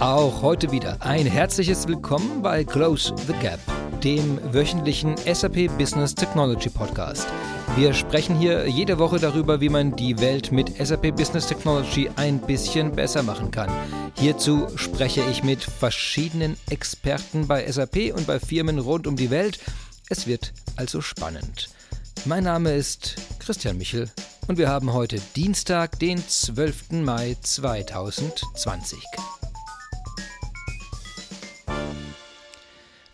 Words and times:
Auch 0.00 0.42
heute 0.42 0.72
wieder 0.72 0.98
ein 1.00 1.24
herzliches 1.24 1.88
Willkommen 1.88 2.42
bei 2.42 2.64
Close 2.64 3.14
the 3.26 3.32
Gap, 3.40 3.58
dem 4.04 4.38
wöchentlichen 4.52 5.16
SAP 5.16 5.68
Business 5.78 6.14
Technology 6.14 6.68
Podcast. 6.68 7.26
Wir 7.76 7.94
sprechen 7.94 8.38
hier 8.38 8.68
jede 8.68 8.98
Woche 8.98 9.18
darüber, 9.18 9.62
wie 9.62 9.70
man 9.70 9.96
die 9.96 10.18
Welt 10.20 10.52
mit 10.52 10.76
SAP 10.76 11.16
Business 11.16 11.46
Technology 11.46 12.10
ein 12.16 12.38
bisschen 12.40 12.92
besser 12.92 13.22
machen 13.22 13.50
kann. 13.50 13.70
Hierzu 14.18 14.66
spreche 14.76 15.22
ich 15.30 15.42
mit 15.42 15.64
verschiedenen 15.64 16.58
Experten 16.68 17.46
bei 17.46 17.66
SAP 17.66 18.14
und 18.14 18.26
bei 18.26 18.38
Firmen 18.38 18.78
rund 18.78 19.06
um 19.06 19.16
die 19.16 19.30
Welt. 19.30 19.58
Es 20.10 20.26
wird 20.26 20.52
also 20.76 21.00
spannend. 21.00 21.70
Mein 22.26 22.44
Name 22.44 22.74
ist 22.74 23.16
Christian 23.38 23.78
Michel 23.78 24.10
und 24.46 24.58
wir 24.58 24.68
haben 24.68 24.92
heute 24.92 25.18
Dienstag, 25.34 25.98
den 26.00 26.18
12. 26.18 26.90
Mai 27.02 27.34
2020. 27.40 28.98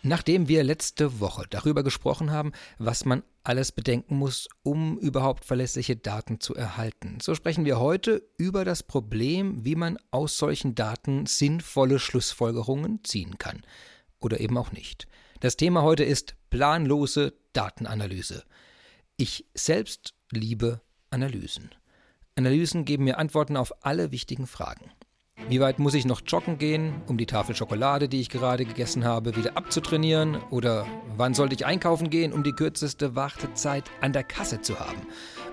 Nachdem 0.05 0.49
wir 0.49 0.65
letzte 0.65 1.21
Woche 1.21 1.45
darüber 1.49 1.85
gesprochen 1.85 2.33
haben, 2.33 2.51
was 2.79 3.05
man 3.05 3.23
alles 3.45 3.71
bedenken 3.71 4.17
muss, 4.17 4.49
um 4.65 4.99
überhaupt 4.99 5.45
verlässliche 5.45 5.95
Daten 5.95 6.41
zu 6.41 6.57
erhalten, 6.57 7.19
so 7.23 7.37
sprechen 7.37 7.65
wir 7.65 7.79
heute 7.79 8.29
über 8.37 8.65
das 8.65 8.83
Problem, 8.83 9.65
wie 9.65 9.77
man 9.77 9.99
aus 10.11 10.39
solchen 10.39 10.75
Daten 10.75 11.27
sinnvolle 11.27 12.01
Schlussfolgerungen 12.01 13.05
ziehen 13.05 13.39
kann. 13.39 13.63
Oder 14.19 14.41
eben 14.41 14.59
auch 14.59 14.73
nicht. 14.73 15.07
Das 15.39 15.57
Thema 15.57 15.83
heute 15.83 16.03
ist 16.03 16.35
planlose 16.51 17.35
Datenanalyse. 17.53 18.43
Ich 19.17 19.47
selbst 19.55 20.15
liebe 20.33 20.81
Analysen. 21.11 21.71
Analysen 22.35 22.85
geben 22.85 23.05
mir 23.05 23.19
Antworten 23.19 23.57
auf 23.57 23.85
alle 23.85 24.11
wichtigen 24.11 24.49
Fragen. 24.49 24.91
Wie 25.49 25.61
weit 25.61 25.79
muss 25.79 25.95
ich 25.95 26.07
noch 26.07 26.23
joggen 26.27 26.57
gehen, 26.57 27.03
um 27.07 27.19
die 27.19 27.27
Tafel 27.27 27.55
Schokolade, 27.55 28.09
die 28.09 28.21
ich 28.21 28.31
gerade 28.31 28.65
gegessen 28.65 29.05
habe, 29.05 29.37
wieder 29.37 29.57
abzutrainieren? 29.57 30.37
Oder 30.51 30.87
wann 31.17 31.35
sollte 31.35 31.55
ich 31.55 31.67
einkaufen 31.67 32.11
gehen, 32.11 32.33
um 32.33 32.43
die 32.43 32.53
kürzeste 32.53 33.15
Wartezeit 33.15 33.91
an 34.01 34.13
der 34.13 34.25
Kasse 34.25 34.63
zu 34.63 34.79
haben? 34.79 35.07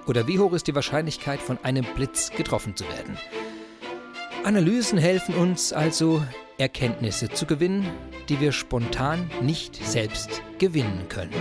Oder 0.08 0.27
wie 0.27 0.39
hoch 0.39 0.53
ist 0.53 0.67
die 0.67 0.75
Wahrscheinlichkeit, 0.75 1.41
von 1.41 1.58
einem 1.64 1.86
Blitz 1.95 2.31
getroffen 2.31 2.75
zu 2.75 2.86
werden? 2.86 3.17
Analysen 4.44 4.97
helfen 4.97 5.36
uns 5.36 5.73
also, 5.73 6.23
Erkenntnisse 6.58 7.30
zu 7.30 7.45
gewinnen, 7.45 7.86
die 8.30 8.39
wir 8.39 8.52
spontan 8.52 9.30
nicht 9.42 9.75
selbst 9.75 10.42
gewinnen 10.59 11.08
können. 11.09 11.33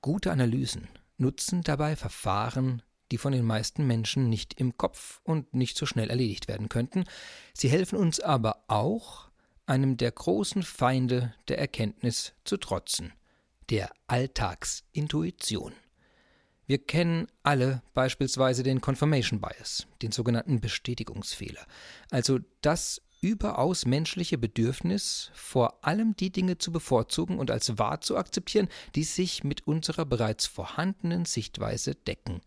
Gute 0.00 0.32
Analysen 0.32 0.88
nutzen 1.18 1.62
dabei 1.62 1.96
Verfahren, 1.96 2.82
die 3.12 3.18
von 3.18 3.32
den 3.32 3.44
meisten 3.44 3.86
Menschen 3.86 4.28
nicht 4.28 4.54
im 4.54 4.76
Kopf 4.76 5.20
und 5.22 5.54
nicht 5.54 5.76
so 5.76 5.86
schnell 5.86 6.10
erledigt 6.10 6.48
werden 6.48 6.68
könnten. 6.68 7.04
Sie 7.54 7.68
helfen 7.68 7.98
uns 7.98 8.18
aber 8.18 8.64
auch, 8.66 9.28
einem 9.66 9.96
der 9.96 10.10
großen 10.10 10.62
Feinde 10.62 11.34
der 11.46 11.58
Erkenntnis 11.58 12.32
zu 12.44 12.56
trotzen, 12.56 13.12
der 13.70 13.90
Alltagsintuition. 14.06 15.72
Wir 16.66 16.78
kennen 16.78 17.26
alle 17.42 17.82
beispielsweise 17.94 18.62
den 18.62 18.80
Confirmation 18.80 19.40
Bias, 19.40 19.86
den 20.00 20.10
sogenannten 20.10 20.60
Bestätigungsfehler, 20.60 21.66
also 22.10 22.38
das 22.60 23.02
überaus 23.20 23.86
menschliche 23.86 24.36
Bedürfnis, 24.36 25.30
vor 25.34 25.84
allem 25.84 26.16
die 26.16 26.30
Dinge 26.30 26.58
zu 26.58 26.72
bevorzugen 26.72 27.38
und 27.38 27.50
als 27.50 27.78
wahr 27.78 28.00
zu 28.00 28.16
akzeptieren, 28.16 28.68
die 28.94 29.04
sich 29.04 29.44
mit 29.44 29.66
unserer 29.66 30.04
bereits 30.04 30.46
vorhandenen 30.46 31.24
Sichtweise 31.24 31.94
decken. 31.94 32.40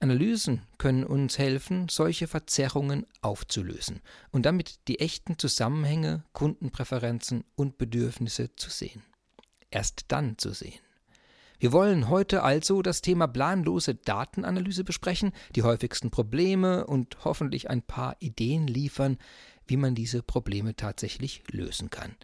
Analysen 0.00 0.62
können 0.78 1.04
uns 1.04 1.38
helfen, 1.38 1.88
solche 1.90 2.26
Verzerrungen 2.26 3.06
aufzulösen 3.20 4.00
und 4.30 4.46
damit 4.46 4.88
die 4.88 4.98
echten 4.98 5.38
Zusammenhänge, 5.38 6.24
Kundenpräferenzen 6.32 7.44
und 7.54 7.76
Bedürfnisse 7.76 8.56
zu 8.56 8.70
sehen. 8.70 9.02
Erst 9.70 10.06
dann 10.08 10.38
zu 10.38 10.52
sehen. 10.52 10.80
Wir 11.58 11.72
wollen 11.72 12.08
heute 12.08 12.42
also 12.42 12.80
das 12.80 13.02
Thema 13.02 13.26
planlose 13.26 13.94
Datenanalyse 13.94 14.84
besprechen, 14.84 15.32
die 15.54 15.62
häufigsten 15.62 16.10
Probleme 16.10 16.86
und 16.86 17.18
hoffentlich 17.24 17.68
ein 17.68 17.82
paar 17.82 18.16
Ideen 18.20 18.66
liefern, 18.66 19.18
wie 19.66 19.76
man 19.76 19.94
diese 19.94 20.22
Probleme 20.22 20.74
tatsächlich 20.74 21.42
lösen 21.50 21.90
kann. 21.90 22.16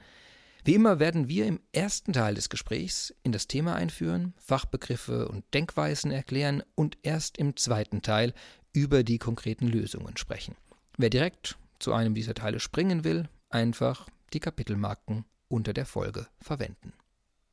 Wie 0.66 0.74
immer 0.74 0.98
werden 0.98 1.28
wir 1.28 1.46
im 1.46 1.60
ersten 1.70 2.12
Teil 2.12 2.34
des 2.34 2.48
Gesprächs 2.48 3.14
in 3.22 3.30
das 3.30 3.46
Thema 3.46 3.76
einführen, 3.76 4.34
Fachbegriffe 4.36 5.28
und 5.28 5.44
Denkweisen 5.54 6.10
erklären 6.10 6.60
und 6.74 6.98
erst 7.04 7.38
im 7.38 7.54
zweiten 7.56 8.02
Teil 8.02 8.34
über 8.72 9.04
die 9.04 9.18
konkreten 9.18 9.68
Lösungen 9.68 10.16
sprechen. 10.16 10.56
Wer 10.98 11.08
direkt 11.08 11.56
zu 11.78 11.92
einem 11.92 12.14
dieser 12.16 12.34
Teile 12.34 12.58
springen 12.58 13.04
will, 13.04 13.28
einfach 13.48 14.08
die 14.32 14.40
Kapitelmarken 14.40 15.24
unter 15.46 15.72
der 15.72 15.86
Folge 15.86 16.26
verwenden. 16.40 16.92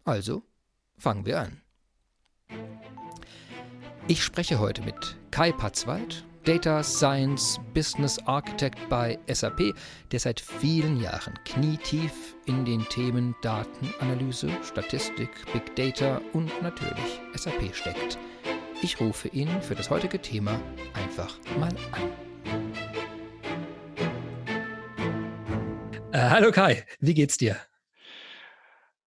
Also, 0.06 0.42
fangen 0.98 1.28
wir 1.28 1.40
an. 1.40 1.62
Ich 4.08 4.24
spreche 4.24 4.58
heute 4.58 4.82
mit 4.82 5.18
Kai 5.30 5.52
Patzwald 5.52 6.26
Data 6.44 6.84
Science 6.84 7.58
Business 7.74 8.20
Architect 8.26 8.78
bei 8.90 9.18
SAP, 9.32 9.74
der 10.12 10.20
seit 10.20 10.42
vielen 10.42 11.00
Jahren 11.00 11.34
knietief 11.46 12.36
in 12.46 12.66
den 12.66 12.84
Themen 12.90 13.34
Datenanalyse, 13.42 14.50
Statistik, 14.62 15.30
Big 15.54 15.74
Data 15.76 16.20
und 16.34 16.52
natürlich 16.62 17.22
SAP 17.34 17.74
steckt. 17.74 18.18
Ich 18.82 19.00
rufe 19.00 19.30
ihn 19.30 19.62
für 19.62 19.76
das 19.76 19.90
heutige 19.90 20.22
Thema 20.22 20.60
einfach 20.94 21.34
mal 21.58 21.74
an. 21.94 22.12
Äh, 26.12 26.30
hallo 26.30 26.52
Kai, 26.52 26.86
wie 27.00 27.14
geht's 27.14 27.38
dir? 27.38 27.56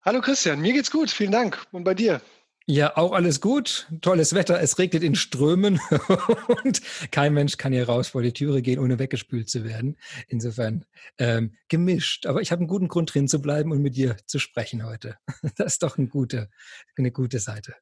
Hallo 0.03 0.23
Christian, 0.23 0.61
mir 0.61 0.73
geht's 0.73 0.91
gut, 0.91 1.11
vielen 1.11 1.33
Dank. 1.33 1.67
Und 1.71 1.85
bei 1.85 1.93
dir? 1.93 2.23
Ja, 2.69 2.97
auch 2.97 3.13
alles 3.13 3.41
gut. 3.41 3.87
Tolles 4.01 4.35
Wetter. 4.35 4.61
Es 4.61 4.77
regnet 4.81 5.05
in 5.05 5.15
Strömen 5.15 5.81
und 6.65 6.81
kein 7.13 7.33
Mensch 7.33 7.59
kann 7.59 7.73
hier 7.73 7.87
raus 7.87 8.09
vor 8.09 8.23
die 8.23 8.33
Türe 8.33 8.61
gehen, 8.61 8.81
ohne 8.81 8.99
weggespült 8.99 9.49
zu 9.49 9.65
werden. 9.65 9.97
Insofern 10.27 10.85
ähm, 11.19 11.55
gemischt. 11.69 12.27
Aber 12.27 12.43
ich 12.43 12.51
habe 12.51 12.61
einen 12.61 12.69
guten 12.69 12.89
Grund 12.89 13.15
drin 13.15 13.29
zu 13.29 13.41
bleiben 13.41 13.71
und 13.71 13.83
mit 13.83 13.95
dir 13.95 14.17
zu 14.27 14.41
sprechen 14.41 14.85
heute. 14.85 15.17
Das 15.57 15.75
ist 15.75 15.85
doch 15.85 15.97
eine 15.97 16.09
gute, 16.09 16.51
eine 16.97 17.13
gute 17.13 17.39
Seite. 17.39 17.77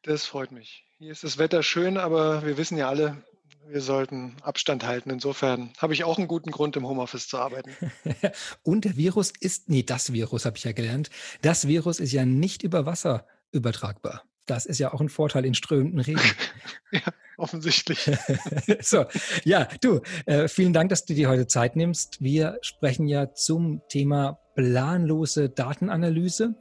Das 0.00 0.24
freut 0.24 0.50
mich. 0.50 0.86
Hier 0.98 1.12
ist 1.12 1.24
das 1.24 1.36
Wetter 1.36 1.62
schön, 1.62 1.98
aber 1.98 2.46
wir 2.46 2.56
wissen 2.56 2.78
ja 2.78 2.88
alle, 2.88 3.22
wir 3.68 3.82
sollten 3.82 4.36
Abstand 4.40 4.86
halten. 4.86 5.10
Insofern 5.10 5.74
habe 5.76 5.92
ich 5.92 6.04
auch 6.04 6.16
einen 6.16 6.26
guten 6.26 6.50
Grund, 6.50 6.74
im 6.76 6.88
Homeoffice 6.88 7.28
zu 7.28 7.36
arbeiten. 7.36 7.76
und 8.62 8.86
der 8.86 8.96
Virus 8.96 9.30
ist, 9.40 9.68
nee, 9.68 9.82
das 9.82 10.14
Virus 10.14 10.46
habe 10.46 10.56
ich 10.56 10.64
ja 10.64 10.72
gelernt. 10.72 11.10
Das 11.42 11.68
Virus 11.68 12.00
ist 12.00 12.12
ja 12.12 12.24
nicht 12.24 12.62
über 12.62 12.86
Wasser 12.86 13.26
übertragbar. 13.52 14.22
Das 14.46 14.66
ist 14.66 14.78
ja 14.78 14.92
auch 14.92 15.00
ein 15.00 15.08
Vorteil 15.08 15.44
in 15.44 15.54
strömenden 15.54 16.00
Regen. 16.00 16.20
ja, 16.92 17.00
offensichtlich. 17.36 18.10
so, 18.80 19.04
ja, 19.44 19.68
du, 19.80 20.00
äh, 20.26 20.48
vielen 20.48 20.72
Dank, 20.72 20.90
dass 20.90 21.04
du 21.04 21.14
dir 21.14 21.28
heute 21.28 21.46
Zeit 21.46 21.76
nimmst. 21.76 22.20
Wir 22.20 22.58
sprechen 22.60 23.06
ja 23.06 23.32
zum 23.32 23.82
Thema 23.88 24.40
planlose 24.56 25.48
Datenanalyse. 25.48 26.56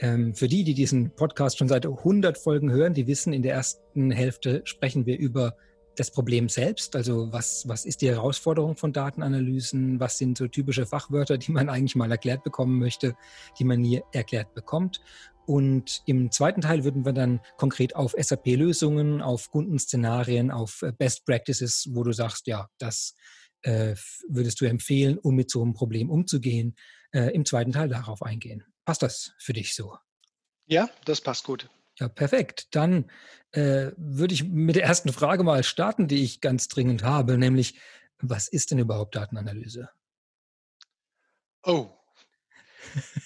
Ähm, 0.00 0.34
für 0.34 0.48
die, 0.48 0.64
die 0.64 0.74
diesen 0.74 1.14
Podcast 1.14 1.58
schon 1.58 1.68
seit 1.68 1.86
100 1.86 2.36
Folgen 2.36 2.72
hören, 2.72 2.94
die 2.94 3.06
wissen, 3.06 3.32
in 3.32 3.42
der 3.42 3.54
ersten 3.54 4.10
Hälfte 4.10 4.62
sprechen 4.64 5.06
wir 5.06 5.18
über 5.18 5.54
das 5.96 6.10
Problem 6.10 6.48
selbst, 6.48 6.96
also 6.96 7.32
was, 7.32 7.68
was 7.68 7.84
ist 7.84 8.00
die 8.00 8.08
Herausforderung 8.08 8.76
von 8.76 8.92
Datenanalysen, 8.92 10.00
was 10.00 10.16
sind 10.16 10.38
so 10.38 10.48
typische 10.48 10.86
Fachwörter, 10.86 11.36
die 11.36 11.52
man 11.52 11.68
eigentlich 11.68 11.96
mal 11.96 12.10
erklärt 12.10 12.42
bekommen 12.42 12.78
möchte, 12.78 13.14
die 13.58 13.64
man 13.64 13.80
nie 13.80 14.00
erklärt 14.12 14.54
bekommt. 14.54 15.00
Und 15.50 16.02
im 16.06 16.30
zweiten 16.30 16.60
Teil 16.60 16.84
würden 16.84 17.04
wir 17.04 17.12
dann 17.12 17.40
konkret 17.56 17.96
auf 17.96 18.14
SAP-Lösungen, 18.16 19.20
auf 19.20 19.50
Kundenszenarien, 19.50 20.52
auf 20.52 20.82
äh, 20.82 20.92
Best 20.92 21.24
Practices, 21.24 21.88
wo 21.90 22.04
du 22.04 22.12
sagst, 22.12 22.46
ja, 22.46 22.68
das 22.78 23.16
äh, 23.62 23.96
würdest 24.28 24.60
du 24.60 24.66
empfehlen, 24.66 25.18
um 25.18 25.34
mit 25.34 25.50
so 25.50 25.60
einem 25.60 25.74
Problem 25.74 26.08
umzugehen, 26.08 26.76
äh, 27.10 27.34
im 27.34 27.44
zweiten 27.44 27.72
Teil 27.72 27.88
darauf 27.88 28.22
eingehen. 28.22 28.62
Passt 28.84 29.02
das 29.02 29.32
für 29.38 29.52
dich 29.52 29.74
so? 29.74 29.98
Ja, 30.66 30.88
das 31.04 31.20
passt 31.20 31.42
gut. 31.42 31.68
Ja, 31.98 32.08
perfekt. 32.08 32.68
Dann 32.70 33.10
äh, 33.50 33.90
würde 33.96 34.34
ich 34.34 34.44
mit 34.44 34.76
der 34.76 34.84
ersten 34.84 35.12
Frage 35.12 35.42
mal 35.42 35.64
starten, 35.64 36.06
die 36.06 36.22
ich 36.22 36.40
ganz 36.40 36.68
dringend 36.68 37.02
habe, 37.02 37.36
nämlich, 37.36 37.76
was 38.20 38.46
ist 38.46 38.70
denn 38.70 38.78
überhaupt 38.78 39.16
Datenanalyse? 39.16 39.90
Oh, 41.64 41.90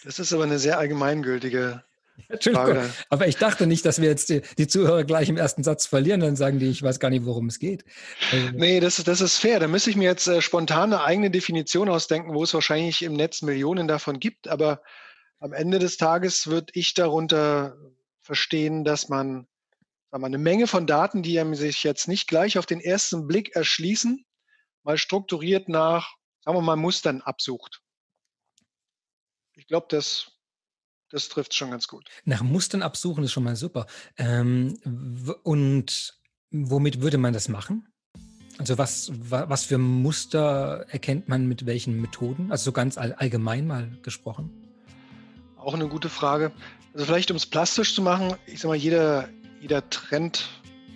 das 0.05 0.19
ist 0.19 0.33
aber 0.33 0.45
eine 0.45 0.59
sehr 0.59 0.79
allgemeingültige 0.79 1.85
Entschuldigung, 2.29 2.79
aber 3.09 3.27
ich 3.27 3.37
dachte 3.37 3.67
nicht, 3.67 3.85
dass 3.85 4.01
wir 4.01 4.09
jetzt 4.09 4.29
die, 4.29 4.43
die, 4.59 4.69
Zuhörer 4.69 5.05
gleich 5.05 5.29
im 5.29 5.37
ersten 5.37 5.65
Satz 5.65 5.87
verlieren, 5.87 6.21
dann 6.21 6.37
sagen 6.37 6.59
die, 6.59 6.69
ich 6.69 6.83
weiß 6.83 7.01
gar 7.01 7.11
nicht, 7.11 7.25
worum 7.25 7.47
es 7.47 7.59
geht. 7.59 7.85
Also, 8.31 8.51
nee, 8.55 8.81
das, 8.81 9.03
das 9.03 9.21
ist 9.21 9.39
fair. 9.39 9.61
Da 9.61 9.69
müsste 9.69 9.91
ich 9.91 9.97
mir 9.97 10.05
jetzt 10.05 10.27
äh, 10.27 10.41
spontan 10.41 10.93
eine 10.93 11.03
eigene 11.03 11.31
Definition 11.31 11.89
ausdenken, 11.89 12.35
wo 12.35 12.45
es 12.45 12.55
wahrscheinlich 12.55 13.03
im 13.03 13.15
Netz 13.15 13.43
Millionen 13.43 13.89
davon 13.89 14.21
gibt. 14.21 14.49
Aber 14.49 14.83
am 15.41 15.53
Ende 15.53 15.79
des 15.79 15.97
Tages 15.97 16.47
würde 16.47 16.73
ich 16.75 16.95
darunter 16.95 17.77
verstehen, 18.23 18.85
dass 18.85 19.09
man 19.09 19.47
sagen 20.11 20.23
wir, 20.23 20.27
eine 20.27 20.39
Menge 20.39 20.67
von 20.67 20.87
Daten, 20.87 21.23
die 21.23 21.43
sich 21.55 21.83
jetzt 21.83 22.09
nicht 22.09 22.29
gleich 22.29 22.59
auf 22.59 22.67
den 22.67 22.81
ersten 22.81 23.27
Blick 23.27 23.57
erschließen, 23.57 24.25
mal 24.85 24.99
strukturiert 24.99 25.69
nach 25.69 26.15
sagen 26.45 26.59
wir 26.59 26.63
mal, 26.63 26.77
Mustern 26.77 27.23
absucht. 27.23 27.83
Ich 29.55 29.67
glaube, 29.67 29.87
das, 29.89 30.33
das 31.15 31.29
trifft 31.29 31.55
schon 31.55 31.71
ganz 31.71 31.87
gut. 31.87 32.09
Nach 32.25 32.43
Mustern 32.43 32.83
absuchen 32.83 33.23
ist 33.25 33.33
schon 33.33 33.45
mal 33.45 33.55
super. 33.55 33.87
Ähm, 34.19 34.77
und 35.45 36.19
womit 36.51 37.01
würde 37.01 37.19
man 37.19 37.33
das 37.33 37.49
machen? 37.49 37.87
Also 38.59 38.79
was, 38.79 39.11
was 39.15 39.65
für 39.65 39.79
Muster 39.79 40.87
erkennt 40.89 41.29
man 41.29 41.47
mit 41.47 41.67
welchen 41.67 42.01
Methoden? 42.01 42.51
Also 42.51 42.67
so 42.67 42.73
ganz 42.73 42.99
allgemein 42.99 43.67
mal 43.67 43.91
gesprochen. 44.03 44.51
Auch 45.57 45.75
eine 45.75 45.89
gute 45.89 46.09
Frage. 46.09 46.53
Also 46.93 47.07
vielleicht 47.07 47.31
um 47.31 47.37
es 47.37 47.47
plastisch 47.47 47.95
zu 47.95 48.03
machen, 48.03 48.35
ich 48.47 48.61
sage 48.61 48.69
mal, 48.69 48.77
jeder, 48.77 49.29
jeder 49.61 49.89
Trend 49.91 50.49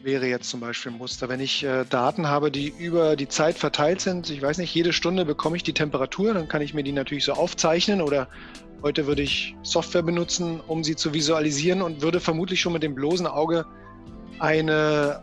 wäre 0.02 0.26
jetzt 0.26 0.48
zum 0.48 0.60
Beispiel 0.60 0.92
ein 0.92 0.98
Muster. 0.98 1.28
Wenn 1.28 1.40
ich 1.40 1.64
äh, 1.64 1.84
Daten 1.84 2.28
habe, 2.28 2.50
die 2.50 2.68
über 2.78 3.16
die 3.16 3.28
Zeit 3.28 3.58
verteilt 3.58 4.00
sind, 4.00 4.30
ich 4.30 4.42
weiß 4.42 4.58
nicht, 4.58 4.74
jede 4.74 4.92
Stunde 4.92 5.24
bekomme 5.24 5.56
ich 5.56 5.62
die 5.62 5.72
Temperatur, 5.72 6.34
dann 6.34 6.48
kann 6.48 6.62
ich 6.62 6.74
mir 6.74 6.82
die 6.82 6.92
natürlich 6.92 7.24
so 7.24 7.32
aufzeichnen 7.32 8.00
oder 8.00 8.28
heute 8.82 9.06
würde 9.06 9.22
ich 9.22 9.56
Software 9.62 10.02
benutzen, 10.02 10.60
um 10.66 10.84
sie 10.84 10.96
zu 10.96 11.14
visualisieren 11.14 11.82
und 11.82 12.02
würde 12.02 12.20
vermutlich 12.20 12.60
schon 12.60 12.72
mit 12.72 12.82
dem 12.82 12.94
bloßen 12.94 13.26
Auge 13.26 13.66
eine, 14.38 15.22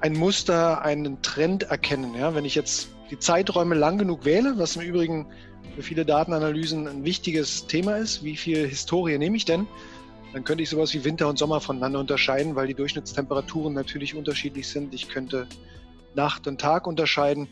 ein 0.00 0.14
Muster, 0.14 0.82
einen 0.82 1.20
Trend 1.22 1.64
erkennen. 1.64 2.14
Ja? 2.14 2.34
Wenn 2.34 2.44
ich 2.44 2.54
jetzt 2.54 2.90
die 3.10 3.18
Zeiträume 3.18 3.74
lang 3.74 3.98
genug 3.98 4.24
wähle, 4.24 4.54
was 4.56 4.76
im 4.76 4.82
Übrigen 4.82 5.26
für 5.74 5.82
viele 5.82 6.04
Datenanalysen 6.04 6.86
ein 6.86 7.04
wichtiges 7.04 7.66
Thema 7.66 7.96
ist, 7.96 8.22
wie 8.22 8.36
viel 8.36 8.68
Historie 8.68 9.18
nehme 9.18 9.36
ich 9.36 9.44
denn? 9.44 9.66
Dann 10.32 10.44
könnte 10.44 10.62
ich 10.62 10.70
sowas 10.70 10.94
wie 10.94 11.04
Winter 11.04 11.28
und 11.28 11.38
Sommer 11.38 11.60
voneinander 11.60 11.98
unterscheiden, 11.98 12.54
weil 12.54 12.68
die 12.68 12.74
Durchschnittstemperaturen 12.74 13.74
natürlich 13.74 14.14
unterschiedlich 14.14 14.68
sind. 14.68 14.94
Ich 14.94 15.08
könnte 15.08 15.48
Nacht 16.14 16.46
und 16.46 16.60
Tag 16.60 16.86
unterscheiden. 16.86 17.48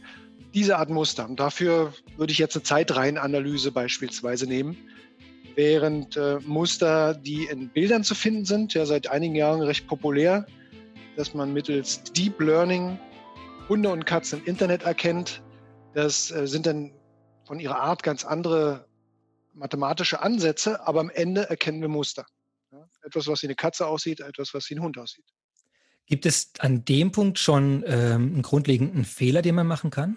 Diese 0.54 0.78
Art 0.78 0.88
Muster. 0.88 1.28
Und 1.28 1.40
dafür 1.40 1.92
würde 2.16 2.32
ich 2.32 2.38
jetzt 2.38 2.56
eine 2.56 2.62
Zeitreihenanalyse 2.62 3.72
beispielsweise 3.72 4.46
nehmen. 4.46 4.76
Während 5.56 6.16
äh, 6.16 6.38
Muster, 6.46 7.14
die 7.14 7.44
in 7.44 7.68
Bildern 7.68 8.04
zu 8.04 8.14
finden 8.14 8.44
sind, 8.44 8.74
ja 8.74 8.86
seit 8.86 9.10
einigen 9.10 9.34
Jahren 9.34 9.60
recht 9.60 9.88
populär, 9.88 10.46
dass 11.16 11.34
man 11.34 11.52
mittels 11.52 12.02
Deep 12.12 12.40
Learning 12.40 12.98
Hunde 13.68 13.90
und 13.90 14.06
Katzen 14.06 14.38
im 14.38 14.46
Internet 14.46 14.84
erkennt. 14.84 15.42
Das 15.94 16.30
äh, 16.30 16.46
sind 16.46 16.66
dann 16.66 16.92
von 17.44 17.60
ihrer 17.60 17.80
Art 17.80 18.02
ganz 18.02 18.24
andere 18.24 18.86
mathematische 19.52 20.22
Ansätze, 20.22 20.86
aber 20.86 21.00
am 21.00 21.10
Ende 21.10 21.50
erkennen 21.50 21.80
wir 21.80 21.88
Muster. 21.88 22.24
Etwas, 23.08 23.26
was 23.26 23.42
wie 23.42 23.46
eine 23.46 23.56
Katze 23.56 23.86
aussieht, 23.86 24.20
etwas, 24.20 24.54
was 24.54 24.68
wie 24.70 24.74
ein 24.76 24.82
Hund 24.82 24.98
aussieht. 24.98 25.24
Gibt 26.06 26.24
es 26.24 26.52
an 26.58 26.84
dem 26.84 27.10
Punkt 27.12 27.38
schon 27.38 27.84
ähm, 27.86 28.32
einen 28.32 28.42
grundlegenden 28.42 29.04
Fehler, 29.04 29.42
den 29.42 29.54
man 29.54 29.66
machen 29.66 29.90
kann? 29.90 30.16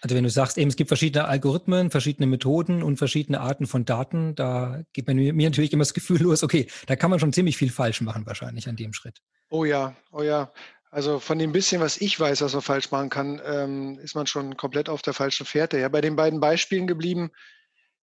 Also 0.00 0.16
wenn 0.16 0.24
du 0.24 0.30
sagst, 0.30 0.56
eben 0.56 0.70
es 0.70 0.76
gibt 0.76 0.88
verschiedene 0.88 1.26
Algorithmen, 1.26 1.90
verschiedene 1.90 2.26
Methoden 2.26 2.82
und 2.82 2.96
verschiedene 2.96 3.40
Arten 3.40 3.66
von 3.66 3.84
Daten, 3.84 4.34
da 4.34 4.82
gibt 4.92 5.08
man 5.08 5.16
mir 5.16 5.48
natürlich 5.48 5.72
immer 5.72 5.82
das 5.82 5.94
Gefühl 5.94 6.22
los, 6.22 6.42
okay, 6.42 6.68
da 6.86 6.96
kann 6.96 7.10
man 7.10 7.20
schon 7.20 7.32
ziemlich 7.32 7.56
viel 7.56 7.70
falsch 7.70 8.00
machen 8.00 8.24
wahrscheinlich 8.26 8.68
an 8.68 8.76
dem 8.76 8.92
Schritt. 8.92 9.20
Oh 9.50 9.64
ja, 9.64 9.94
oh 10.12 10.22
ja. 10.22 10.52
Also 10.90 11.20
von 11.20 11.38
dem 11.38 11.52
bisschen, 11.52 11.80
was 11.80 12.00
ich 12.00 12.18
weiß, 12.18 12.40
was 12.40 12.52
man 12.52 12.62
falsch 12.62 12.90
machen 12.90 13.10
kann, 13.10 13.40
ähm, 13.44 13.98
ist 14.00 14.14
man 14.14 14.26
schon 14.26 14.56
komplett 14.56 14.88
auf 14.88 15.02
der 15.02 15.14
falschen 15.14 15.46
Fährte. 15.46 15.78
Ja, 15.78 15.88
bei 15.88 16.00
den 16.00 16.16
beiden 16.16 16.40
Beispielen 16.40 16.86
geblieben, 16.86 17.30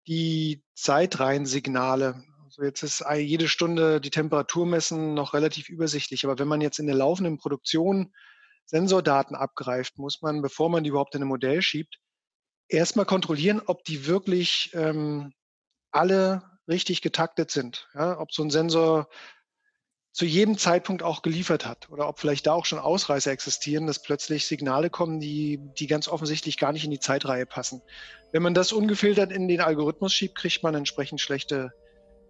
die 0.08 0.64
Zeitreihensignale. 0.76 2.24
Also 2.58 2.68
jetzt 2.68 2.84
ist 2.84 3.04
jede 3.16 3.50
Stunde 3.50 4.00
die 4.00 4.12
Temperatur 4.12 4.66
messen 4.66 5.14
noch 5.14 5.34
relativ 5.34 5.68
übersichtlich. 5.68 6.24
Aber 6.24 6.40
wenn 6.40 6.48
man 6.48 6.62
jetzt 6.62 6.80
in 6.80 6.88
der 6.88 6.96
laufenden 6.96 7.38
Produktion 7.38 8.14
Sensordaten 8.66 9.36
abgreift, 9.36 9.98
muss 9.98 10.22
man, 10.22 10.42
bevor 10.42 10.70
man 10.70 10.84
die 10.84 10.90
überhaupt 10.90 11.16
in 11.16 11.22
ein 11.22 11.28
Modell 11.28 11.62
schiebt, 11.62 12.00
erstmal 12.70 13.06
kontrollieren, 13.06 13.62
ob 13.66 13.84
die 13.84 14.08
wirklich 14.08 14.72
ähm, 14.74 15.34
alle 15.92 16.44
richtig 16.68 17.02
getaktet 17.02 17.52
sind. 17.52 17.90
Ja, 17.94 18.20
ob 18.20 18.32
so 18.32 18.42
ein 18.42 18.50
Sensor 18.50 19.10
zu 20.14 20.24
jedem 20.26 20.58
Zeitpunkt 20.58 21.04
auch 21.04 21.24
geliefert 21.24 21.66
hat 21.66 21.90
oder 21.90 22.08
ob 22.08 22.20
vielleicht 22.20 22.48
da 22.48 22.54
auch 22.54 22.66
schon 22.66 22.80
Ausreißer 22.80 23.32
existieren, 23.32 23.86
dass 23.86 24.02
plötzlich 24.02 24.48
Signale 24.48 24.90
kommen, 24.90 25.20
die, 25.20 25.60
die 25.78 25.88
ganz 25.88 26.08
offensichtlich 26.08 26.58
gar 26.58 26.72
nicht 26.72 26.86
in 26.86 26.92
die 26.92 27.02
Zeitreihe 27.02 27.46
passen. 27.46 27.82
Wenn 28.32 28.42
man 28.42 28.54
das 28.54 28.72
ungefiltert 28.72 29.34
in 29.34 29.50
den 29.50 29.60
Algorithmus 29.60 30.14
schiebt, 30.14 30.36
kriegt 30.36 30.64
man 30.64 30.74
entsprechend 30.74 31.20
schlechte, 31.20 31.74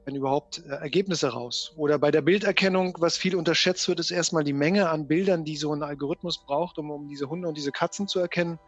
wenn 0.06 0.16
überhaupt, 0.16 0.64
äh, 0.66 0.70
Ergebnisse 0.70 1.30
raus. 1.30 1.74
Oder 1.76 2.00
bei 2.00 2.12
der 2.12 2.22
Bilderkennung, 2.22 2.96
was 3.00 3.18
viel 3.18 3.36
unterschätzt 3.36 3.88
wird, 3.88 4.00
ist 4.00 4.12
erstmal 4.12 4.44
die 4.44 4.54
Menge 4.54 4.90
an 4.90 5.08
Bildern, 5.08 5.44
die 5.44 5.58
so 5.58 5.74
ein 5.74 5.84
Algorithmus 5.84 6.46
braucht, 6.46 6.78
um, 6.78 6.92
um 6.92 7.08
diese 7.10 7.28
Hunde 7.28 7.48
und 7.48 7.58
diese 7.58 7.72
Katzen 7.72 8.08
zu 8.08 8.20
erkennen. 8.20 8.60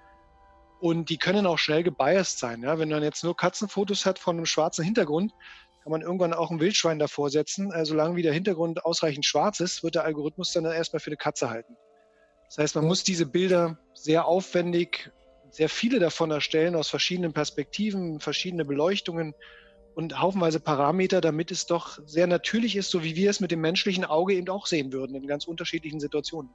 Und 0.79 1.09
die 1.09 1.17
können 1.17 1.45
auch 1.45 1.57
schnell 1.57 1.83
gebiased 1.83 2.39
sein. 2.39 2.63
Ja? 2.63 2.79
Wenn 2.79 2.89
man 2.89 3.03
jetzt 3.03 3.23
nur 3.23 3.35
Katzenfotos 3.35 4.05
hat 4.05 4.19
von 4.19 4.37
einem 4.37 4.45
schwarzen 4.45 4.83
Hintergrund, 4.83 5.31
kann 5.83 5.91
man 5.91 6.01
irgendwann 6.01 6.33
auch 6.33 6.51
ein 6.51 6.59
Wildschwein 6.59 6.99
davor 6.99 7.29
setzen. 7.29 7.71
Äh, 7.71 7.85
solange 7.85 8.15
wie 8.15 8.23
der 8.23 8.33
Hintergrund 8.33 8.83
ausreichend 8.83 9.25
schwarz 9.25 9.59
ist, 9.59 9.83
wird 9.83 9.95
der 9.95 10.03
Algorithmus 10.03 10.51
dann 10.51 10.65
erstmal 10.65 10.99
für 10.99 11.11
eine 11.11 11.17
Katze 11.17 11.49
halten. 11.49 11.75
Das 12.49 12.57
heißt, 12.57 12.75
man 12.75 12.85
muss 12.85 13.03
diese 13.03 13.25
Bilder 13.25 13.77
sehr 13.93 14.25
aufwendig, 14.25 15.11
sehr 15.49 15.69
viele 15.69 15.99
davon 15.99 16.31
erstellen 16.31 16.75
aus 16.75 16.87
verschiedenen 16.87 17.33
Perspektiven, 17.33 18.19
verschiedene 18.19 18.65
Beleuchtungen 18.65 19.33
und 19.97 20.19
haufenweise 20.19 20.59
Parameter, 20.59 21.21
damit 21.21 21.49
es 21.49 21.65
doch 21.65 21.97
sehr 22.05 22.27
natürlich 22.27 22.75
ist, 22.75 22.91
so 22.91 23.03
wie 23.03 23.15
wir 23.15 23.31
es 23.31 23.39
mit 23.39 23.49
dem 23.49 23.61
menschlichen 23.61 24.05
Auge 24.05 24.35
eben 24.35 24.47
auch 24.47 24.67
sehen 24.67 24.93
würden, 24.93 25.15
in 25.15 25.25
ganz 25.25 25.45
unterschiedlichen 25.45 25.99
Situationen. 25.99 26.51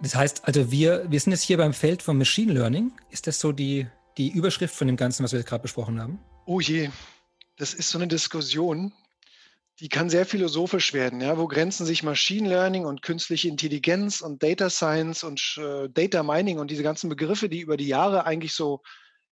Das 0.00 0.14
heißt, 0.14 0.46
also 0.46 0.72
wir, 0.72 1.04
wir 1.10 1.20
sind 1.20 1.32
jetzt 1.32 1.42
hier 1.42 1.58
beim 1.58 1.74
Feld 1.74 2.00
von 2.00 2.16
Machine 2.16 2.54
Learning. 2.54 2.90
Ist 3.10 3.26
das 3.26 3.38
so 3.38 3.52
die, 3.52 3.86
die 4.16 4.30
Überschrift 4.30 4.74
von 4.74 4.86
dem 4.86 4.96
Ganzen, 4.96 5.22
was 5.22 5.32
wir 5.32 5.40
jetzt 5.40 5.48
gerade 5.48 5.60
besprochen 5.60 6.00
haben? 6.00 6.20
Oh 6.46 6.58
je, 6.58 6.88
das 7.58 7.74
ist 7.74 7.90
so 7.90 7.98
eine 7.98 8.08
Diskussion, 8.08 8.94
die 9.80 9.90
kann 9.90 10.08
sehr 10.08 10.24
philosophisch 10.24 10.94
werden. 10.94 11.20
Ja? 11.20 11.36
Wo 11.36 11.46
grenzen 11.46 11.84
sich 11.84 12.02
Machine 12.02 12.48
Learning 12.48 12.86
und 12.86 13.02
künstliche 13.02 13.48
Intelligenz 13.48 14.22
und 14.22 14.42
Data 14.42 14.70
Science 14.70 15.22
und 15.22 15.58
äh, 15.58 15.90
Data 15.90 16.22
Mining 16.22 16.58
und 16.58 16.70
diese 16.70 16.82
ganzen 16.82 17.10
Begriffe, 17.10 17.50
die 17.50 17.60
über 17.60 17.76
die 17.76 17.88
Jahre 17.88 18.24
eigentlich 18.24 18.54
so 18.54 18.80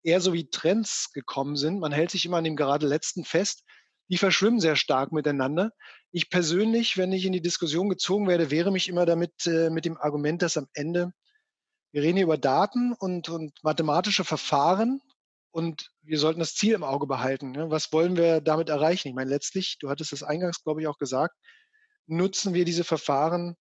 eher 0.03 0.21
so 0.21 0.33
wie 0.33 0.49
Trends 0.49 1.11
gekommen 1.13 1.55
sind. 1.55 1.79
Man 1.79 1.91
hält 1.91 2.11
sich 2.11 2.25
immer 2.25 2.37
an 2.37 2.43
dem 2.43 2.55
gerade 2.55 2.87
letzten 2.87 3.23
fest. 3.25 3.63
Die 4.09 4.17
verschwimmen 4.17 4.59
sehr 4.59 4.75
stark 4.75 5.11
miteinander. 5.11 5.71
Ich 6.11 6.29
persönlich, 6.29 6.97
wenn 6.97 7.11
ich 7.11 7.25
in 7.25 7.33
die 7.33 7.41
Diskussion 7.41 7.89
gezogen 7.89 8.27
werde, 8.27 8.49
wehre 8.49 8.71
mich 8.71 8.87
immer 8.87 9.05
damit 9.05 9.45
äh, 9.45 9.69
mit 9.69 9.85
dem 9.85 9.97
Argument, 9.97 10.41
dass 10.41 10.57
am 10.57 10.67
Ende 10.73 11.13
wir 11.91 12.03
reden 12.03 12.17
hier 12.17 12.25
über 12.25 12.37
Daten 12.37 12.93
und, 12.93 13.29
und 13.29 13.53
mathematische 13.63 14.23
Verfahren 14.23 15.01
und 15.51 15.89
wir 16.01 16.19
sollten 16.19 16.39
das 16.39 16.53
Ziel 16.53 16.73
im 16.73 16.83
Auge 16.83 17.07
behalten. 17.07 17.51
Ne? 17.51 17.71
Was 17.71 17.91
wollen 17.91 18.15
wir 18.15 18.41
damit 18.41 18.69
erreichen? 18.69 19.07
Ich 19.07 19.15
meine, 19.15 19.29
letztlich, 19.29 19.77
du 19.79 19.89
hattest 19.89 20.13
es 20.13 20.21
eingangs, 20.21 20.63
glaube 20.63 20.81
ich, 20.81 20.87
auch 20.87 20.99
gesagt, 20.99 21.35
nutzen 22.05 22.53
wir 22.53 22.65
diese 22.65 22.83
Verfahren, 22.83 23.55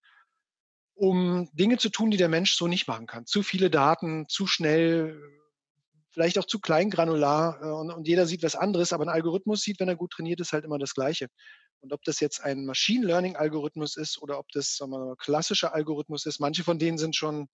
um 0.93 1.49
Dinge 1.53 1.77
zu 1.77 1.89
tun, 1.89 2.11
die 2.11 2.17
der 2.17 2.29
Mensch 2.29 2.55
so 2.55 2.67
nicht 2.67 2.87
machen 2.87 3.07
kann. 3.07 3.25
Zu 3.25 3.41
viele 3.41 3.69
Daten, 3.71 4.27
zu 4.27 4.45
schnell, 4.45 5.19
vielleicht 6.11 6.37
auch 6.39 6.45
zu 6.45 6.59
kleingranular 6.59 7.61
äh, 7.61 7.71
und, 7.71 7.91
und 7.91 8.07
jeder 8.07 8.25
sieht 8.25 8.43
was 8.43 8.55
anderes, 8.55 8.93
aber 8.93 9.05
ein 9.05 9.09
Algorithmus 9.09 9.61
sieht, 9.61 9.79
wenn 9.79 9.89
er 9.89 9.95
gut 9.95 10.11
trainiert 10.11 10.39
ist, 10.39 10.53
halt 10.53 10.65
immer 10.65 10.79
das 10.79 10.93
Gleiche. 10.93 11.27
Und 11.81 11.93
ob 11.93 12.03
das 12.03 12.19
jetzt 12.19 12.41
ein 12.43 12.65
Machine 12.65 13.05
Learning 13.05 13.35
Algorithmus 13.35 13.95
ist 13.95 14.21
oder 14.21 14.39
ob 14.39 14.49
das 14.51 14.75
sagen 14.75 14.91
wir, 14.91 14.99
mal, 14.99 15.15
klassischer 15.15 15.73
Algorithmus 15.73 16.25
ist, 16.25 16.39
manche 16.39 16.63
von 16.63 16.79
denen 16.79 16.97
sind 16.97 17.15
schon 17.15 17.47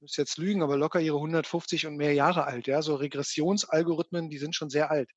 muss 0.00 0.16
jetzt 0.16 0.38
lügen, 0.38 0.62
aber 0.62 0.76
locker 0.76 1.00
ihre 1.00 1.16
150 1.16 1.86
und 1.86 1.96
mehr 1.96 2.14
Jahre 2.14 2.44
alt. 2.44 2.66
Ja, 2.66 2.80
so 2.82 2.94
Regressionsalgorithmen, 2.94 4.30
die 4.30 4.38
sind 4.38 4.54
schon 4.54 4.70
sehr 4.70 4.90
alt. 4.90 5.10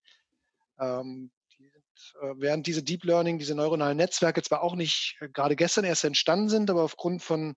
Ähm, 0.79 1.31
die 1.57 1.65
äh, 1.65 2.33
während 2.37 2.67
diese 2.67 2.83
Deep 2.83 3.03
Learning, 3.05 3.39
diese 3.39 3.55
neuronalen 3.55 3.97
Netzwerke 3.97 4.41
zwar 4.41 4.61
auch 4.61 4.75
nicht 4.75 5.17
äh, 5.21 5.29
gerade 5.29 5.55
gestern 5.55 5.85
erst 5.85 6.03
entstanden 6.03 6.49
sind, 6.49 6.69
aber 6.69 6.83
aufgrund 6.83 7.23
von 7.23 7.55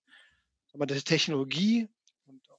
wir, 0.73 0.87
der 0.87 1.03
Technologie 1.03 1.89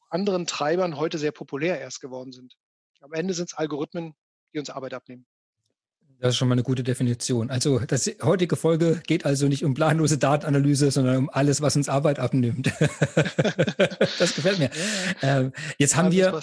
anderen 0.09 0.47
Treibern 0.47 0.97
heute 0.97 1.17
sehr 1.17 1.31
populär 1.31 1.79
erst 1.79 2.01
geworden 2.01 2.31
sind. 2.31 2.55
Am 3.01 3.13
Ende 3.13 3.33
sind 3.33 3.49
es 3.49 3.57
Algorithmen, 3.57 4.13
die 4.53 4.59
uns 4.59 4.69
Arbeit 4.69 4.93
abnehmen. 4.93 5.25
Das 6.19 6.29
ist 6.29 6.37
schon 6.37 6.47
mal 6.47 6.53
eine 6.53 6.63
gute 6.63 6.83
Definition. 6.83 7.51
Also 7.51 7.77
das 7.79 8.09
heutige 8.23 8.55
Folge 8.55 9.01
geht 9.05 9.23
also 9.23 9.47
nicht 9.47 9.63
um 9.63 9.75
planlose 9.75 10.17
Datenanalyse, 10.17 10.89
sondern 10.89 11.17
um 11.17 11.29
alles, 11.29 11.61
was 11.61 11.75
uns 11.75 11.89
Arbeit 11.89 12.17
abnimmt. 12.17 12.71
das 14.17 14.35
gefällt 14.35 14.57
mir. 14.57 14.71
Ja, 15.21 15.39
ähm, 15.41 15.53
jetzt 15.77 15.95
haben 15.95 16.11
wir. 16.11 16.39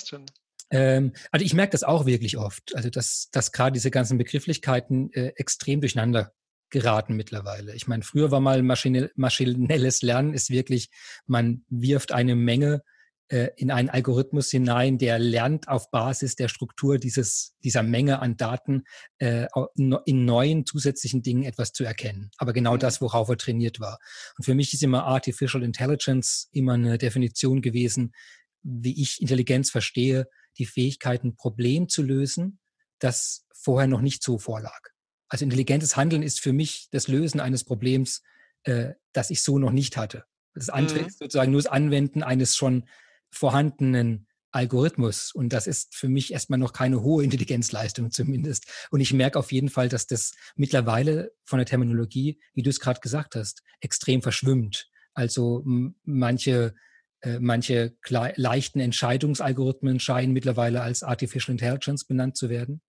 Ähm, 0.71 1.12
also 1.33 1.44
ich 1.44 1.54
merke 1.54 1.73
das 1.73 1.83
auch 1.83 2.06
wirklich 2.06 2.37
oft. 2.38 2.75
Also 2.76 2.88
dass, 2.88 3.30
dass 3.33 3.50
gerade 3.50 3.73
diese 3.73 3.90
ganzen 3.90 4.16
Begrifflichkeiten 4.16 5.12
äh, 5.12 5.33
extrem 5.37 5.80
durcheinander 5.80 6.33
geraten 6.71 7.14
mittlerweile. 7.14 7.75
Ich 7.75 7.87
meine, 7.87 8.02
früher 8.02 8.30
war 8.30 8.40
mal 8.40 8.62
maschinelles 8.62 10.02
Lernen 10.02 10.35
ist 10.35 10.50
wirklich, 10.50 10.90
man 11.26 11.64
wirft 11.68 12.12
eine 12.12 12.35
Menge 12.35 12.83
in 13.28 13.71
einen 13.71 13.88
Algorithmus 13.88 14.50
hinein, 14.50 14.99
der 14.99 15.19
lernt 15.19 15.69
auf 15.69 15.90
Basis 15.90 16.37
der 16.37 16.49
Struktur 16.49 16.99
dieses, 16.99 17.54
dieser 17.64 17.83
Menge 17.83 18.21
an 18.21 18.37
Daten 18.37 18.85
äh, 19.19 19.47
in 19.76 20.25
neuen 20.25 20.66
zusätzlichen 20.66 21.23
Dingen 21.23 21.45
etwas 21.45 21.73
zu 21.73 21.85
erkennen. 21.85 22.31
Aber 22.37 22.52
genau 22.52 22.75
mhm. 22.75 22.81
das, 22.81 23.00
worauf 23.00 23.28
er 23.31 23.38
trainiert 23.38 23.81
war. 23.81 23.99
Und 24.37 24.45
für 24.45 24.54
mich 24.54 24.75
ist 24.75 24.83
immer 24.83 25.04
Artificial 25.04 25.62
Intelligence 25.62 26.49
immer 26.52 26.75
eine 26.75 26.99
Definition 26.99 27.62
gewesen, 27.62 28.12
wie 28.62 29.00
ich 29.00 29.21
Intelligenz 29.21 29.71
verstehe, 29.71 30.28
die 30.59 30.66
Fähigkeit, 30.66 31.25
ein 31.25 31.37
Problem 31.37 31.88
zu 31.88 32.02
lösen, 32.02 32.59
das 32.99 33.47
vorher 33.52 33.88
noch 33.88 34.00
nicht 34.00 34.23
so 34.23 34.38
vorlag. 34.38 34.81
Also 35.28 35.45
intelligentes 35.45 35.97
Handeln 35.97 36.23
ist 36.23 36.40
für 36.40 36.52
mich 36.52 36.88
das 36.90 37.09
Lösen 37.09 37.40
eines 37.40 37.64
Problems, 37.64 38.23
äh, 38.64 38.93
das 39.12 39.31
ich 39.31 39.43
so 39.43 39.59
noch 39.59 39.73
nicht 39.73 39.97
hatte. 39.97 40.25
Das 40.54 40.69
andere 40.69 41.00
mhm. 41.00 41.07
ist 41.07 41.19
sozusagen 41.19 41.50
nur 41.50 41.62
das 41.62 41.71
Anwenden 41.71 42.23
eines 42.23 42.57
schon 42.57 42.85
vorhandenen 43.35 44.26
Algorithmus. 44.55 45.33
Und 45.33 45.53
das 45.53 45.67
ist 45.67 45.97
für 45.97 46.09
mich 46.09 46.33
erstmal 46.33 46.59
noch 46.59 46.73
keine 46.73 47.03
hohe 47.03 47.25
Intelligenzleistung 47.25 48.11
zumindest. 48.11 48.67
Und 48.91 49.00
ich 49.00 49.12
merke 49.12 49.38
auf 49.38 49.50
jeden 49.50 49.69
Fall, 49.69 49.88
dass 49.88 50.07
das 50.07 50.35
mittlerweile 50.55 51.33
von 51.45 51.59
der 51.59 51.67
Terminologie, 51.67 52.41
wie 52.55 52.62
du 52.62 52.71
es 52.71 52.81
gerade 52.81 53.00
gesagt 53.00 53.35
hast, 53.35 53.62
extrem 53.81 54.23
verschwimmt. 54.23 54.88
Also 55.12 55.62
manche, 56.05 56.75
äh, 57.21 57.38
manche 57.41 57.97
leichten 58.09 58.81
Entscheidungsalgorithmen 58.81 59.99
scheinen 59.99 60.33
mittlerweile 60.33 60.83
als 60.83 61.03
Artificial 61.03 61.53
Intelligence 61.53 62.05
benannt 62.05 62.37
zu 62.37 62.49
werden. 62.49 62.81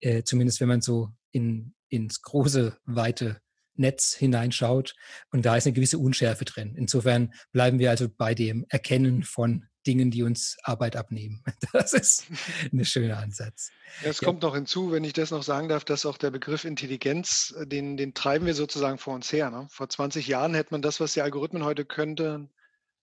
Äh, 0.00 0.22
zumindest 0.24 0.60
wenn 0.60 0.68
man 0.68 0.82
so 0.82 1.10
in, 1.30 1.74
ins 1.88 2.20
große, 2.20 2.76
weite 2.84 3.40
Netz 3.78 4.14
hineinschaut. 4.14 4.94
Und 5.30 5.46
da 5.46 5.56
ist 5.56 5.66
eine 5.66 5.74
gewisse 5.74 5.98
Unschärfe 5.98 6.44
drin. 6.44 6.74
Insofern 6.76 7.32
bleiben 7.52 7.78
wir 7.78 7.90
also 7.90 8.08
bei 8.08 8.34
dem 8.34 8.66
Erkennen 8.68 9.22
von 9.22 9.64
Dingen, 9.88 10.10
die 10.10 10.22
uns 10.22 10.56
Arbeit 10.62 10.94
abnehmen. 10.94 11.42
Das 11.72 11.92
ist 11.92 12.26
ein 12.72 12.84
schöner 12.84 13.18
Ansatz. 13.18 13.70
Es 14.04 14.20
ja. 14.20 14.26
kommt 14.26 14.42
noch 14.42 14.54
hinzu, 14.54 14.92
wenn 14.92 15.04
ich 15.04 15.12
das 15.12 15.30
noch 15.30 15.42
sagen 15.42 15.68
darf, 15.68 15.84
dass 15.84 16.06
auch 16.06 16.18
der 16.18 16.30
Begriff 16.30 16.64
Intelligenz, 16.64 17.54
äh, 17.58 17.66
den, 17.66 17.96
den 17.96 18.14
treiben 18.14 18.46
wir 18.46 18.54
sozusagen 18.54 18.98
vor 18.98 19.14
uns 19.14 19.32
her. 19.32 19.50
Ne? 19.50 19.66
Vor 19.70 19.88
20 19.88 20.28
Jahren 20.28 20.54
hätte 20.54 20.72
man 20.72 20.82
das, 20.82 21.00
was 21.00 21.14
die 21.14 21.22
Algorithmen 21.22 21.64
heute 21.64 21.84
könnten, 21.84 22.50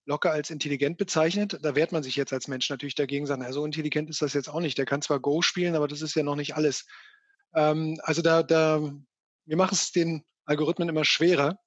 locker 0.06 0.30
als 0.30 0.50
intelligent 0.50 0.96
bezeichnet. 0.98 1.58
Da 1.62 1.74
wehrt 1.74 1.92
man 1.92 2.02
sich 2.02 2.16
jetzt 2.16 2.32
als 2.32 2.48
Mensch 2.48 2.70
natürlich 2.70 2.94
dagegen, 2.94 3.26
sagen, 3.26 3.44
so 3.52 3.64
intelligent 3.64 4.08
ist 4.08 4.22
das 4.22 4.34
jetzt 4.34 4.48
auch 4.48 4.60
nicht. 4.60 4.78
Der 4.78 4.86
kann 4.86 5.02
zwar 5.02 5.20
Go 5.20 5.42
spielen, 5.42 5.74
aber 5.74 5.88
das 5.88 6.00
ist 6.00 6.14
ja 6.14 6.22
noch 6.22 6.36
nicht 6.36 6.54
alles. 6.54 6.86
Ähm, 7.54 7.98
also 8.02 8.22
da, 8.22 8.42
da, 8.42 8.80
wir 9.44 9.56
machen 9.56 9.74
es 9.74 9.90
den 9.92 10.24
Algorithmen 10.44 10.88
immer 10.88 11.04
schwerer, 11.04 11.58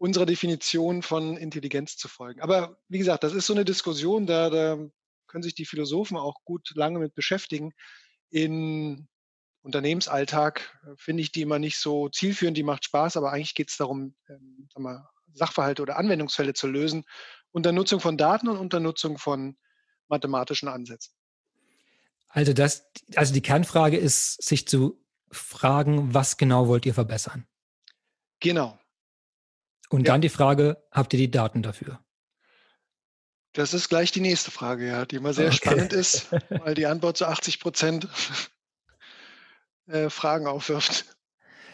unserer 0.00 0.24
Definition 0.24 1.02
von 1.02 1.36
Intelligenz 1.36 1.98
zu 1.98 2.08
folgen. 2.08 2.40
Aber 2.40 2.78
wie 2.88 2.96
gesagt, 2.96 3.22
das 3.22 3.34
ist 3.34 3.44
so 3.44 3.52
eine 3.52 3.66
Diskussion, 3.66 4.26
da, 4.26 4.48
da 4.48 4.78
können 5.26 5.42
sich 5.42 5.54
die 5.54 5.66
Philosophen 5.66 6.16
auch 6.16 6.42
gut 6.44 6.72
lange 6.74 6.98
mit 6.98 7.14
beschäftigen. 7.14 7.72
In 8.30 9.08
Unternehmensalltag 9.60 10.80
äh, 10.84 10.94
finde 10.96 11.22
ich 11.22 11.32
die 11.32 11.42
immer 11.42 11.58
nicht 11.58 11.78
so 11.78 12.08
zielführend, 12.08 12.56
die 12.56 12.62
macht 12.62 12.86
Spaß, 12.86 13.18
aber 13.18 13.30
eigentlich 13.30 13.54
geht 13.54 13.68
es 13.68 13.76
darum, 13.76 14.14
ähm, 14.30 14.68
mal, 14.78 15.06
Sachverhalte 15.34 15.82
oder 15.82 15.98
Anwendungsfälle 15.98 16.54
zu 16.54 16.66
lösen 16.66 17.04
unter 17.52 17.70
Nutzung 17.70 18.00
von 18.00 18.16
Daten 18.16 18.48
und 18.48 18.56
unter 18.56 18.80
Nutzung 18.80 19.18
von 19.18 19.58
mathematischen 20.08 20.68
Ansätzen. 20.68 21.14
Also 22.28 22.54
das, 22.54 22.86
also 23.16 23.34
die 23.34 23.42
Kernfrage 23.42 23.98
ist, 23.98 24.42
sich 24.42 24.66
zu 24.66 25.04
fragen, 25.30 26.14
was 26.14 26.38
genau 26.38 26.68
wollt 26.68 26.86
ihr 26.86 26.94
verbessern? 26.94 27.46
Genau. 28.40 28.79
Und 29.90 30.06
ja. 30.06 30.12
dann 30.12 30.20
die 30.20 30.28
Frage, 30.28 30.82
habt 30.92 31.12
ihr 31.12 31.18
die 31.18 31.30
Daten 31.30 31.62
dafür? 31.62 32.00
Das 33.52 33.74
ist 33.74 33.88
gleich 33.88 34.12
die 34.12 34.20
nächste 34.20 34.52
Frage, 34.52 34.86
ja, 34.86 35.04
die 35.04 35.16
immer 35.16 35.34
sehr 35.34 35.48
okay. 35.48 35.56
spannend 35.56 35.92
ist, 35.92 36.28
weil 36.48 36.74
die 36.74 36.86
Antwort 36.86 37.16
zu 37.16 37.26
80 37.26 37.58
Prozent 37.58 38.08
äh, 39.88 40.08
Fragen 40.08 40.46
aufwirft. 40.46 41.16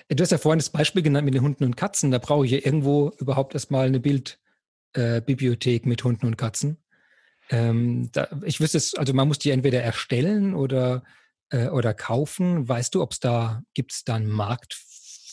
Du 0.08 0.22
hast 0.22 0.30
ja 0.30 0.38
vorhin 0.38 0.58
das 0.58 0.70
Beispiel 0.70 1.02
genannt 1.02 1.26
mit 1.26 1.34
den 1.34 1.42
Hunden 1.42 1.64
und 1.64 1.76
Katzen. 1.76 2.10
Da 2.10 2.18
brauche 2.18 2.46
ich 2.46 2.52
ja 2.52 2.58
irgendwo 2.58 3.10
überhaupt 3.18 3.54
erstmal 3.54 3.86
eine 3.86 4.00
Bildbibliothek 4.00 5.84
äh, 5.84 5.88
mit 5.88 6.02
Hunden 6.02 6.26
und 6.26 6.38
Katzen. 6.38 6.78
Ähm, 7.50 8.10
da, 8.12 8.28
ich 8.44 8.60
wüsste 8.60 8.78
es, 8.78 8.94
also 8.94 9.12
man 9.12 9.28
muss 9.28 9.38
die 9.38 9.50
entweder 9.50 9.82
erstellen 9.82 10.54
oder, 10.54 11.04
äh, 11.50 11.68
oder 11.68 11.92
kaufen. 11.92 12.66
Weißt 12.66 12.94
du, 12.94 13.02
ob 13.02 13.12
es 13.12 13.20
da, 13.20 13.62
gibt 13.74 13.92
es 13.92 14.04
da 14.04 14.14
einen 14.14 14.30
Markt 14.30 14.74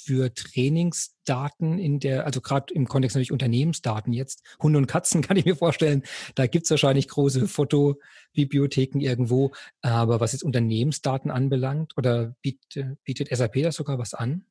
für 0.04 0.34
Trainingsdaten 0.34 1.80
in 1.80 2.00
der, 2.00 2.26
also 2.26 2.42
gerade 2.42 2.74
im 2.74 2.88
Kontext 2.88 3.16
natürlich 3.16 3.32
Unternehmensdaten 3.32 4.14
jetzt, 4.14 4.44
Hunde 4.62 4.78
und 4.78 4.88
Katzen 4.88 5.22
kann 5.24 5.38
ich 5.38 5.46
mir 5.46 5.56
vorstellen, 5.56 6.04
da 6.36 6.48
gibt 6.48 6.66
es 6.66 6.72
wahrscheinlich 6.72 7.08
große 7.08 7.48
Fotobibliotheken 7.48 9.00
irgendwo, 9.00 9.54
aber 9.82 10.20
was 10.20 10.34
jetzt 10.34 10.44
Unternehmensdaten 10.44 11.32
anbelangt, 11.32 11.94
oder 11.98 12.36
bietet, 12.42 12.98
bietet 13.04 13.30
SAP 13.36 13.64
da 13.64 13.72
sogar 13.72 13.98
was 13.98 14.14
an? 14.14 14.46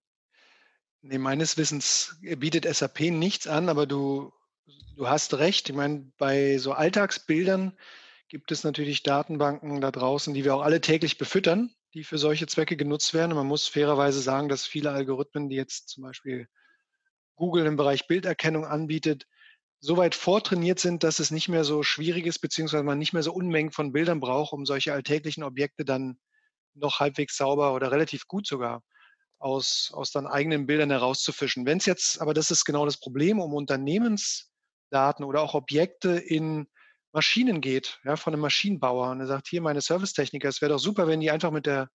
Nee, 1.03 1.19
meines 1.19 1.57
Wissens 1.57 2.17
bietet 2.21 2.65
SAP 2.65 3.01
nichts 3.11 3.47
an, 3.49 3.69
aber 3.69 3.87
du, 3.87 4.33
du 4.97 5.09
hast 5.09 5.35
recht. 5.35 5.69
Ich 5.69 5.75
meine, 5.75 6.13
bei 6.17 6.59
so 6.59 6.73
Alltagsbildern 6.73 7.77
gibt 8.29 8.53
es 8.53 8.63
natürlich 8.63 9.03
Datenbanken 9.03 9.81
da 9.81 9.91
draußen, 9.91 10.33
die 10.33 10.45
wir 10.45 10.55
auch 10.55 10.63
alle 10.63 10.81
täglich 10.81 11.19
befüttern 11.19 11.75
die 11.95 12.05
für 12.05 12.19
solche 12.19 12.47
Zwecke 12.47 12.77
genutzt 12.77 13.15
werden. 13.15 13.33
Und 13.33 13.39
man 13.39 13.47
muss 13.47 13.69
fairerweise 13.69 14.21
sagen, 14.21 14.49
dass 14.49 14.65
viele 14.65 14.91
Algorithmen, 14.91 15.49
die 15.49 15.57
jetzt 15.57 15.89
zum 15.89 16.03
Beispiel 16.03 16.47
Google 17.37 17.67
im 17.67 17.77
Bereich 17.77 18.07
Bilderkennung 18.07 18.65
anbietet, 18.65 19.27
so 19.81 19.97
weit 19.97 20.15
vortrainiert 20.15 20.79
sind, 20.79 21.03
dass 21.03 21.19
es 21.19 21.31
nicht 21.31 21.49
mehr 21.49 21.65
so 21.65 21.83
schwierig 21.83 22.27
ist, 22.27 22.39
beziehungsweise 22.39 22.85
man 22.85 22.99
nicht 22.99 23.13
mehr 23.13 23.23
so 23.23 23.33
Unmengen 23.33 23.73
von 23.73 23.93
Bildern 23.93 24.21
braucht, 24.21 24.53
um 24.53 24.65
solche 24.65 24.93
alltäglichen 24.93 25.43
Objekte 25.43 25.85
dann 25.85 26.19
noch 26.75 27.01
halbwegs 27.01 27.37
sauber 27.37 27.75
oder 27.75 27.91
relativ 27.91 28.27
gut 28.29 28.47
sogar 28.47 28.83
aus, 29.41 29.91
aus 29.93 30.13
dann 30.13 30.27
eigenen 30.27 30.67
Bildern 30.67 30.91
herauszufischen. 30.91 31.67
Wenn 31.67 31.79
es 31.79 31.87
jetzt, 31.87 32.21
aber 32.21 32.33
das 32.33 32.51
ist 32.53 32.65
genau 32.65 32.85
das 32.85 32.99
Problem, 32.99 33.41
um 33.41 33.55
Unternehmensdaten 33.55 35.25
oder 35.25 35.43
auch 35.43 35.55
Objekte 35.55 36.11
in 36.11 36.69
Maschinen 37.13 37.61
geht, 37.61 38.01
ja, 38.05 38.17
von 38.17 38.33
einem 38.33 38.43
Maschinenbauer. 38.43 39.11
Und 39.11 39.21
er 39.21 39.27
sagt, 39.27 39.49
hier 39.49 39.61
meine 39.61 39.81
Servicetechniker, 39.81 40.49
es 40.49 40.61
wäre 40.61 40.73
doch 40.73 40.79
super, 40.79 41.07
wenn 41.07 41.21
die 41.21 41.31
einfach 41.31 41.51
mit 41.51 41.67
der 41.67 41.89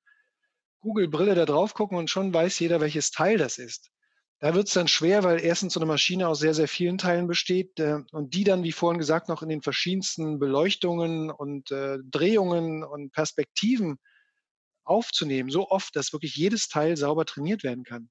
Google-Brille 0.81 1.35
da 1.35 1.45
drauf 1.45 1.73
gucken 1.73 1.97
und 1.97 2.09
schon 2.09 2.33
weiß 2.33 2.59
jeder, 2.59 2.79
welches 2.79 3.11
Teil 3.11 3.37
das 3.37 3.57
ist. 3.57 3.89
Da 4.39 4.53
wird 4.53 4.67
es 4.67 4.73
dann 4.73 4.87
schwer, 4.87 5.23
weil 5.23 5.41
erstens 5.41 5.73
so 5.73 5.79
eine 5.79 5.87
Maschine 5.87 6.27
aus 6.27 6.39
sehr, 6.39 6.53
sehr 6.53 6.67
vielen 6.67 6.99
Teilen 6.99 7.27
besteht 7.27 7.79
äh, 7.79 7.99
und 8.11 8.35
die 8.35 8.43
dann, 8.43 8.63
wie 8.63 8.71
vorhin 8.71 8.99
gesagt, 8.99 9.29
noch 9.29 9.41
in 9.41 9.49
den 9.49 9.63
verschiedensten 9.63 10.37
Beleuchtungen 10.37 11.31
und 11.31 11.71
äh, 11.71 11.97
Drehungen 12.03 12.83
und 12.83 13.11
Perspektiven 13.11 13.97
aufzunehmen, 14.83 15.49
so 15.49 15.69
oft, 15.69 15.95
dass 15.95 16.13
wirklich 16.13 16.35
jedes 16.35 16.67
Teil 16.67 16.95
sauber 16.95 17.25
trainiert 17.25 17.63
werden 17.63 17.83
kann 17.83 18.09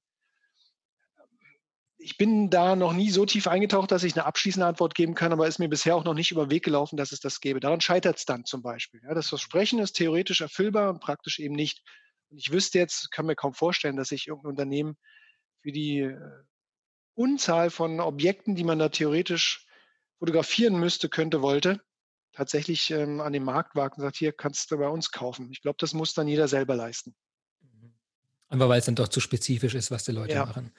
ich 1.98 2.18
bin 2.18 2.50
da 2.50 2.76
noch 2.76 2.92
nie 2.92 3.10
so 3.10 3.24
tief 3.24 3.46
eingetaucht, 3.46 3.90
dass 3.90 4.04
ich 4.04 4.14
eine 4.14 4.26
abschließende 4.26 4.66
Antwort 4.66 4.94
geben 4.94 5.14
kann, 5.14 5.32
aber 5.32 5.48
ist 5.48 5.58
mir 5.58 5.68
bisher 5.68 5.96
auch 5.96 6.04
noch 6.04 6.14
nicht 6.14 6.30
über 6.30 6.46
den 6.46 6.50
Weg 6.50 6.64
gelaufen, 6.64 6.96
dass 6.96 7.12
es 7.12 7.20
das 7.20 7.40
gäbe. 7.40 7.60
Daran 7.60 7.80
scheitert 7.80 8.18
es 8.18 8.24
dann 8.24 8.44
zum 8.44 8.62
Beispiel. 8.62 9.00
Ja, 9.02 9.14
das 9.14 9.28
Versprechen 9.28 9.78
ist 9.78 9.94
theoretisch 9.94 10.40
erfüllbar 10.40 10.90
und 10.90 11.00
praktisch 11.00 11.38
eben 11.38 11.54
nicht. 11.54 11.82
Und 12.28 12.38
ich 12.38 12.52
wüsste 12.52 12.78
jetzt, 12.78 13.10
kann 13.10 13.26
mir 13.26 13.36
kaum 13.36 13.54
vorstellen, 13.54 13.96
dass 13.96 14.08
sich 14.08 14.26
irgendein 14.26 14.50
Unternehmen 14.50 14.96
für 15.62 15.72
die 15.72 16.00
äh, 16.00 16.18
Unzahl 17.14 17.70
von 17.70 18.00
Objekten, 18.00 18.54
die 18.56 18.64
man 18.64 18.78
da 18.78 18.90
theoretisch 18.90 19.66
fotografieren 20.18 20.78
müsste, 20.78 21.08
könnte, 21.08 21.40
wollte, 21.40 21.80
tatsächlich 22.32 22.90
ähm, 22.90 23.20
an 23.20 23.32
den 23.32 23.44
Markt 23.44 23.74
wagt 23.74 23.96
und 23.96 24.02
sagt, 24.02 24.16
hier 24.16 24.32
kannst 24.32 24.70
du 24.70 24.76
bei 24.76 24.88
uns 24.88 25.10
kaufen. 25.10 25.50
Ich 25.50 25.62
glaube, 25.62 25.76
das 25.80 25.94
muss 25.94 26.12
dann 26.12 26.28
jeder 26.28 26.48
selber 26.48 26.76
leisten. 26.76 27.14
Aber 28.48 28.68
weil 28.68 28.78
es 28.78 28.84
dann 28.84 28.94
doch 28.94 29.08
zu 29.08 29.20
spezifisch 29.20 29.74
ist, 29.74 29.90
was 29.90 30.04
die 30.04 30.12
Leute 30.12 30.34
ja. 30.34 30.44
machen. 30.44 30.72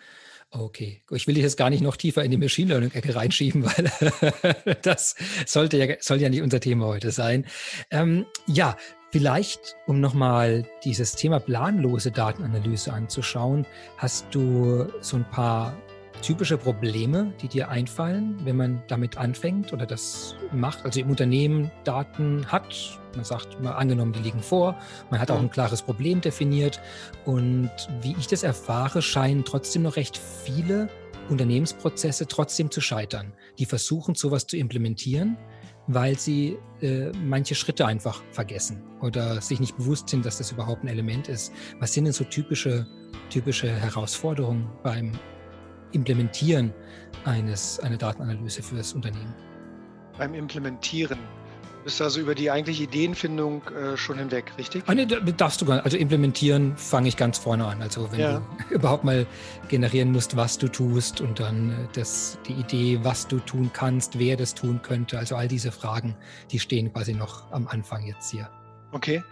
Okay, 0.50 1.02
ich 1.12 1.28
will 1.28 1.34
dich 1.34 1.44
jetzt 1.44 1.58
gar 1.58 1.70
nicht 1.70 1.82
noch 1.82 1.98
tiefer 1.98 2.24
in 2.24 2.32
die 2.32 2.38
Machine 2.38 2.70
Learning-Ecke 2.70 3.16
reinschieben, 3.16 3.66
weil 4.66 4.78
das 4.82 5.16
sollte 5.46 5.78
ja, 5.78 5.96
soll 6.00 6.22
ja 6.22 6.30
nicht 6.30 6.42
unser 6.42 6.62
Thema 6.62 6.86
heute 6.86 7.12
sein. 7.12 7.46
Ähm, 7.92 8.26
ja, 8.46 8.78
vielleicht, 9.12 9.76
um 9.88 10.00
nochmal 10.00 10.66
dieses 10.86 11.14
Thema 11.14 11.40
planlose 11.40 12.12
Datenanalyse 12.12 12.94
anzuschauen, 12.94 13.66
hast 13.98 14.28
du 14.32 14.88
so 15.02 15.18
ein 15.18 15.30
paar 15.30 15.78
typische 16.22 16.58
Probleme, 16.58 17.34
die 17.42 17.48
dir 17.48 17.70
einfallen, 17.70 18.38
wenn 18.44 18.56
man 18.56 18.84
damit 18.88 19.18
anfängt 19.18 19.74
oder 19.74 19.86
das 19.86 20.36
macht? 20.52 20.86
Also 20.86 21.00
im 21.00 21.10
Unternehmen 21.10 21.72
Daten 21.84 22.46
hat, 22.52 23.00
man 23.16 23.26
sagt 23.26 23.62
mal 23.62 23.74
angenommen, 23.74 24.14
die 24.14 24.20
liegen 24.20 24.42
vor, 24.42 24.78
man 25.10 25.20
hat 25.20 25.32
auch 25.32 25.40
ein 25.40 25.50
klares 25.50 25.82
Problem 25.82 26.22
definiert 26.22 26.82
und 27.26 27.72
wie 28.02 28.16
ich 28.20 28.28
das 28.28 28.44
erfahre, 28.44 29.02
scheinen 29.02 29.46
trotzdem 29.46 29.84
noch 29.84 29.96
recht 29.96 30.18
viele 30.18 30.90
Unternehmensprozesse 31.30 32.28
trotzdem 32.28 32.72
zu 32.72 32.82
scheitern. 32.82 33.34
Die 33.60 33.66
versuchen, 33.66 34.16
sowas 34.16 34.48
zu 34.48 34.58
implementieren, 34.58 35.38
weil 35.88 36.18
sie 36.18 36.58
äh, 36.82 37.12
manche 37.12 37.56
Schritte 37.56 37.86
einfach 37.86 38.22
vergessen 38.32 38.84
oder 39.02 39.42
sich 39.42 39.60
nicht 39.60 39.78
bewusst 39.78 40.10
sind, 40.10 40.26
dass 40.26 40.38
das 40.38 40.52
überhaupt 40.52 40.84
ein 40.84 40.88
Element 40.88 41.28
ist. 41.28 41.54
Was 41.80 41.94
sind 41.94 42.06
denn 42.06 42.14
so 42.14 42.24
typische, 42.24 42.88
typische 43.30 43.70
Herausforderungen 43.70 44.70
beim 44.84 45.14
Implementieren 45.92 46.74
eines, 47.26 47.80
einer 47.80 47.98
Datenanalyse 47.98 48.62
für 48.62 48.76
das 48.76 48.94
Unternehmen? 48.94 49.34
Beim 50.18 50.34
Implementieren. 50.34 51.20
bist 51.84 52.02
also 52.02 52.20
über 52.20 52.36
die 52.36 52.50
eigentliche 52.52 52.84
Ideenfindung 52.84 53.62
äh, 53.70 53.96
schon 53.98 54.18
hinweg, 54.18 54.52
richtig? 54.58 54.84
Ah, 54.88 54.96
nee, 54.96 55.06
darfst 55.06 55.62
du 55.62 55.66
gar 55.66 55.76
nicht. 55.76 55.86
Also 55.86 55.98
implementieren 55.98 56.76
fange 56.76 57.08
ich 57.08 57.18
ganz 57.18 57.38
vorne 57.38 57.66
an. 57.66 57.82
Also 57.82 58.12
wenn 58.12 58.20
ja. 58.20 58.42
du 58.70 58.76
überhaupt 58.76 59.04
mal 59.04 59.26
generieren 59.70 60.12
musst, 60.12 60.36
was 60.36 60.58
du 60.58 60.68
tust 60.68 61.22
und 61.22 61.40
dann 61.40 61.72
äh, 61.72 61.74
das, 61.94 62.40
die 62.48 62.54
Idee, 62.54 63.00
was 63.04 63.28
du 63.28 63.40
tun 63.40 63.70
kannst, 63.72 64.20
wer 64.20 64.36
das 64.38 64.56
tun 64.56 64.82
könnte. 64.82 65.18
Also 65.18 65.36
all 65.36 65.48
diese 65.48 65.72
Fragen, 65.72 66.16
die 66.52 66.60
stehen 66.60 66.92
quasi 66.92 67.14
noch 67.14 67.52
am 67.52 67.68
Anfang 67.68 68.06
jetzt 68.06 68.32
hier. 68.32 68.50
Okay. 68.92 69.24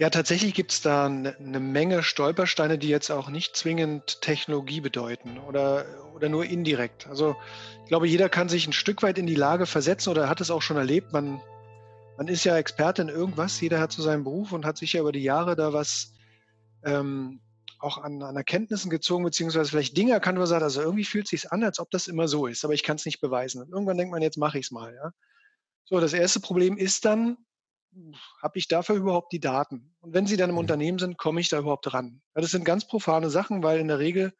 Ja, 0.00 0.08
tatsächlich 0.08 0.54
gibt 0.54 0.72
es 0.72 0.80
da 0.80 1.04
eine 1.04 1.36
ne 1.38 1.60
Menge 1.60 2.02
Stolpersteine, 2.02 2.78
die 2.78 2.88
jetzt 2.88 3.10
auch 3.10 3.28
nicht 3.28 3.54
zwingend 3.54 4.22
Technologie 4.22 4.80
bedeuten 4.80 5.38
oder, 5.46 5.84
oder 6.14 6.30
nur 6.30 6.46
indirekt. 6.46 7.06
Also 7.06 7.36
ich 7.82 7.88
glaube, 7.88 8.08
jeder 8.08 8.30
kann 8.30 8.48
sich 8.48 8.66
ein 8.66 8.72
Stück 8.72 9.02
weit 9.02 9.18
in 9.18 9.26
die 9.26 9.34
Lage 9.34 9.66
versetzen 9.66 10.08
oder 10.08 10.30
hat 10.30 10.40
es 10.40 10.50
auch 10.50 10.62
schon 10.62 10.78
erlebt. 10.78 11.12
Man 11.12 11.42
man 12.16 12.28
ist 12.28 12.44
ja 12.44 12.56
Experte 12.56 13.02
in 13.02 13.10
irgendwas, 13.10 13.60
jeder 13.60 13.78
hat 13.78 13.92
so 13.92 14.02
seinen 14.02 14.24
Beruf 14.24 14.52
und 14.52 14.64
hat 14.64 14.78
sich 14.78 14.94
ja 14.94 15.02
über 15.02 15.12
die 15.12 15.22
Jahre 15.22 15.54
da 15.54 15.74
was 15.74 16.14
ähm, 16.82 17.42
auch 17.78 17.98
an, 17.98 18.22
an, 18.22 18.36
Erkenntnissen 18.36 18.88
gezogen, 18.88 19.24
beziehungsweise 19.24 19.70
vielleicht 19.70 19.98
Dinge 19.98 20.12
erkannt, 20.12 20.36
wo 20.36 20.40
man 20.40 20.48
sagt, 20.48 20.62
also 20.62 20.80
irgendwie 20.80 21.04
fühlt 21.04 21.26
es 21.26 21.30
sich 21.30 21.52
an, 21.52 21.62
als 21.62 21.78
ob 21.78 21.90
das 21.90 22.08
immer 22.08 22.26
so 22.26 22.46
ist, 22.46 22.64
aber 22.64 22.72
ich 22.72 22.84
kann 22.84 22.96
es 22.96 23.04
nicht 23.04 23.20
beweisen. 23.20 23.60
Und 23.62 23.70
irgendwann 23.70 23.98
denkt 23.98 24.12
man, 24.12 24.22
jetzt 24.22 24.38
mache 24.38 24.58
ich 24.58 24.66
es 24.66 24.70
mal. 24.70 24.94
Ja? 24.94 25.12
So, 25.84 26.00
das 26.00 26.14
erste 26.14 26.40
Problem 26.40 26.78
ist 26.78 27.04
dann, 27.04 27.36
habe 28.42 28.58
ich 28.58 28.68
dafür 28.68 28.96
überhaupt 28.96 29.32
die 29.32 29.40
Daten? 29.40 29.94
Und 30.00 30.14
wenn 30.14 30.26
sie 30.26 30.36
dann 30.36 30.50
im 30.50 30.54
mhm. 30.54 30.60
Unternehmen 30.60 30.98
sind, 30.98 31.18
komme 31.18 31.40
ich 31.40 31.48
da 31.48 31.58
überhaupt 31.58 31.92
ran? 31.92 32.22
Ja, 32.34 32.42
das 32.42 32.50
sind 32.50 32.64
ganz 32.64 32.86
profane 32.86 33.30
Sachen, 33.30 33.62
weil 33.62 33.80
in 33.80 33.88
der 33.88 33.98
Regel 33.98 34.32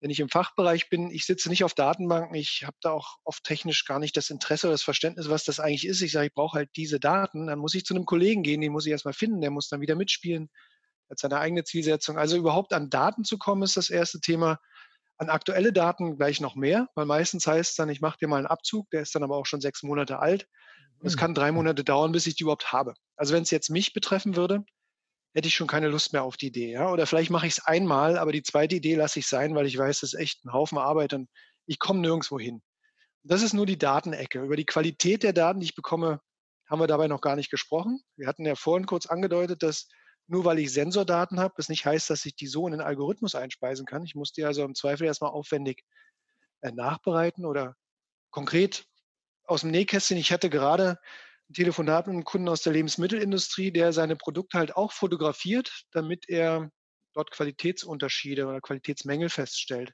wenn 0.00 0.10
ich 0.10 0.20
im 0.20 0.30
Fachbereich 0.30 0.88
bin, 0.88 1.10
ich 1.10 1.26
sitze 1.26 1.50
nicht 1.50 1.62
auf 1.62 1.74
Datenbanken, 1.74 2.34
ich 2.34 2.62
habe 2.64 2.76
da 2.80 2.92
auch 2.92 3.18
oft 3.24 3.44
technisch 3.44 3.84
gar 3.84 3.98
nicht 3.98 4.16
das 4.16 4.30
Interesse 4.30 4.66
oder 4.66 4.74
das 4.74 4.82
Verständnis, 4.82 5.28
was 5.28 5.44
das 5.44 5.60
eigentlich 5.60 5.86
ist. 5.86 6.00
Ich 6.00 6.12
sage, 6.12 6.28
ich 6.28 6.32
brauche 6.34 6.56
halt 6.56 6.70
diese 6.74 6.98
Daten, 6.98 7.46
dann 7.46 7.58
muss 7.58 7.74
ich 7.74 7.84
zu 7.84 7.94
einem 7.94 8.06
Kollegen 8.06 8.42
gehen, 8.42 8.62
den 8.62 8.72
muss 8.72 8.86
ich 8.86 8.92
erstmal 8.92 9.14
finden, 9.14 9.42
der 9.42 9.50
muss 9.50 9.68
dann 9.68 9.82
wieder 9.82 9.96
mitspielen, 9.96 10.48
hat 11.10 11.18
seine 11.18 11.38
eigene 11.38 11.64
Zielsetzung. 11.64 12.16
Also 12.16 12.38
überhaupt 12.38 12.72
an 12.72 12.88
Daten 12.88 13.24
zu 13.24 13.36
kommen, 13.36 13.62
ist 13.62 13.76
das 13.76 13.90
erste 13.90 14.20
Thema. 14.20 14.58
An 15.18 15.28
aktuelle 15.28 15.70
Daten 15.70 16.16
gleich 16.16 16.40
noch 16.40 16.54
mehr, 16.54 16.88
weil 16.94 17.04
meistens 17.04 17.46
heißt 17.46 17.72
es 17.72 17.76
dann, 17.76 17.90
ich 17.90 18.00
mache 18.00 18.16
dir 18.18 18.28
mal 18.28 18.38
einen 18.38 18.46
Abzug, 18.46 18.88
der 18.90 19.02
ist 19.02 19.14
dann 19.14 19.22
aber 19.22 19.36
auch 19.36 19.44
schon 19.44 19.60
sechs 19.60 19.82
Monate 19.82 20.18
alt. 20.18 20.46
Und 21.00 21.06
es 21.06 21.14
hm. 21.14 21.20
kann 21.20 21.34
drei 21.34 21.52
Monate 21.52 21.84
dauern, 21.84 22.12
bis 22.12 22.26
ich 22.26 22.36
die 22.36 22.44
überhaupt 22.44 22.72
habe. 22.72 22.94
Also 23.16 23.34
wenn 23.34 23.42
es 23.42 23.50
jetzt 23.50 23.70
mich 23.70 23.92
betreffen 23.92 24.36
würde, 24.36 24.64
hätte 25.34 25.48
ich 25.48 25.54
schon 25.54 25.66
keine 25.66 25.88
Lust 25.88 26.12
mehr 26.12 26.24
auf 26.24 26.36
die 26.36 26.48
Idee. 26.48 26.72
Ja? 26.72 26.90
Oder 26.90 27.06
vielleicht 27.06 27.30
mache 27.30 27.46
ich 27.46 27.54
es 27.58 27.64
einmal, 27.64 28.18
aber 28.18 28.32
die 28.32 28.42
zweite 28.42 28.76
Idee 28.76 28.96
lasse 28.96 29.18
ich 29.18 29.26
sein, 29.26 29.54
weil 29.54 29.66
ich 29.66 29.78
weiß, 29.78 30.00
das 30.00 30.14
ist 30.14 30.20
echt 30.20 30.44
ein 30.44 30.52
Haufen 30.52 30.78
Arbeit 30.78 31.14
und 31.14 31.28
ich 31.66 31.78
komme 31.78 32.00
nirgendwo 32.00 32.38
hin. 32.38 32.62
Das 33.22 33.42
ist 33.42 33.52
nur 33.52 33.66
die 33.66 33.78
Datenecke. 33.78 34.42
Über 34.42 34.56
die 34.56 34.66
Qualität 34.66 35.22
der 35.22 35.32
Daten, 35.32 35.60
die 35.60 35.66
ich 35.66 35.74
bekomme, 35.74 36.20
haben 36.68 36.80
wir 36.80 36.86
dabei 36.86 37.08
noch 37.08 37.20
gar 37.20 37.36
nicht 37.36 37.50
gesprochen. 37.50 38.00
Wir 38.16 38.26
hatten 38.26 38.46
ja 38.46 38.54
vorhin 38.54 38.86
kurz 38.86 39.06
angedeutet, 39.06 39.62
dass 39.62 39.88
nur 40.26 40.44
weil 40.44 40.60
ich 40.60 40.72
Sensordaten 40.72 41.40
habe, 41.40 41.54
das 41.56 41.68
nicht 41.68 41.84
heißt, 41.84 42.08
dass 42.08 42.24
ich 42.24 42.36
die 42.36 42.46
so 42.46 42.66
in 42.66 42.72
den 42.72 42.80
Algorithmus 42.80 43.34
einspeisen 43.34 43.84
kann. 43.84 44.04
Ich 44.04 44.14
muss 44.14 44.32
die 44.32 44.44
also 44.44 44.64
im 44.64 44.76
Zweifel 44.76 45.06
erstmal 45.06 45.32
aufwendig 45.32 45.82
äh, 46.60 46.70
nachbereiten 46.70 47.44
oder 47.44 47.74
konkret 48.30 48.86
aus 49.50 49.62
dem 49.62 49.70
Nähkästchen. 49.70 50.16
Ich 50.16 50.32
hatte 50.32 50.48
gerade 50.48 50.98
ein 51.48 51.54
Telefonat 51.54 52.06
mit 52.06 52.14
einem 52.14 52.24
Kunden 52.24 52.48
aus 52.48 52.62
der 52.62 52.72
Lebensmittelindustrie, 52.72 53.72
der 53.72 53.92
seine 53.92 54.16
Produkte 54.16 54.58
halt 54.58 54.76
auch 54.76 54.92
fotografiert, 54.92 55.84
damit 55.90 56.28
er 56.28 56.70
dort 57.12 57.30
Qualitätsunterschiede 57.32 58.46
oder 58.46 58.60
Qualitätsmängel 58.60 59.28
feststellt. 59.28 59.92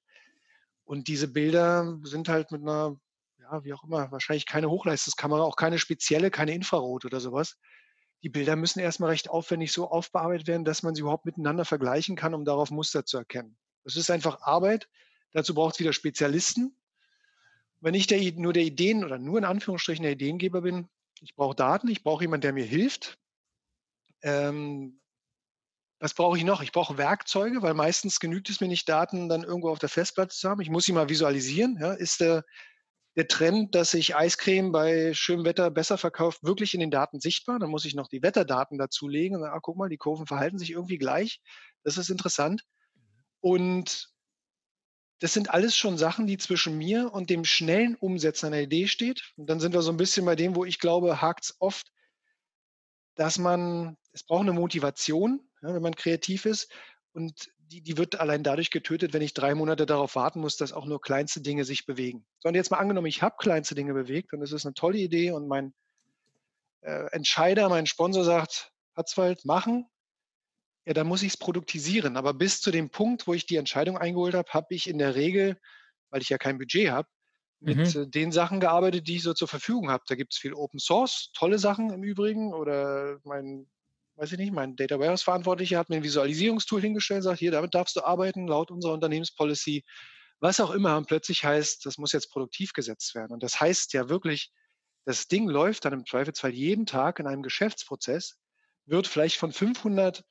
Und 0.84 1.08
diese 1.08 1.28
Bilder 1.28 1.98
sind 2.02 2.28
halt 2.28 2.52
mit 2.52 2.62
einer, 2.62 2.96
ja, 3.38 3.64
wie 3.64 3.72
auch 3.72 3.82
immer, 3.84 4.12
wahrscheinlich 4.12 4.46
keine 4.46 4.68
Hochleistungskamera, 4.68 5.42
auch 5.42 5.56
keine 5.56 5.78
spezielle, 5.78 6.30
keine 6.30 6.52
Infrarot 6.52 7.04
oder 7.04 7.20
sowas. 7.20 7.56
Die 8.22 8.28
Bilder 8.28 8.56
müssen 8.56 8.80
erstmal 8.80 9.10
recht 9.10 9.30
aufwendig 9.30 9.72
so 9.72 9.90
aufbearbeitet 9.90 10.46
werden, 10.46 10.64
dass 10.64 10.82
man 10.82 10.94
sie 10.94 11.00
überhaupt 11.00 11.26
miteinander 11.26 11.64
vergleichen 11.64 12.16
kann, 12.16 12.34
um 12.34 12.44
darauf 12.44 12.70
Muster 12.70 13.04
zu 13.04 13.16
erkennen. 13.18 13.56
Das 13.84 13.96
ist 13.96 14.10
einfach 14.10 14.42
Arbeit. 14.42 14.88
Dazu 15.32 15.54
braucht 15.54 15.74
es 15.74 15.80
wieder 15.80 15.92
Spezialisten. 15.92 16.76
Wenn 17.86 17.94
ich 17.94 18.08
der, 18.08 18.20
nur 18.32 18.52
der 18.52 18.64
Ideen 18.64 19.04
oder 19.04 19.16
nur 19.16 19.38
in 19.38 19.44
Anführungsstrichen 19.44 20.02
der 20.02 20.10
Ideengeber 20.10 20.62
bin, 20.62 20.88
ich 21.20 21.36
brauche 21.36 21.54
Daten, 21.54 21.86
ich 21.86 22.02
brauche 22.02 22.24
jemanden, 22.24 22.40
der 22.40 22.52
mir 22.52 22.64
hilft. 22.64 23.16
Ähm, 24.22 25.00
was 26.00 26.12
brauche 26.12 26.36
ich 26.36 26.42
noch? 26.42 26.62
Ich 26.62 26.72
brauche 26.72 26.98
Werkzeuge, 26.98 27.62
weil 27.62 27.74
meistens 27.74 28.18
genügt 28.18 28.50
es 28.50 28.60
mir 28.60 28.66
nicht, 28.66 28.88
Daten 28.88 29.28
dann 29.28 29.44
irgendwo 29.44 29.68
auf 29.68 29.78
der 29.78 29.88
Festplatte 29.88 30.34
zu 30.34 30.48
haben. 30.48 30.60
Ich 30.60 30.68
muss 30.68 30.84
sie 30.84 30.90
mal 30.90 31.08
visualisieren. 31.08 31.78
Ja. 31.80 31.92
Ist 31.92 32.18
der, 32.18 32.44
der 33.14 33.28
Trend, 33.28 33.76
dass 33.76 33.92
sich 33.92 34.16
Eiscreme 34.16 34.72
bei 34.72 35.14
schönem 35.14 35.44
Wetter 35.44 35.70
besser 35.70 35.96
verkauft, 35.96 36.42
wirklich 36.42 36.74
in 36.74 36.80
den 36.80 36.90
Daten 36.90 37.20
sichtbar? 37.20 37.60
Dann 37.60 37.70
muss 37.70 37.84
ich 37.84 37.94
noch 37.94 38.08
die 38.08 38.20
Wetterdaten 38.20 38.78
dazulegen. 38.78 39.36
Und 39.36 39.44
ah, 39.44 39.60
guck 39.62 39.76
mal, 39.76 39.88
die 39.88 39.96
Kurven 39.96 40.26
verhalten 40.26 40.58
sich 40.58 40.72
irgendwie 40.72 40.98
gleich. 40.98 41.40
Das 41.84 41.98
ist 41.98 42.10
interessant. 42.10 42.64
Und 43.38 44.08
das 45.20 45.32
sind 45.32 45.50
alles 45.50 45.76
schon 45.76 45.96
Sachen, 45.96 46.26
die 46.26 46.36
zwischen 46.36 46.76
mir 46.76 47.12
und 47.12 47.30
dem 47.30 47.44
schnellen 47.44 47.96
Umsetzen 47.96 48.46
einer 48.46 48.60
Idee 48.60 48.86
steht. 48.86 49.32
Und 49.36 49.48
dann 49.48 49.60
sind 49.60 49.72
wir 49.72 49.82
so 49.82 49.90
ein 49.90 49.96
bisschen 49.96 50.26
bei 50.26 50.36
dem, 50.36 50.54
wo 50.54 50.64
ich 50.64 50.78
glaube, 50.78 51.22
hakt 51.22 51.44
es 51.44 51.56
oft, 51.58 51.90
dass 53.14 53.38
man, 53.38 53.96
es 54.12 54.24
braucht 54.24 54.42
eine 54.42 54.52
Motivation, 54.52 55.40
ja, 55.62 55.74
wenn 55.74 55.82
man 55.82 55.96
kreativ 55.96 56.44
ist. 56.44 56.70
Und 57.12 57.48
die, 57.58 57.80
die 57.80 57.96
wird 57.96 58.20
allein 58.20 58.42
dadurch 58.42 58.70
getötet, 58.70 59.14
wenn 59.14 59.22
ich 59.22 59.32
drei 59.32 59.54
Monate 59.54 59.86
darauf 59.86 60.16
warten 60.16 60.40
muss, 60.40 60.58
dass 60.58 60.74
auch 60.74 60.84
nur 60.84 61.00
kleinste 61.00 61.40
Dinge 61.40 61.64
sich 61.64 61.86
bewegen. 61.86 62.26
Sondern 62.40 62.56
jetzt 62.56 62.70
mal 62.70 62.78
angenommen, 62.78 63.06
ich 63.06 63.22
habe 63.22 63.36
kleinste 63.38 63.74
Dinge 63.74 63.94
bewegt 63.94 64.34
und 64.34 64.42
es 64.42 64.52
ist 64.52 64.66
eine 64.66 64.74
tolle 64.74 64.98
Idee 64.98 65.30
und 65.30 65.48
mein 65.48 65.72
äh, 66.82 67.06
Entscheider, 67.12 67.70
mein 67.70 67.86
Sponsor 67.86 68.22
sagt, 68.22 68.70
Hatzwald, 68.94 69.46
machen 69.46 69.88
ja, 70.86 70.94
dann 70.94 71.08
muss 71.08 71.22
ich 71.22 71.32
es 71.32 71.36
produktisieren. 71.36 72.16
Aber 72.16 72.32
bis 72.32 72.60
zu 72.60 72.70
dem 72.70 72.90
Punkt, 72.90 73.26
wo 73.26 73.34
ich 73.34 73.44
die 73.44 73.56
Entscheidung 73.56 73.98
eingeholt 73.98 74.34
habe, 74.34 74.50
habe 74.52 74.68
ich 74.70 74.88
in 74.88 74.98
der 74.98 75.16
Regel, 75.16 75.58
weil 76.10 76.22
ich 76.22 76.28
ja 76.28 76.38
kein 76.38 76.58
Budget 76.58 76.90
habe, 76.90 77.08
mit 77.58 77.76
mhm. 77.76 78.02
Äh, 78.02 78.06
den 78.06 78.30
Sachen 78.30 78.60
gearbeitet, 78.60 79.08
die 79.08 79.16
ich 79.16 79.24
so 79.24 79.34
zur 79.34 79.48
Verfügung 79.48 79.90
habe. 79.90 80.04
Da 80.06 80.14
gibt 80.14 80.32
es 80.32 80.38
viel 80.38 80.54
Open 80.54 80.78
Source, 80.78 81.32
tolle 81.34 81.58
Sachen 81.58 81.90
im 81.90 82.04
Übrigen. 82.04 82.54
Oder 82.54 83.18
mein, 83.24 83.66
weiß 84.14 84.32
ich 84.32 84.38
nicht, 84.38 84.52
mein 84.52 84.76
Data 84.76 85.00
Warehouse 85.00 85.24
Verantwortlicher 85.24 85.76
hat 85.76 85.90
mir 85.90 85.96
ein 85.96 86.04
Visualisierungstool 86.04 86.80
hingestellt, 86.80 87.24
sagt, 87.24 87.40
hier, 87.40 87.50
damit 87.50 87.74
darfst 87.74 87.96
du 87.96 88.04
arbeiten, 88.04 88.46
laut 88.46 88.70
unserer 88.70 88.92
Unternehmenspolicy. 88.92 89.84
Was 90.38 90.60
auch 90.60 90.70
immer. 90.70 90.96
Und 90.96 91.08
plötzlich 91.08 91.44
heißt, 91.44 91.84
das 91.84 91.98
muss 91.98 92.12
jetzt 92.12 92.30
produktiv 92.30 92.72
gesetzt 92.74 93.16
werden. 93.16 93.32
Und 93.32 93.42
das 93.42 93.60
heißt 93.60 93.92
ja 93.92 94.08
wirklich, 94.08 94.52
das 95.04 95.26
Ding 95.26 95.48
läuft 95.48 95.84
dann 95.84 95.94
im 95.94 96.06
Zweifelsfall 96.06 96.52
jeden 96.52 96.86
Tag 96.86 97.18
in 97.18 97.26
einem 97.26 97.42
Geschäftsprozess, 97.42 98.38
wird 98.84 99.08
vielleicht 99.08 99.36
von 99.36 99.52
500 99.52 100.24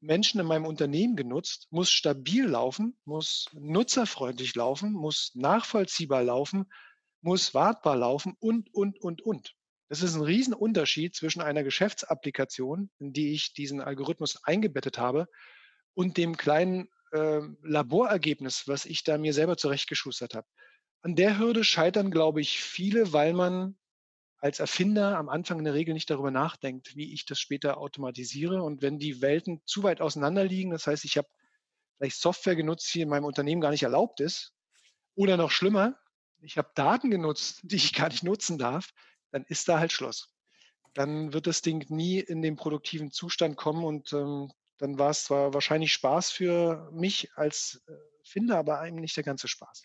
Menschen 0.00 0.40
in 0.40 0.46
meinem 0.46 0.66
Unternehmen 0.66 1.16
genutzt, 1.16 1.68
muss 1.70 1.90
stabil 1.90 2.46
laufen, 2.46 2.98
muss 3.04 3.46
nutzerfreundlich 3.52 4.54
laufen, 4.54 4.92
muss 4.92 5.32
nachvollziehbar 5.34 6.22
laufen, 6.22 6.70
muss 7.20 7.54
wartbar 7.54 7.96
laufen 7.96 8.36
und, 8.40 8.72
und, 8.74 9.00
und, 9.00 9.22
und. 9.22 9.54
Das 9.88 10.02
ist 10.02 10.14
ein 10.14 10.22
Riesenunterschied 10.22 11.14
zwischen 11.14 11.42
einer 11.42 11.64
Geschäftsapplikation, 11.64 12.90
in 12.98 13.12
die 13.12 13.32
ich 13.32 13.52
diesen 13.52 13.80
Algorithmus 13.80 14.42
eingebettet 14.44 14.98
habe, 14.98 15.28
und 15.94 16.16
dem 16.16 16.36
kleinen 16.36 16.88
äh, 17.12 17.40
Laborergebnis, 17.62 18.68
was 18.68 18.86
ich 18.86 19.02
da 19.02 19.18
mir 19.18 19.34
selber 19.34 19.56
zurechtgeschustert 19.56 20.34
habe. 20.34 20.46
An 21.02 21.16
der 21.16 21.38
Hürde 21.38 21.64
scheitern, 21.64 22.10
glaube 22.10 22.40
ich, 22.40 22.62
viele, 22.62 23.12
weil 23.12 23.32
man 23.32 23.76
als 24.40 24.58
Erfinder 24.58 25.18
am 25.18 25.28
Anfang 25.28 25.58
in 25.58 25.64
der 25.64 25.74
Regel 25.74 25.94
nicht 25.94 26.10
darüber 26.10 26.30
nachdenkt, 26.30 26.96
wie 26.96 27.12
ich 27.12 27.26
das 27.26 27.38
später 27.38 27.78
automatisiere. 27.78 28.62
Und 28.62 28.82
wenn 28.82 28.98
die 28.98 29.20
Welten 29.20 29.60
zu 29.66 29.82
weit 29.82 30.00
auseinander 30.00 30.44
liegen, 30.44 30.70
das 30.70 30.86
heißt, 30.86 31.04
ich 31.04 31.18
habe 31.18 31.28
vielleicht 31.96 32.16
Software 32.16 32.56
genutzt, 32.56 32.92
die 32.94 33.02
in 33.02 33.10
meinem 33.10 33.24
Unternehmen 33.24 33.60
gar 33.60 33.70
nicht 33.70 33.82
erlaubt 33.82 34.20
ist, 34.20 34.54
oder 35.14 35.36
noch 35.36 35.50
schlimmer, 35.50 35.98
ich 36.40 36.56
habe 36.56 36.70
Daten 36.74 37.10
genutzt, 37.10 37.60
die 37.64 37.76
ich 37.76 37.92
gar 37.92 38.08
nicht 38.08 38.22
nutzen 38.22 38.56
darf, 38.56 38.90
dann 39.30 39.44
ist 39.44 39.68
da 39.68 39.78
halt 39.78 39.92
Schluss. 39.92 40.34
Dann 40.94 41.32
wird 41.34 41.46
das 41.46 41.60
Ding 41.60 41.84
nie 41.88 42.18
in 42.18 42.40
den 42.40 42.56
produktiven 42.56 43.10
Zustand 43.10 43.56
kommen 43.56 43.84
und 43.84 44.12
ähm, 44.12 44.50
dann 44.78 44.98
war 44.98 45.10
es 45.10 45.24
zwar 45.24 45.52
wahrscheinlich 45.52 45.92
Spaß 45.92 46.30
für 46.30 46.90
mich 46.92 47.30
als 47.34 47.82
äh, 47.86 47.92
Finder, 48.24 48.56
aber 48.56 48.86
eben 48.86 48.96
nicht 48.96 49.16
der 49.16 49.24
ganze 49.24 49.46
Spaß. 49.46 49.82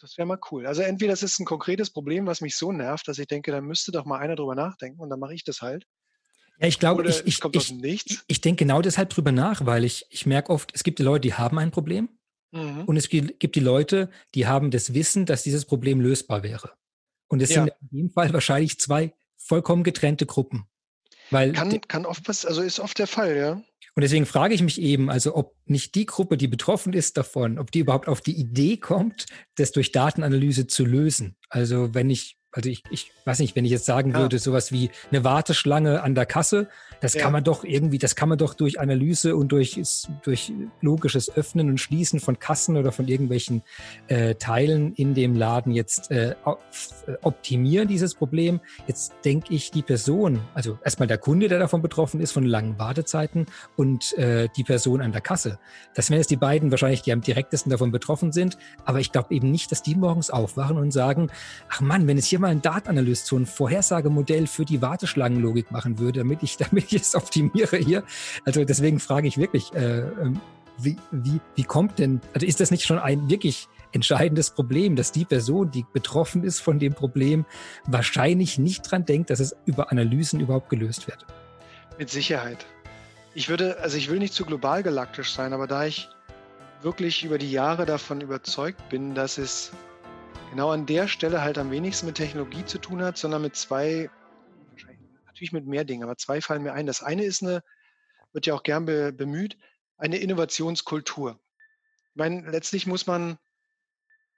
das 0.00 0.18
wäre 0.18 0.26
mal 0.26 0.38
cool. 0.50 0.66
Also 0.66 0.82
entweder 0.82 1.14
das 1.14 1.22
ist 1.22 1.40
ein 1.40 1.46
konkretes 1.46 1.90
Problem, 1.90 2.26
was 2.26 2.42
mich 2.42 2.56
so 2.56 2.72
nervt, 2.72 3.08
dass 3.08 3.18
ich 3.18 3.26
denke, 3.26 3.52
da 3.52 3.62
müsste 3.62 3.90
doch 3.90 4.04
mal 4.04 4.18
einer 4.18 4.36
drüber 4.36 4.54
nachdenken 4.54 5.00
und 5.00 5.08
dann 5.08 5.18
mache 5.18 5.32
ich 5.32 5.44
das 5.44 5.62
halt. 5.62 5.86
Ja, 6.58 6.66
ich 6.66 6.78
glaube, 6.78 7.08
ich, 7.08 7.26
ich, 7.26 7.42
ich, 7.42 8.20
ich, 8.26 8.40
denke 8.42 8.64
genau 8.66 8.82
deshalb 8.82 9.08
drüber 9.08 9.32
nach, 9.32 9.64
weil 9.64 9.84
ich, 9.84 10.04
ich 10.10 10.26
merke 10.26 10.52
oft, 10.52 10.72
es 10.74 10.84
gibt 10.84 10.98
die 10.98 11.04
Leute, 11.04 11.22
die 11.22 11.34
haben 11.34 11.58
ein 11.58 11.70
Problem 11.70 12.10
mhm. 12.50 12.84
und 12.84 12.98
es 12.98 13.08
gibt 13.08 13.54
die 13.54 13.60
Leute, 13.60 14.10
die 14.34 14.46
haben 14.46 14.70
das 14.70 14.92
Wissen, 14.92 15.24
dass 15.24 15.42
dieses 15.42 15.64
Problem 15.64 16.02
lösbar 16.02 16.42
wäre. 16.42 16.72
Und 17.28 17.40
es 17.40 17.48
ja. 17.48 17.64
sind 17.64 17.72
in 17.80 17.98
dem 17.98 18.10
Fall 18.10 18.30
wahrscheinlich 18.34 18.78
zwei 18.78 19.14
vollkommen 19.38 19.84
getrennte 19.84 20.26
Gruppen. 20.26 20.68
Weil 21.30 21.52
kann, 21.52 21.80
kann 21.82 22.06
oft 22.06 22.28
was, 22.28 22.44
also 22.44 22.62
ist 22.62 22.80
oft 22.80 22.98
der 22.98 23.06
Fall, 23.06 23.36
ja. 23.36 23.62
Und 23.96 24.00
deswegen 24.00 24.26
frage 24.26 24.54
ich 24.54 24.62
mich 24.62 24.80
eben, 24.80 25.08
also 25.08 25.36
ob 25.36 25.54
nicht 25.66 25.94
die 25.94 26.06
Gruppe, 26.06 26.36
die 26.36 26.48
betroffen 26.48 26.92
ist 26.92 27.16
davon, 27.16 27.58
ob 27.58 27.70
die 27.70 27.78
überhaupt 27.78 28.08
auf 28.08 28.20
die 28.20 28.36
Idee 28.36 28.76
kommt, 28.76 29.26
das 29.54 29.70
durch 29.70 29.92
Datenanalyse 29.92 30.66
zu 30.66 30.84
lösen. 30.84 31.36
Also 31.48 31.94
wenn 31.94 32.10
ich 32.10 32.36
also 32.54 32.70
ich, 32.70 32.84
ich 32.90 33.10
weiß 33.24 33.40
nicht, 33.40 33.56
wenn 33.56 33.64
ich 33.64 33.72
jetzt 33.72 33.84
sagen 33.84 34.12
ja. 34.12 34.20
würde, 34.20 34.38
sowas 34.38 34.70
wie 34.70 34.90
eine 35.10 35.24
Warteschlange 35.24 36.02
an 36.02 36.14
der 36.14 36.24
Kasse, 36.24 36.68
das 37.00 37.14
ja. 37.14 37.22
kann 37.22 37.32
man 37.32 37.42
doch 37.42 37.64
irgendwie, 37.64 37.98
das 37.98 38.14
kann 38.14 38.28
man 38.28 38.38
doch 38.38 38.54
durch 38.54 38.78
Analyse 38.78 39.34
und 39.34 39.50
durch, 39.50 39.80
durch 40.22 40.52
logisches 40.80 41.36
Öffnen 41.36 41.68
und 41.68 41.78
Schließen 41.78 42.20
von 42.20 42.38
Kassen 42.38 42.76
oder 42.76 42.92
von 42.92 43.08
irgendwelchen 43.08 43.62
äh, 44.06 44.36
Teilen 44.36 44.94
in 44.94 45.14
dem 45.14 45.34
Laden 45.34 45.72
jetzt 45.72 46.12
äh, 46.12 46.30
äh 46.30 46.34
optimieren, 47.22 47.88
dieses 47.88 48.14
Problem. 48.14 48.60
Jetzt 48.86 49.14
denke 49.24 49.52
ich, 49.52 49.72
die 49.72 49.82
Person, 49.82 50.40
also 50.54 50.78
erstmal 50.84 51.08
der 51.08 51.18
Kunde, 51.18 51.48
der 51.48 51.58
davon 51.58 51.82
betroffen 51.82 52.20
ist, 52.20 52.32
von 52.32 52.44
langen 52.44 52.78
Wartezeiten 52.78 53.46
und 53.76 54.16
äh, 54.16 54.48
die 54.56 54.64
Person 54.64 55.00
an 55.00 55.10
der 55.10 55.20
Kasse. 55.20 55.58
Das 55.94 56.08
wären 56.08 56.20
jetzt 56.20 56.30
die 56.30 56.36
beiden 56.36 56.70
wahrscheinlich, 56.70 57.02
die 57.02 57.12
am 57.12 57.20
direktesten 57.20 57.70
davon 57.70 57.90
betroffen 57.90 58.30
sind. 58.32 58.58
Aber 58.84 59.00
ich 59.00 59.10
glaube 59.10 59.34
eben 59.34 59.50
nicht, 59.50 59.72
dass 59.72 59.82
die 59.82 59.96
morgens 59.96 60.30
aufwachen 60.30 60.78
und 60.78 60.92
sagen, 60.92 61.30
ach 61.68 61.80
Mann, 61.80 62.06
wenn 62.06 62.16
es 62.16 62.26
hier 62.26 62.43
mal 62.44 62.50
ein 62.50 62.62
Datenanalyst 62.62 63.26
so 63.26 63.36
ein 63.36 63.46
Vorhersagemodell 63.46 64.46
für 64.46 64.64
die 64.64 64.82
Warteschlangenlogik 64.82 65.70
machen 65.70 65.98
würde, 65.98 66.20
damit 66.20 66.42
ich, 66.42 66.56
damit 66.58 66.92
ich 66.92 67.02
es 67.02 67.14
optimiere 67.14 67.78
hier. 67.78 68.04
Also 68.44 68.64
deswegen 68.64 69.00
frage 69.00 69.26
ich 69.26 69.38
wirklich, 69.38 69.72
äh, 69.74 70.00
ähm, 70.00 70.40
wie, 70.78 70.96
wie, 71.10 71.40
wie 71.54 71.62
kommt 71.64 71.98
denn, 71.98 72.20
also 72.34 72.46
ist 72.46 72.60
das 72.60 72.70
nicht 72.70 72.84
schon 72.84 72.98
ein 72.98 73.30
wirklich 73.30 73.68
entscheidendes 73.92 74.50
Problem, 74.50 74.96
dass 74.96 75.12
die 75.12 75.24
Person, 75.24 75.70
die 75.70 75.86
betroffen 75.92 76.42
ist 76.42 76.60
von 76.60 76.78
dem 76.78 76.94
Problem, 76.94 77.46
wahrscheinlich 77.86 78.58
nicht 78.58 78.90
dran 78.90 79.06
denkt, 79.06 79.30
dass 79.30 79.40
es 79.40 79.56
über 79.66 79.92
Analysen 79.92 80.40
überhaupt 80.40 80.68
gelöst 80.68 81.06
wird? 81.06 81.24
Mit 81.98 82.10
Sicherheit. 82.10 82.66
Ich 83.34 83.48
würde, 83.48 83.80
also 83.80 83.96
ich 83.96 84.10
will 84.10 84.18
nicht 84.18 84.34
zu 84.34 84.44
global 84.44 84.82
galaktisch 84.82 85.32
sein, 85.32 85.52
aber 85.52 85.66
da 85.66 85.86
ich 85.86 86.08
wirklich 86.82 87.24
über 87.24 87.38
die 87.38 87.50
Jahre 87.50 87.86
davon 87.86 88.20
überzeugt 88.20 88.88
bin, 88.88 89.14
dass 89.14 89.38
es 89.38 89.72
genau 90.54 90.70
an 90.70 90.86
der 90.86 91.08
Stelle 91.08 91.42
halt 91.42 91.58
am 91.58 91.72
wenigsten 91.72 92.06
mit 92.06 92.14
Technologie 92.14 92.64
zu 92.64 92.78
tun 92.78 93.02
hat, 93.02 93.18
sondern 93.18 93.42
mit 93.42 93.56
zwei, 93.56 94.08
natürlich 95.26 95.50
mit 95.50 95.66
mehr 95.66 95.84
Dingen, 95.84 96.04
aber 96.04 96.16
zwei 96.16 96.40
fallen 96.40 96.62
mir 96.62 96.72
ein. 96.72 96.86
Das 96.86 97.02
eine 97.02 97.24
ist 97.24 97.42
eine, 97.42 97.64
wird 98.32 98.46
ja 98.46 98.54
auch 98.54 98.62
gern 98.62 98.84
be, 98.84 99.12
bemüht, 99.12 99.58
eine 99.96 100.18
Innovationskultur. 100.18 101.40
Ich 102.10 102.14
meine, 102.14 102.48
letztlich 102.48 102.86
muss 102.86 103.08
man 103.08 103.36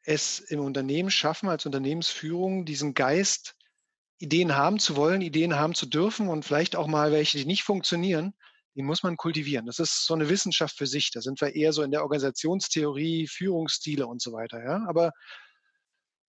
es 0.05 0.41
im 0.41 0.61
Unternehmen 0.61 1.11
schaffen, 1.11 1.51
als 1.51 1.67
Unternehmensführung, 1.67 2.65
diesen 2.65 2.95
Geist, 2.95 3.55
Ideen 4.17 4.57
haben 4.57 4.79
zu 4.79 4.97
wollen, 4.97 5.21
Ideen 5.21 5.57
haben 5.57 5.75
zu 5.75 5.85
dürfen 5.85 6.29
und 6.29 6.47
vielleicht 6.47 6.77
auch 6.77 6.87
mal 6.87 7.13
welche, 7.13 7.37
die 7.37 7.45
nicht 7.45 7.63
funktionieren, 7.63 8.33
den 8.75 8.87
muss 8.87 9.03
man 9.03 9.19
kultivieren. 9.19 9.67
Das 9.67 9.81
ist 9.81 10.07
so 10.07 10.15
eine 10.15 10.31
Wissenschaft 10.31 10.79
für 10.79 10.87
sich. 10.87 11.11
Da 11.11 11.21
sind 11.21 11.43
wir 11.43 11.55
eher 11.55 11.75
so 11.75 11.83
in 11.83 11.91
der 11.91 12.01
Organisationstheorie, 12.01 13.27
Führungsstile 13.27 14.07
und 14.07 14.23
so 14.23 14.33
weiter. 14.33 14.65
Ja? 14.65 14.83
Aber 14.89 15.13
die 15.13 15.46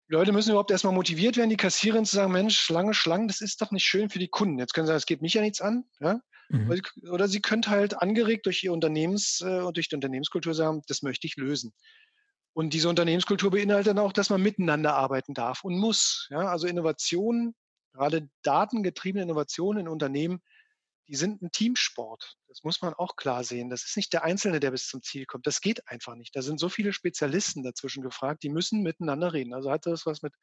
Leute 0.10 0.32
müssen 0.32 0.52
überhaupt 0.52 0.72
erstmal 0.72 0.94
motiviert 0.94 1.36
werden, 1.36 1.50
die 1.50 1.58
Kassiererin 1.58 2.06
zu 2.06 2.16
sagen, 2.16 2.32
Mensch, 2.32 2.58
Schlange, 2.58 2.94
Schlangen, 2.94 3.28
das 3.28 3.42
ist 3.42 3.62
doch 3.62 3.72
nicht 3.72 3.86
schön 3.86 4.10
für 4.10 4.20
die 4.20 4.30
Kunden. 4.30 4.58
Jetzt 4.58 4.74
können 4.74 4.86
sie 4.86 4.92
sagen, 4.92 4.98
es 4.98 5.06
geht 5.06 5.22
mich 5.22 5.34
ja 5.34 5.42
nichts 5.42 5.60
an. 5.60 5.84
Ja? 6.00 6.22
Mhm. 6.50 6.82
Oder 7.12 7.28
sie 7.28 7.42
können 7.42 7.68
halt 7.68 8.02
angeregt 8.02 8.46
durch 8.46 8.64
ihr 8.64 8.72
Unternehmens 8.72 9.42
äh, 9.42 9.60
und 9.60 9.76
durch 9.76 9.90
die 9.90 9.96
Unternehmenskultur 9.96 10.54
sagen, 10.54 10.82
das 10.88 11.02
möchte 11.02 11.28
ich 11.28 11.36
lösen. 11.36 11.74
Und 12.54 12.74
diese 12.74 12.88
Unternehmenskultur 12.88 13.52
beinhaltet 13.52 13.88
dann 13.88 14.00
auch, 14.00 14.14
dass 14.14 14.30
man 14.30 14.42
miteinander 14.42 14.96
arbeiten 14.96 15.34
darf 15.34 15.64
und 15.64 15.78
muss. 15.78 16.28
Ja? 16.32 16.48
Also 16.48 16.68
Innovation, 16.68 17.54
gerade 17.94 18.30
datengetriebene 18.44 19.24
Innovation 19.24 19.78
in 19.78 19.90
Unternehmen, 19.90 20.42
die 21.08 21.16
sind 21.16 21.42
ein 21.42 21.52
Teamsport. 21.52 22.38
Das 22.48 22.64
muss 22.64 22.82
man 22.82 22.94
auch 22.94 23.16
klar 23.16 23.44
sehen. 23.44 23.70
Das 23.70 23.86
ist 23.86 23.96
nicht 23.96 24.12
der 24.14 24.24
Einzelne, 24.24 24.60
der 24.60 24.72
bis 24.72 24.88
zum 24.88 25.02
Ziel 25.02 25.26
kommt. 25.26 25.48
Das 25.48 25.62
geht 25.62 25.88
einfach 25.88 26.16
nicht. 26.16 26.36
Da 26.36 26.42
sind 26.42 26.60
so 26.60 26.70
viele 26.70 26.92
Spezialisten 26.92 27.64
dazwischen 27.64 28.04
gefragt, 28.04 28.44
die 28.44 28.50
müssen 28.50 28.84
miteinander 28.84 29.34
reden. 29.34 29.54
Also 29.54 29.72
hat 29.72 29.86
das 29.86 30.06
was 30.06 30.22
mit 30.22 30.34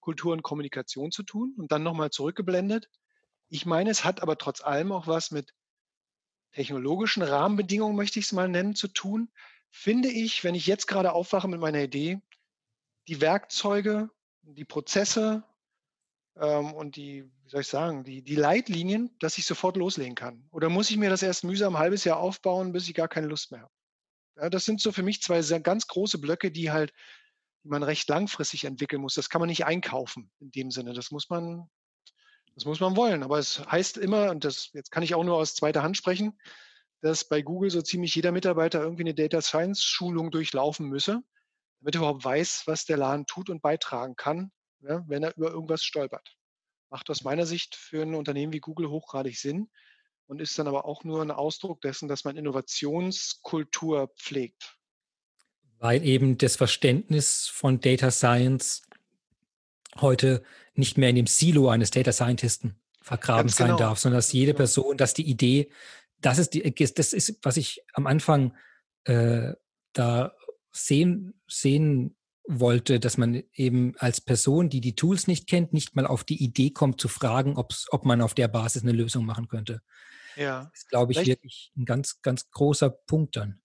Kultur 0.00 0.32
und 0.32 0.42
Kommunikation 0.42 1.10
zu 1.10 1.22
tun 1.22 1.54
und 1.56 1.72
dann 1.72 1.82
nochmal 1.82 2.10
zurückgeblendet. 2.10 2.90
Ich 3.48 3.64
meine, 3.64 3.90
es 3.90 4.04
hat 4.04 4.20
aber 4.20 4.36
trotz 4.36 4.60
allem 4.60 4.92
auch 4.92 5.06
was 5.06 5.30
mit 5.30 5.54
technologischen 6.52 7.22
Rahmenbedingungen, 7.22 7.96
möchte 7.96 8.18
ich 8.18 8.26
es 8.26 8.32
mal 8.32 8.48
nennen, 8.48 8.74
zu 8.74 8.88
tun. 8.88 9.30
Finde 9.70 10.08
ich, 10.08 10.44
wenn 10.44 10.54
ich 10.54 10.66
jetzt 10.66 10.86
gerade 10.86 11.12
aufwache 11.12 11.48
mit 11.48 11.60
meiner 11.60 11.82
Idee, 11.82 12.20
die 13.08 13.20
Werkzeuge, 13.20 14.10
die 14.42 14.64
Prozesse 14.64 15.42
ähm, 16.36 16.72
und 16.74 16.96
die, 16.96 17.30
wie 17.44 17.50
soll 17.50 17.60
ich 17.60 17.68
sagen, 17.68 18.04
die, 18.04 18.22
die 18.22 18.36
Leitlinien, 18.36 19.14
dass 19.18 19.36
ich 19.36 19.44
sofort 19.44 19.76
loslegen 19.76 20.14
kann? 20.14 20.48
Oder 20.50 20.70
muss 20.70 20.90
ich 20.90 20.96
mir 20.96 21.10
das 21.10 21.22
erst 21.22 21.44
mühsam 21.44 21.76
ein 21.76 21.78
halbes 21.78 22.04
Jahr 22.04 22.16
aufbauen, 22.16 22.72
bis 22.72 22.88
ich 22.88 22.94
gar 22.94 23.08
keine 23.08 23.26
Lust 23.26 23.52
mehr 23.52 23.60
habe? 23.60 23.72
Ja, 24.36 24.50
das 24.50 24.64
sind 24.64 24.80
so 24.80 24.92
für 24.92 25.02
mich 25.02 25.20
zwei 25.20 25.40
ganz 25.60 25.86
große 25.86 26.18
Blöcke, 26.18 26.50
die 26.50 26.70
halt, 26.70 26.92
die 27.62 27.68
man 27.68 27.82
recht 27.82 28.08
langfristig 28.08 28.64
entwickeln 28.64 29.02
muss. 29.02 29.14
Das 29.14 29.28
kann 29.28 29.40
man 29.40 29.48
nicht 29.48 29.66
einkaufen 29.66 30.30
in 30.40 30.50
dem 30.52 30.70
Sinne. 30.70 30.94
Das 30.94 31.10
muss 31.10 31.28
man, 31.28 31.68
das 32.54 32.64
muss 32.64 32.80
man 32.80 32.96
wollen. 32.96 33.22
Aber 33.22 33.38
es 33.38 33.60
heißt 33.66 33.98
immer, 33.98 34.30
und 34.30 34.44
das 34.44 34.70
jetzt 34.72 34.90
kann 34.90 35.02
ich 35.02 35.14
auch 35.14 35.22
nur 35.22 35.36
aus 35.36 35.54
zweiter 35.54 35.82
Hand 35.82 35.98
sprechen, 35.98 36.38
dass 37.02 37.28
bei 37.28 37.42
Google 37.42 37.70
so 37.70 37.82
ziemlich 37.82 38.14
jeder 38.14 38.32
Mitarbeiter 38.32 38.80
irgendwie 38.80 39.02
eine 39.02 39.14
Data 39.14 39.42
Science 39.42 39.84
Schulung 39.84 40.30
durchlaufen 40.30 40.88
müsse, 40.88 41.20
damit 41.80 41.94
er 41.94 41.98
überhaupt 41.98 42.24
weiß, 42.24 42.62
was 42.64 42.86
der 42.86 42.96
Laden 42.96 43.26
tut 43.26 43.50
und 43.50 43.60
beitragen 43.60 44.16
kann, 44.16 44.50
ja, 44.80 45.04
wenn 45.06 45.22
er 45.22 45.36
über 45.36 45.50
irgendwas 45.50 45.84
stolpert. 45.84 46.34
Macht 46.90 47.10
aus 47.10 47.22
meiner 47.24 47.46
Sicht 47.46 47.74
für 47.74 48.02
ein 48.02 48.14
Unternehmen 48.14 48.52
wie 48.52 48.60
Google 48.60 48.88
hochgradig 48.88 49.38
Sinn 49.38 49.68
und 50.26 50.40
ist 50.40 50.58
dann 50.58 50.68
aber 50.68 50.84
auch 50.84 51.04
nur 51.04 51.22
ein 51.22 51.30
Ausdruck 51.30 51.80
dessen, 51.80 52.08
dass 52.08 52.24
man 52.24 52.36
Innovationskultur 52.36 54.12
pflegt. 54.16 54.76
Weil 55.78 56.04
eben 56.04 56.38
das 56.38 56.56
Verständnis 56.56 57.48
von 57.48 57.80
Data 57.80 58.10
Science 58.10 58.82
heute 60.00 60.42
nicht 60.74 60.98
mehr 60.98 61.10
in 61.10 61.16
dem 61.16 61.26
Silo 61.26 61.68
eines 61.68 61.90
Data 61.90 62.12
Scientisten 62.12 62.80
vergraben 63.00 63.48
Ganz 63.48 63.56
sein 63.56 63.66
genau. 63.68 63.78
darf, 63.78 63.98
sondern 63.98 64.18
dass 64.18 64.32
jede 64.32 64.52
genau. 64.52 64.58
Person, 64.58 64.96
dass 64.96 65.14
die 65.14 65.28
Idee, 65.28 65.70
das 66.20 66.38
ist 66.38 66.54
die, 66.54 66.74
das 66.74 67.12
ist, 67.12 67.38
was 67.42 67.56
ich 67.56 67.84
am 67.92 68.06
Anfang 68.06 68.56
äh, 69.04 69.52
da 69.92 70.34
sehen, 70.72 71.34
sehen 71.46 72.16
wollte, 72.46 73.00
dass 73.00 73.16
man 73.16 73.42
eben 73.54 73.94
als 73.98 74.20
Person, 74.20 74.68
die 74.68 74.80
die 74.80 74.94
Tools 74.94 75.26
nicht 75.26 75.48
kennt, 75.48 75.72
nicht 75.72 75.96
mal 75.96 76.06
auf 76.06 76.24
die 76.24 76.42
Idee 76.42 76.70
kommt 76.70 77.00
zu 77.00 77.08
fragen, 77.08 77.56
ob 77.56 78.04
man 78.04 78.20
auf 78.20 78.34
der 78.34 78.48
Basis 78.48 78.82
eine 78.82 78.92
Lösung 78.92 79.24
machen 79.24 79.48
könnte. 79.48 79.80
Ja. 80.36 80.64
Das 80.64 80.82
ist, 80.82 80.88
glaube 80.88 81.12
ich, 81.12 81.18
Vielleicht, 81.18 81.42
wirklich 81.42 81.72
ein 81.76 81.84
ganz, 81.84 82.20
ganz 82.22 82.50
großer 82.50 82.90
Punkt 82.90 83.36
dann. 83.36 83.60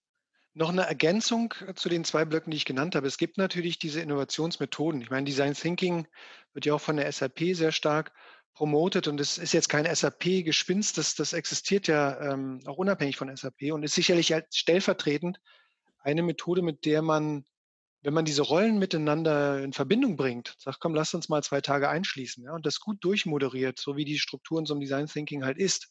Noch 0.54 0.70
eine 0.70 0.82
Ergänzung 0.82 1.54
äh, 1.66 1.74
zu 1.74 1.88
den 1.88 2.04
zwei 2.04 2.24
Blöcken, 2.24 2.50
die 2.50 2.56
ich 2.56 2.64
genannt 2.64 2.94
habe. 2.94 3.06
Es 3.06 3.18
gibt 3.18 3.38
natürlich 3.38 3.78
diese 3.78 4.00
Innovationsmethoden. 4.00 5.00
Ich 5.02 5.10
meine, 5.10 5.24
Design 5.24 5.54
Thinking 5.54 6.06
wird 6.52 6.66
ja 6.66 6.74
auch 6.74 6.80
von 6.80 6.96
der 6.96 7.10
SAP 7.10 7.54
sehr 7.54 7.72
stark 7.72 8.12
promotet 8.54 9.08
und 9.08 9.20
es 9.20 9.38
ist 9.38 9.52
jetzt 9.52 9.68
kein 9.68 9.86
SAP-Gespinst, 9.86 10.98
das, 10.98 11.14
das 11.14 11.32
existiert 11.32 11.86
ja 11.86 12.32
ähm, 12.32 12.60
auch 12.66 12.76
unabhängig 12.76 13.16
von 13.16 13.34
SAP 13.34 13.72
und 13.72 13.84
ist 13.84 13.94
sicherlich 13.94 14.34
stellvertretend 14.52 15.40
eine 16.00 16.22
Methode, 16.22 16.60
mit 16.60 16.84
der 16.84 17.00
man, 17.00 17.44
wenn 18.02 18.14
man 18.14 18.24
diese 18.24 18.42
Rollen 18.42 18.78
miteinander 18.78 19.62
in 19.62 19.72
Verbindung 19.72 20.16
bringt, 20.16 20.54
sagt, 20.58 20.80
komm, 20.80 20.94
lass 20.94 21.12
uns 21.12 21.28
mal 21.28 21.42
zwei 21.42 21.60
Tage 21.60 21.88
einschließen 21.88 22.44
ja, 22.44 22.52
und 22.52 22.64
das 22.64 22.80
gut 22.80 23.04
durchmoderiert, 23.04 23.78
so 23.78 23.96
wie 23.96 24.04
die 24.04 24.18
Strukturen 24.18 24.64
zum 24.64 24.80
Design 24.80 25.06
Thinking 25.06 25.44
halt 25.44 25.58
ist, 25.58 25.88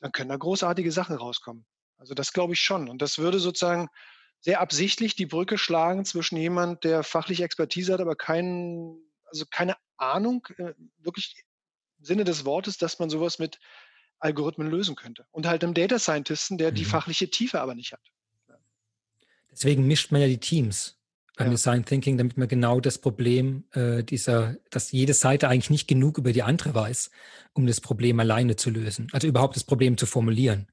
dann 0.00 0.12
können 0.12 0.28
da 0.28 0.36
großartige 0.36 0.92
Sachen 0.92 1.16
rauskommen. 1.16 1.64
Also 1.96 2.14
das 2.14 2.32
glaube 2.32 2.54
ich 2.54 2.60
schon. 2.60 2.88
Und 2.88 3.00
das 3.02 3.18
würde 3.18 3.38
sozusagen 3.38 3.88
sehr 4.40 4.60
absichtlich 4.60 5.16
die 5.16 5.26
Brücke 5.26 5.58
schlagen 5.58 6.04
zwischen 6.04 6.36
jemand, 6.36 6.84
der 6.84 7.02
fachliche 7.02 7.44
Expertise 7.44 7.92
hat, 7.92 8.00
aber 8.00 8.16
kein, 8.16 8.96
also 9.26 9.44
keine 9.50 9.76
Ahnung, 9.96 10.46
äh, 10.56 10.72
wirklich 10.98 11.34
im 11.98 12.04
Sinne 12.04 12.24
des 12.24 12.44
Wortes, 12.44 12.78
dass 12.78 12.98
man 12.98 13.10
sowas 13.10 13.38
mit 13.38 13.58
Algorithmen 14.18 14.70
lösen 14.70 14.96
könnte. 14.96 15.26
Und 15.30 15.46
halt 15.46 15.62
einem 15.64 15.74
Data 15.74 15.98
Scientisten, 15.98 16.58
der 16.58 16.70
mhm. 16.70 16.74
die 16.74 16.84
fachliche 16.84 17.30
Tiefe 17.30 17.60
aber 17.60 17.74
nicht 17.74 17.92
hat. 17.92 18.06
Deswegen 19.50 19.86
mischt 19.86 20.12
man 20.12 20.20
ja 20.20 20.28
die 20.28 20.38
Teams 20.38 20.99
ja. 21.46 21.50
Design 21.50 21.84
Thinking, 21.84 22.18
damit 22.18 22.36
man 22.36 22.48
genau 22.48 22.80
das 22.80 22.98
Problem 22.98 23.64
äh, 23.72 24.02
dieser, 24.02 24.56
dass 24.70 24.92
jede 24.92 25.14
Seite 25.14 25.48
eigentlich 25.48 25.70
nicht 25.70 25.88
genug 25.88 26.18
über 26.18 26.32
die 26.32 26.42
andere 26.42 26.74
weiß, 26.74 27.10
um 27.54 27.66
das 27.66 27.80
Problem 27.80 28.20
alleine 28.20 28.56
zu 28.56 28.70
lösen. 28.70 29.08
Also 29.12 29.26
überhaupt 29.26 29.56
das 29.56 29.64
Problem 29.64 29.96
zu 29.96 30.06
formulieren. 30.06 30.68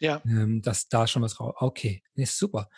Ja. 0.00 0.20
Ähm, 0.26 0.62
dass 0.62 0.88
da 0.88 1.06
schon 1.06 1.22
was 1.22 1.38
raus. 1.38 1.54
Okay, 1.58 2.02
ist 2.14 2.36
super. 2.36 2.68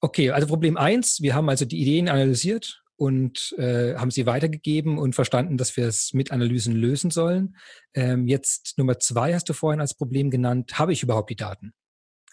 Okay, 0.00 0.30
also 0.30 0.46
Problem 0.46 0.76
eins, 0.76 1.22
wir 1.22 1.34
haben 1.34 1.48
also 1.48 1.64
die 1.64 1.80
Ideen 1.80 2.08
analysiert 2.08 2.82
und 2.96 3.54
äh, 3.58 3.94
haben 3.94 4.10
sie 4.10 4.26
weitergegeben 4.26 4.98
und 4.98 5.14
verstanden, 5.14 5.56
dass 5.56 5.76
wir 5.76 5.86
es 5.86 6.12
mit 6.12 6.32
Analysen 6.32 6.74
lösen 6.74 7.10
sollen. 7.10 7.56
Ähm, 7.94 8.26
jetzt 8.26 8.76
Nummer 8.78 8.98
zwei 8.98 9.34
hast 9.34 9.48
du 9.48 9.52
vorhin 9.54 9.80
als 9.80 9.94
Problem 9.94 10.30
genannt. 10.30 10.78
Habe 10.78 10.92
ich 10.92 11.02
überhaupt 11.02 11.30
die 11.30 11.36
Daten? 11.36 11.72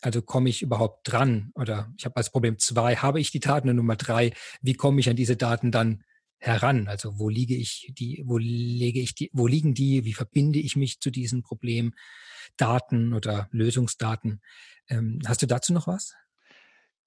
Also 0.03 0.21
komme 0.21 0.49
ich 0.49 0.61
überhaupt 0.61 1.09
dran? 1.09 1.51
Oder 1.55 1.93
ich 1.97 2.03
habe 2.03 2.17
als 2.17 2.29
Problem 2.29 2.59
zwei, 2.59 2.97
habe 2.97 3.21
ich 3.21 3.31
die 3.31 3.39
Daten? 3.39 3.69
Und 3.69 3.77
Nummer 3.77 3.95
drei, 3.95 4.33
wie 4.61 4.73
komme 4.73 4.99
ich 4.99 5.09
an 5.09 5.15
diese 5.15 5.37
Daten 5.37 5.71
dann 5.71 6.03
heran? 6.39 6.89
Also 6.89 7.19
wo 7.19 7.29
liege 7.29 7.55
ich 7.55 7.89
die, 7.97 8.21
wo 8.25 8.37
lege 8.37 8.99
ich 8.99 9.15
die, 9.15 9.29
wo 9.31 9.47
liegen 9.47 9.73
die? 9.73 10.03
Wie 10.03 10.13
verbinde 10.13 10.59
ich 10.59 10.75
mich 10.75 10.99
zu 10.99 11.09
diesen 11.09 11.41
Problemdaten 11.41 13.13
oder 13.13 13.47
Lösungsdaten? 13.51 14.41
Ähm, 14.89 15.21
hast 15.25 15.41
du 15.41 15.47
dazu 15.47 15.71
noch 15.71 15.87
was? 15.87 16.13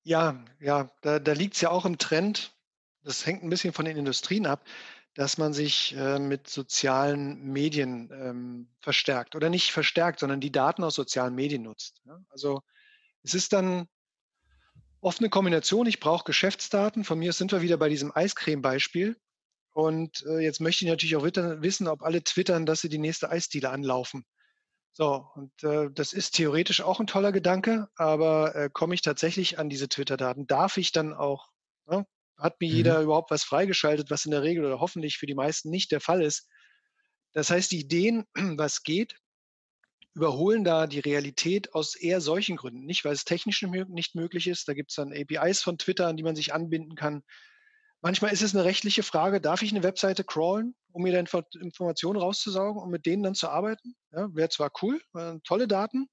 Ja, 0.02 0.42
ja, 0.58 0.90
da, 1.02 1.18
da 1.18 1.32
liegt 1.34 1.56
es 1.56 1.60
ja 1.60 1.68
auch 1.70 1.84
im 1.84 1.98
Trend. 1.98 2.56
Das 3.02 3.26
hängt 3.26 3.42
ein 3.42 3.50
bisschen 3.50 3.74
von 3.74 3.84
den 3.84 3.98
Industrien 3.98 4.46
ab, 4.46 4.64
dass 5.12 5.36
man 5.36 5.52
sich 5.52 5.94
äh, 5.94 6.18
mit 6.18 6.48
sozialen 6.48 7.52
Medien 7.52 8.10
ähm, 8.10 8.68
verstärkt 8.80 9.36
oder 9.36 9.50
nicht 9.50 9.70
verstärkt, 9.70 10.20
sondern 10.20 10.40
die 10.40 10.50
Daten 10.52 10.82
aus 10.82 10.94
sozialen 10.94 11.34
Medien 11.34 11.62
nutzt. 11.62 12.00
Ja? 12.06 12.24
Also 12.30 12.62
es 13.26 13.34
ist 13.34 13.52
dann 13.52 13.88
oft 15.00 15.18
eine 15.20 15.28
Kombination. 15.28 15.86
Ich 15.86 16.00
brauche 16.00 16.24
Geschäftsdaten. 16.24 17.04
Von 17.04 17.18
mir 17.18 17.32
sind 17.32 17.52
wir 17.52 17.60
wieder 17.60 17.76
bei 17.76 17.88
diesem 17.88 18.12
Eiscreme-Beispiel. 18.14 19.16
Und 19.72 20.24
äh, 20.26 20.38
jetzt 20.38 20.60
möchte 20.60 20.84
ich 20.84 20.90
natürlich 20.90 21.16
auch 21.16 21.24
wissen, 21.24 21.88
ob 21.88 22.02
alle 22.02 22.22
twittern, 22.22 22.66
dass 22.66 22.80
sie 22.80 22.88
die 22.88 22.98
nächste 22.98 23.28
Eisdiele 23.28 23.70
anlaufen. 23.70 24.24
So, 24.92 25.26
und 25.34 25.52
äh, 25.64 25.90
das 25.92 26.14
ist 26.14 26.36
theoretisch 26.36 26.80
auch 26.80 27.00
ein 27.00 27.06
toller 27.06 27.30
Gedanke, 27.30 27.88
aber 27.96 28.54
äh, 28.54 28.70
komme 28.72 28.94
ich 28.94 29.02
tatsächlich 29.02 29.58
an 29.58 29.68
diese 29.68 29.88
Twitter-Daten? 29.90 30.46
Darf 30.46 30.78
ich 30.78 30.92
dann 30.92 31.12
auch, 31.12 31.48
ne? 31.86 32.06
hat 32.38 32.58
mir 32.60 32.70
mhm. 32.70 32.76
jeder 32.76 33.00
überhaupt 33.02 33.30
was 33.30 33.44
freigeschaltet, 33.44 34.10
was 34.10 34.24
in 34.24 34.30
der 34.30 34.42
Regel 34.42 34.64
oder 34.64 34.80
hoffentlich 34.80 35.18
für 35.18 35.26
die 35.26 35.34
meisten 35.34 35.68
nicht 35.68 35.92
der 35.92 36.00
Fall 36.00 36.22
ist? 36.22 36.48
Das 37.32 37.50
heißt, 37.50 37.72
die 37.72 37.80
Ideen, 37.80 38.24
was 38.56 38.82
geht, 38.82 39.16
überholen 40.16 40.64
da 40.64 40.86
die 40.86 41.00
Realität 41.00 41.74
aus 41.74 41.94
eher 41.94 42.22
solchen 42.22 42.56
Gründen. 42.56 42.86
Nicht, 42.86 43.04
weil 43.04 43.12
es 43.12 43.26
technisch 43.26 43.62
nicht 43.62 44.14
möglich 44.14 44.48
ist. 44.48 44.66
Da 44.66 44.72
gibt 44.72 44.90
es 44.90 44.96
dann 44.96 45.12
APIs 45.12 45.60
von 45.60 45.76
Twitter, 45.76 46.08
an 46.08 46.16
die 46.16 46.22
man 46.22 46.34
sich 46.34 46.54
anbinden 46.54 46.96
kann. 46.96 47.22
Manchmal 48.00 48.32
ist 48.32 48.40
es 48.40 48.54
eine 48.54 48.64
rechtliche 48.64 49.02
Frage, 49.02 49.42
darf 49.42 49.60
ich 49.60 49.72
eine 49.72 49.82
Webseite 49.82 50.24
crawlen, 50.24 50.74
um 50.92 51.02
mir 51.02 51.12
dann 51.12 51.28
Informationen 51.60 52.18
rauszusaugen 52.18 52.80
und 52.80 52.90
mit 52.90 53.04
denen 53.04 53.22
dann 53.22 53.34
zu 53.34 53.50
arbeiten? 53.50 53.94
Ja, 54.10 54.34
Wäre 54.34 54.48
zwar 54.48 54.70
cool, 54.80 55.02
äh, 55.14 55.34
tolle 55.44 55.68
Daten, 55.68 56.08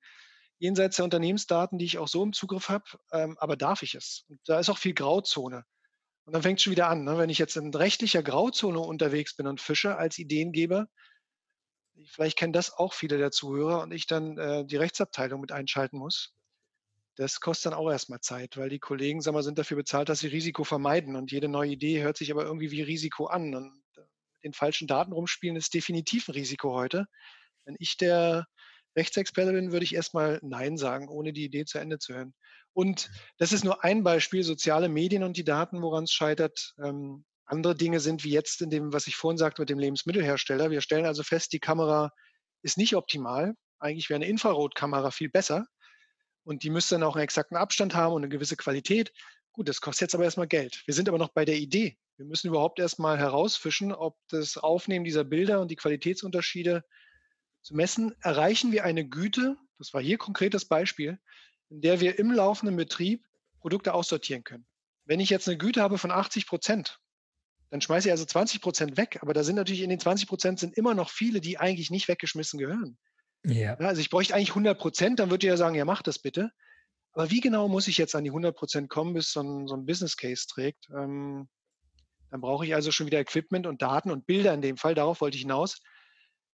jenseits 0.60 0.98
der 0.98 1.06
Unternehmensdaten, 1.06 1.78
die 1.78 1.86
ich 1.86 1.98
auch 1.98 2.10
so 2.10 2.24
im 2.24 2.34
Zugriff 2.34 2.68
habe, 2.68 2.84
ähm, 3.13 3.38
aber 3.39 3.56
darf 3.56 3.84
ich 3.84 3.96
es? 3.96 4.26
Und 4.28 4.39
da 4.46 4.60
ist 4.60 4.70
auch 4.70 4.78
viel 4.78 4.94
Grauzone. 4.94 5.63
Und 6.26 6.34
dann 6.34 6.42
fängt 6.42 6.60
es 6.60 6.63
schon 6.63 6.72
wieder 6.72 6.89
an. 6.89 7.06
Ne? 7.06 7.18
Wenn 7.18 7.30
ich 7.30 7.38
jetzt 7.38 7.56
in 7.56 7.74
rechtlicher 7.74 8.24
Grauzone 8.24 8.80
unterwegs 8.80 9.36
bin 9.36 9.48
und 9.48 9.62
fische 9.62 9.98
als 9.98 10.18
Ideengeber, 10.18 10.88
vielleicht 12.06 12.38
kennen 12.38 12.53
das 12.53 12.73
auch 12.73 12.93
viele 12.93 13.17
der 13.17 13.32
Zuhörer 13.32 13.82
und 13.82 13.91
ich 13.91 14.08
dann 14.08 14.38
äh, 14.38 14.65
die 14.65 14.77
Rechtsabteilung 14.77 15.41
mit 15.41 15.51
einschalten 15.51 15.97
muss. 15.97 16.34
Das 17.15 17.39
kostet 17.39 17.71
dann 17.71 17.79
auch 17.79 17.91
erstmal 17.91 18.21
Zeit, 18.21 18.58
weil 18.58 18.69
die 18.69 18.79
Kollegen 18.79 19.21
sag 19.21 19.34
mal, 19.34 19.43
sind 19.43 19.60
dafür 19.60 19.77
bezahlt, 19.77 20.10
dass 20.10 20.19
sie 20.19 20.27
Risiko 20.27 20.63
vermeiden. 20.63 21.15
Und 21.15 21.32
jede 21.32 21.47
neue 21.47 21.71
Idee 21.71 22.01
hört 22.01 22.17
sich 22.17 22.32
aber 22.32 22.43
irgendwie 22.43 22.71
wie 22.71 22.82
Risiko 22.82 23.27
an. 23.27 23.53
Und 23.53 23.84
äh, 23.97 24.01
den 24.43 24.53
falschen 24.53 24.88
Daten 24.88 25.13
rumspielen 25.13 25.56
ist 25.56 25.73
definitiv 25.73 26.27
ein 26.27 26.34
Risiko 26.34 26.73
heute. 26.73 27.06
Wenn 27.65 27.75
ich 27.79 27.97
der 27.97 28.45
Rechtsexperte 28.95 29.53
bin, 29.53 29.71
würde 29.71 29.86
ich 29.86 29.95
erstmal 29.95 30.39
Nein 30.41 30.77
sagen, 30.77 31.08
ohne 31.08 31.34
die 31.34 31.45
Idee 31.45 31.65
zu 31.65 31.77
Ende 31.77 31.99
zu 31.99 32.13
hören. 32.13 32.34
Und 32.73 33.12
das 33.38 33.51
ist 33.51 33.63
nur 33.63 33.84
ein 33.84 34.03
Beispiel, 34.03 34.43
soziale 34.43 34.89
Medien 34.89 35.23
und 35.23 35.38
die 35.38 35.43
Daten, 35.43 35.82
woran 35.82 36.06
es 36.06 36.12
scheitert. 36.12 36.73
Ähm, 36.84 37.25
andere 37.54 37.76
Dinge 37.76 38.00
sind 38.00 38.24
wie 38.24 38.32
jetzt 38.32 38.62
in 38.62 38.70
dem, 38.70 38.94
was 38.94 39.08
ich 39.08 39.16
vorhin 39.16 39.38
sagte 39.38 39.62
mit 39.62 39.70
dem 39.70 39.80
Lebensmittelhersteller. 39.80 40.72
Wir 40.72 40.82
stellen 40.82 41.06
also 41.06 41.24
fest, 41.24 41.54
die 41.54 41.60
Kamera 41.60 42.12
ist 42.62 42.78
nicht 42.78 42.96
optimal. 42.96 43.56
Eigentlich 43.80 44.10
wäre 44.10 44.18
eine 44.18 44.28
Infrarotkamera 44.28 45.12
viel 45.12 45.30
besser. 45.30 45.68
Und 46.44 46.63
die 46.63 46.70
müsste 46.70 46.96
dann 46.96 47.04
auch 47.04 47.16
einen 47.16 47.24
exakten 47.24 47.56
Abstand 47.56 47.96
haben 47.96 48.13
und 48.13 48.24
eine 48.24 48.30
gewisse 48.30 48.58
Qualität. 48.58 49.13
Gut, 49.54 49.70
das 49.70 49.82
kostet 49.82 50.08
jetzt 50.08 50.16
aber 50.16 50.24
erstmal 50.24 50.48
Geld. 50.48 50.82
Wir 50.86 50.94
sind 50.94 51.08
aber 51.08 51.18
noch 51.18 51.30
bei 51.30 51.46
der 51.46 51.58
Idee. 51.58 51.98
Wir 52.18 52.26
müssen 52.26 52.48
überhaupt 52.48 52.80
erstmal 52.80 53.18
herausfischen, 53.18 53.94
ob 53.94 54.18
das 54.30 54.58
Aufnehmen 54.58 55.06
dieser 55.06 55.24
Bilder 55.24 55.62
und 55.62 55.72
die 55.72 55.76
Qualitätsunterschiede 55.76 56.84
zu 57.62 57.76
messen, 57.76 58.13
erreichen 58.22 58.72
wir 58.72 58.84
eine 58.84 59.08
Güte, 59.08 59.56
das 59.78 59.94
war 59.94 60.02
hier 60.02 60.18
konkret 60.18 60.54
das 60.54 60.66
Beispiel, 60.66 61.20
in 61.70 61.82
der 61.82 62.02
wir 62.02 62.20
im 62.20 62.32
laufenden 62.32 62.76
Betrieb 62.76 63.26
Produkte 63.60 63.94
aussortieren 63.94 64.44
können. 64.44 64.66
Wenn 65.06 65.20
ich 65.20 65.30
jetzt 65.30 65.48
eine 65.48 65.58
Güte 65.58 65.82
habe 65.82 65.98
von 65.98 66.12
80 66.12 66.46
Prozent, 66.46 67.00
dann 67.74 67.82
schmeiße 67.82 68.08
ich 68.08 68.12
also 68.12 68.24
20 68.24 68.62
Prozent 68.62 68.98
weg. 68.98 69.18
Aber 69.22 69.34
da 69.34 69.44
sind 69.44 69.56
natürlich 69.56 69.82
in 69.82 69.90
den 69.90 70.00
20 70.00 70.28
Prozent 70.28 70.60
sind 70.60 70.78
immer 70.78 70.94
noch 70.94 71.10
viele, 71.10 71.42
die 71.42 71.58
eigentlich 71.58 71.90
nicht 71.90 72.08
weggeschmissen 72.08 72.60
gehören. 72.60 73.00
Ja. 73.44 73.74
Also 73.78 74.00
ich 74.00 74.12
bräuchte 74.12 74.36
eigentlich 74.36 74.50
100 74.50 74.78
Prozent, 74.78 75.20
dann 75.20 75.32
würde 75.32 75.48
ich 75.48 75.50
ja 75.50 75.58
sagen, 75.58 75.74
ja, 75.74 75.84
mach 75.84 76.04
das 76.04 76.20
bitte. 76.20 76.52
Aber 77.14 77.32
wie 77.32 77.40
genau 77.40 77.68
muss 77.68 77.88
ich 77.88 77.98
jetzt 77.98 78.14
an 78.14 78.26
die 78.26 78.30
100 78.30 78.56
Prozent 78.56 78.90
kommen, 78.92 79.16
bis 79.16 79.32
so 79.32 79.42
ein, 79.42 79.68
so 79.68 79.76
ein 79.76 79.88
Business 79.88 80.18
Case 80.18 80.46
trägt? 80.48 80.88
Ähm, 80.92 81.50
dann 82.30 82.42
brauche 82.42 82.64
ich 82.64 82.76
also 82.76 82.92
schon 82.92 83.08
wieder 83.08 83.20
Equipment 83.20 83.66
und 83.66 83.82
Daten 83.82 84.12
und 84.12 84.28
Bilder 84.28 84.54
in 84.54 84.62
dem 84.62 84.78
Fall, 84.78 84.94
darauf 84.94 85.20
wollte 85.22 85.38
ich 85.38 85.42
hinaus, 85.42 85.82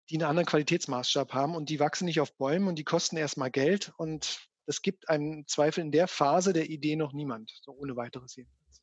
die 0.10 0.15
einen 0.15 0.28
anderen 0.28 0.47
Qualitätsmaßstab 0.47 1.32
haben 1.32 1.56
und 1.56 1.69
die 1.69 1.80
wachsen 1.80 2.06
nicht 2.06 2.21
auf 2.21 2.36
Bäumen 2.38 2.67
und 2.67 2.80
die 2.80 2.86
kosten 2.86 3.17
erstmal 3.17 3.52
Geld 3.52 3.93
und 3.97 4.49
das 4.65 4.82
gibt 4.82 5.10
einen 5.10 5.45
Zweifel 5.45 5.82
in 5.82 5.91
der 5.91 6.08
Phase 6.08 6.54
der 6.54 6.71
Idee 6.71 6.95
noch 6.95 7.13
niemand, 7.13 7.52
so 7.62 7.71
ohne 7.73 7.95
weiteres 7.95 8.36
jedenfalls. 8.36 8.82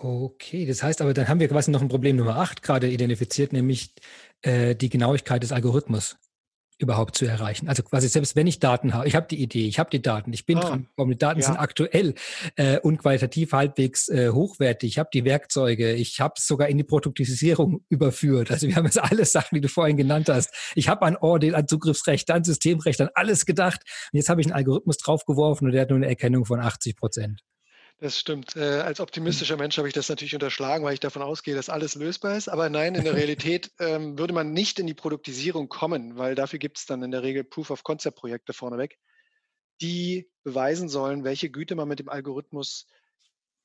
Okay, 0.00 0.64
das 0.64 0.82
heißt 0.82 1.02
aber, 1.02 1.12
dann 1.12 1.28
haben 1.28 1.40
wir 1.40 1.48
quasi 1.48 1.70
noch 1.70 1.82
ein 1.82 1.88
Problem 1.88 2.16
Nummer 2.16 2.36
8 2.36 2.62
gerade 2.62 2.88
identifiziert, 2.88 3.52
nämlich 3.52 3.94
äh, 4.42 4.76
die 4.76 4.90
Genauigkeit 4.90 5.42
des 5.42 5.50
Algorithmus 5.50 6.16
überhaupt 6.78 7.16
zu 7.16 7.26
erreichen. 7.26 7.68
Also 7.68 7.82
quasi 7.82 8.08
selbst 8.08 8.36
wenn 8.36 8.46
ich 8.46 8.60
Daten 8.60 8.94
habe, 8.94 9.08
ich 9.08 9.16
habe 9.16 9.26
die 9.28 9.42
Idee, 9.42 9.66
ich 9.66 9.80
habe 9.80 9.90
die 9.90 10.00
Daten, 10.00 10.32
ich 10.32 10.46
bin 10.46 10.58
ah, 10.58 10.60
dran 10.60 10.84
gekommen, 10.84 11.10
die 11.10 11.18
Daten 11.18 11.40
ja. 11.40 11.46
sind 11.46 11.56
aktuell 11.56 12.14
äh, 12.54 12.78
und 12.78 12.98
qualitativ 12.98 13.52
halbwegs 13.52 14.08
äh, 14.08 14.30
hochwertig, 14.30 14.90
ich 14.92 14.98
habe 14.98 15.10
die 15.12 15.24
Werkzeuge, 15.24 15.94
ich 15.94 16.20
habe 16.20 16.34
es 16.36 16.46
sogar 16.46 16.68
in 16.68 16.78
die 16.78 16.84
Produktisierung 16.84 17.84
überführt. 17.88 18.52
Also 18.52 18.68
wir 18.68 18.76
haben 18.76 18.84
jetzt 18.84 19.02
alles 19.02 19.32
Sachen, 19.32 19.56
die 19.56 19.60
du 19.60 19.68
vorhin 19.68 19.96
genannt 19.96 20.28
hast. 20.28 20.54
Ich 20.76 20.88
habe 20.88 21.04
an 21.04 21.16
Audit, 21.16 21.54
an 21.54 21.66
Zugriffsrecht, 21.66 22.30
an 22.30 22.44
Systemrecht, 22.44 23.00
an 23.00 23.10
alles 23.14 23.44
gedacht. 23.44 23.82
Und 24.12 24.18
jetzt 24.18 24.28
habe 24.28 24.40
ich 24.40 24.46
einen 24.46 24.54
Algorithmus 24.54 24.98
draufgeworfen 24.98 25.66
und 25.66 25.72
der 25.72 25.82
hat 25.82 25.90
nur 25.90 25.96
eine 25.96 26.06
Erkennung 26.06 26.44
von 26.44 26.60
80 26.60 26.94
Prozent. 26.94 27.42
Das 28.00 28.16
stimmt. 28.16 28.54
Äh, 28.54 28.80
als 28.80 29.00
optimistischer 29.00 29.56
Mensch 29.56 29.76
habe 29.76 29.88
ich 29.88 29.94
das 29.94 30.08
natürlich 30.08 30.34
unterschlagen, 30.34 30.84
weil 30.84 30.94
ich 30.94 31.00
davon 31.00 31.20
ausgehe, 31.20 31.56
dass 31.56 31.68
alles 31.68 31.96
lösbar 31.96 32.36
ist. 32.36 32.48
Aber 32.48 32.70
nein, 32.70 32.94
in 32.94 33.02
der 33.02 33.14
Realität 33.16 33.72
ähm, 33.80 34.16
würde 34.16 34.32
man 34.32 34.52
nicht 34.52 34.78
in 34.78 34.86
die 34.86 34.94
Produktisierung 34.94 35.68
kommen, 35.68 36.16
weil 36.16 36.36
dafür 36.36 36.60
gibt 36.60 36.78
es 36.78 36.86
dann 36.86 37.02
in 37.02 37.10
der 37.10 37.24
Regel 37.24 37.42
Proof-of-Concept-Projekte 37.42 38.52
vorneweg, 38.52 38.98
die 39.80 40.30
beweisen 40.44 40.88
sollen, 40.88 41.24
welche 41.24 41.50
Güte 41.50 41.74
man 41.74 41.88
mit 41.88 41.98
dem 41.98 42.08
Algorithmus 42.08 42.86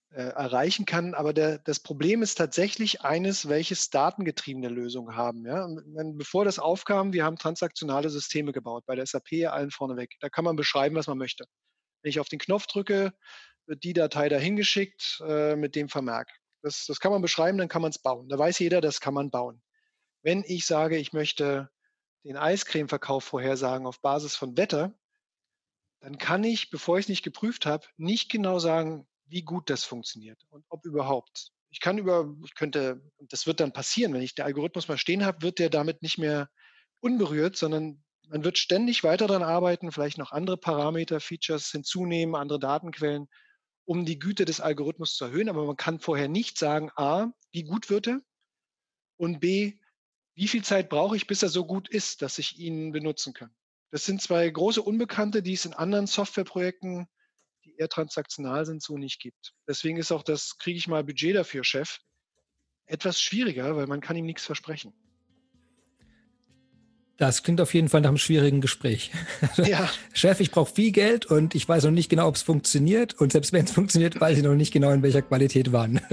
äh, 0.10 0.24
erreichen 0.24 0.86
kann. 0.86 1.13
Aber 1.13 1.32
der, 1.34 1.60
das 1.60 1.80
Problem 1.80 2.24
ist 2.24 2.34
tatsächlich 2.36 3.02
eines, 3.02 3.50
welches 3.50 3.91
datengetriebene 3.91 4.67
Lösungen 4.67 5.15
haben. 5.15 5.46
Ja? 5.46 5.67
Wenn, 5.93 6.17
bevor 6.17 6.43
das 6.43 6.58
aufkam, 6.58 7.13
wir 7.13 7.24
haben 7.24 7.38
transaktionale 7.38 8.10
Systeme 8.10 8.52
gebaut, 8.52 8.84
bei 8.88 8.96
der 8.96 9.06
SAP 9.06 9.48
allen 9.48 9.69
vorneweg. 9.69 10.15
Da 10.22 10.30
kann 10.30 10.43
man 10.43 10.56
beschreiben, 10.56 10.96
was 10.96 11.06
man 11.06 11.19
möchte. 11.19 11.46
Wenn 12.02 12.10
ich 12.10 12.19
auf 12.19 12.30
den 12.30 12.39
Knopf 12.39 12.65
drücke, 12.65 13.13
wird 13.65 13.84
die 13.84 13.93
Datei 13.93 14.30
dahin 14.30 14.56
geschickt 14.56 15.21
äh, 15.28 15.56
mit 15.56 15.76
dem 15.76 15.89
Vermerk. 15.89 16.30
Das, 16.62 16.86
das 16.86 16.99
kann 16.99 17.12
man 17.12 17.21
beschreiben, 17.21 17.58
dann 17.58 17.67
kann 17.67 17.82
man 17.82 17.91
es 17.91 17.99
bauen. 17.99 18.30
Da 18.30 18.38
weiß 18.38 18.60
jeder, 18.60 18.82
das 18.82 19.02
kann 19.02 19.13
man 19.13 19.30
bauen. 19.30 19.62
Wenn 20.21 20.43
ich 20.45 20.65
sage, 20.65 20.97
ich 20.97 21.13
möchte 21.13 21.69
den 22.23 22.38
Eiscremeverkauf 22.38 23.23
vorhersagen 23.23 23.86
auf 23.86 24.02
Basis 24.02 24.36
von 24.36 24.58
Wetter, 24.58 24.93
dann 25.99 26.17
kann 26.17 26.43
ich, 26.43 26.69
bevor 26.69 26.97
ich 26.97 27.06
es 27.06 27.10
nicht 27.10 27.23
geprüft 27.23 27.65
habe, 27.65 27.88
nicht 27.97 28.30
genau 28.30 28.60
sagen, 28.60 29.08
wie 29.26 29.41
gut 29.41 29.69
das 29.69 29.84
funktioniert 29.84 30.41
und 30.49 30.65
ob 30.69 30.86
überhaupt. 30.86 31.52
Ich 31.69 31.80
kann 31.80 31.97
über, 31.97 32.34
ich 32.45 32.56
könnte, 32.56 33.02
das 33.19 33.47
wird 33.47 33.60
dann 33.60 33.73
passieren, 33.73 34.13
wenn 34.13 34.21
ich 34.21 34.36
den 34.36 34.45
Algorithmus 34.45 34.88
mal 34.88 34.97
stehen 34.97 35.26
habe, 35.26 35.41
wird 35.41 35.60
der 35.60 35.69
damit 35.69 36.02
nicht 36.02 36.17
mehr 36.17 36.49
unberührt, 36.99 37.56
sondern 37.56 38.04
man 38.30 38.43
wird 38.43 38.58
ständig 38.58 39.04
weiter 39.04 39.28
daran 39.28 39.43
arbeiten, 39.43 39.91
vielleicht 39.91 40.17
noch 40.17 40.32
andere 40.32 40.58
Parameter, 40.58 41.19
Features 41.19 41.71
hinzunehmen, 41.71 42.36
andere 42.36 42.60
Datenquellen, 42.60 43.28
um 43.86 44.06
die 44.06 44.19
Güte 44.19 44.46
des 44.46 44.62
Algorithmus 44.62 45.15
zu 45.15 45.26
erhöhen. 45.26 45.50
Aber 45.50 45.65
man 45.65 45.78
kann 45.78 46.00
vorher 46.00 46.28
nicht 46.28 46.58
sagen, 46.58 46.89
a, 46.96 47.32
wie 47.52 47.63
gut 47.63 47.89
wird 47.89 48.08
er 48.08 48.22
und 49.17 49.39
b, 49.39 49.80
wie 50.36 50.48
viel 50.48 50.63
Zeit 50.63 50.89
brauche 50.89 51.15
ich, 51.15 51.28
bis 51.28 51.43
er 51.43 51.50
so 51.50 51.65
gut 51.65 51.89
ist, 51.89 52.22
dass 52.22 52.39
ich 52.39 52.58
ihn 52.58 52.91
benutzen 52.91 53.34
kann. 53.34 53.54
Das 53.91 54.06
sind 54.06 54.22
zwei 54.22 54.50
große 54.50 54.82
Unbekannte, 54.82 55.43
die 55.43 55.54
es 55.54 55.65
in 55.65 55.74
anderen 55.74 56.08
Softwareprojekten, 56.08 57.08
die 57.63 57.76
eher 57.78 57.89
transaktional 57.89 58.65
sind, 58.65 58.82
so 58.82 58.98
nicht 58.98 59.19
gibt. 59.19 59.54
Deswegen 59.67 59.98
ist 59.98 60.12
auch 60.12 60.24
das, 60.24 60.58
kriege 60.58 60.78
ich 60.78 60.88
mal 60.88 61.04
Budget 61.04 61.36
dafür, 61.36 61.63
Chef, 61.63 62.00
etwas 62.86 63.22
schwieriger, 63.22 63.76
weil 63.76 63.88
man 63.88 64.02
kann 64.02 64.17
ihm 64.17 64.26
nichts 64.26 64.46
versprechen. 64.46 64.93
Das 67.17 67.43
klingt 67.43 67.62
auf 67.62 67.73
jeden 67.73 67.89
Fall 67.89 68.02
nach 68.02 68.10
einem 68.10 68.17
schwierigen 68.17 68.62
Gespräch. 68.62 69.12
Ja. 69.63 69.89
Chef, 70.13 70.39
ich 70.39 70.52
brauche 70.52 70.73
viel 70.73 70.91
Geld 70.91 71.26
und 71.26 71.54
ich 71.54 71.67
weiß 71.67 71.84
noch 71.84 71.91
nicht 71.91 72.10
genau, 72.10 72.28
ob 72.28 72.36
es 72.36 72.41
funktioniert. 72.41 73.13
Und 73.19 73.32
selbst 73.32 73.54
wenn 73.54 73.65
es 73.65 73.71
funktioniert, 73.71 74.19
weiß 74.19 74.38
ich 74.38 74.43
noch 74.43 74.56
nicht 74.56 74.73
genau, 74.73 74.91
in 74.91 75.04
welcher 75.04 75.21
Qualität 75.21 75.71
waren. 75.71 76.02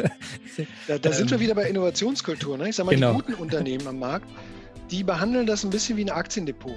Da, 0.88 0.98
da 0.98 1.10
ähm, 1.10 1.14
sind 1.14 1.30
wir 1.30 1.40
wieder 1.40 1.54
bei 1.54 1.68
Innovationskultur. 1.68 2.58
Ne? 2.58 2.68
Ich 2.68 2.76
sage 2.76 2.86
mal, 2.86 2.94
genau. 2.94 3.12
die 3.14 3.22
guten 3.22 3.34
Unternehmen 3.34 3.86
am 3.86 3.98
Markt, 3.98 4.28
die 4.90 5.02
behandeln 5.04 5.46
das 5.46 5.64
ein 5.64 5.70
bisschen 5.70 5.96
wie 5.96 6.04
ein 6.04 6.10
Aktiendepot. 6.10 6.76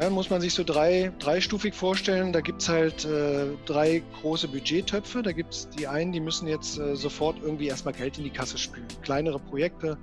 Ja, 0.00 0.10
muss 0.10 0.30
man 0.30 0.40
sich 0.40 0.54
so 0.54 0.64
drei, 0.64 1.12
dreistufig 1.18 1.74
vorstellen. 1.74 2.32
Da 2.32 2.40
gibt 2.40 2.62
es 2.62 2.68
halt 2.68 3.04
äh, 3.04 3.46
drei 3.66 4.02
große 4.20 4.48
Budgettöpfe. 4.48 5.22
Da 5.22 5.32
gibt 5.32 5.54
es 5.54 5.68
die 5.68 5.86
einen, 5.86 6.12
die 6.12 6.20
müssen 6.20 6.48
jetzt 6.48 6.78
äh, 6.78 6.96
sofort 6.96 7.36
irgendwie 7.42 7.66
erstmal 7.66 7.94
Geld 7.94 8.18
in 8.18 8.24
die 8.24 8.30
Kasse 8.30 8.58
spülen. 8.58 8.86
Kleinere 9.02 9.38
Projekte, 9.38 9.98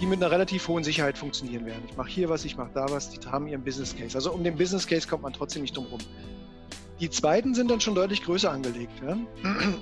die 0.00 0.06
mit 0.06 0.22
einer 0.22 0.30
relativ 0.30 0.66
hohen 0.68 0.82
Sicherheit 0.82 1.18
funktionieren 1.18 1.66
werden. 1.66 1.82
Ich 1.88 1.96
mache 1.96 2.08
hier 2.08 2.28
was, 2.28 2.44
ich 2.44 2.56
mache 2.56 2.70
da 2.74 2.86
was, 2.90 3.10
die 3.10 3.18
haben 3.26 3.46
ihren 3.46 3.62
Business 3.62 3.94
Case. 3.94 4.16
Also 4.16 4.32
um 4.32 4.42
den 4.42 4.56
Business 4.56 4.86
Case 4.86 5.06
kommt 5.06 5.22
man 5.22 5.32
trotzdem 5.32 5.62
nicht 5.62 5.76
drum 5.76 5.86
rum. 5.86 6.00
Die 7.00 7.08
zweiten 7.08 7.54
sind 7.54 7.70
dann 7.70 7.80
schon 7.80 7.94
deutlich 7.94 8.22
größer 8.22 8.50
angelegt. 8.50 8.92
Ja? 9.02 9.16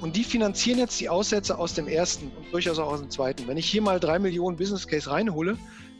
Und 0.00 0.16
die 0.16 0.24
finanzieren 0.24 0.78
jetzt 0.78 1.00
die 1.00 1.08
Aussätze 1.08 1.58
aus 1.58 1.74
dem 1.74 1.88
ersten 1.88 2.30
und 2.36 2.52
durchaus 2.52 2.78
auch 2.78 2.92
aus 2.92 3.00
dem 3.00 3.10
zweiten. 3.10 3.46
Wenn 3.46 3.56
ich 3.56 3.68
hier 3.68 3.82
mal 3.82 3.98
drei 4.00 4.18
Millionen 4.18 4.56
Business 4.56 4.86
Case 4.86 5.10
reinhole, 5.10 5.56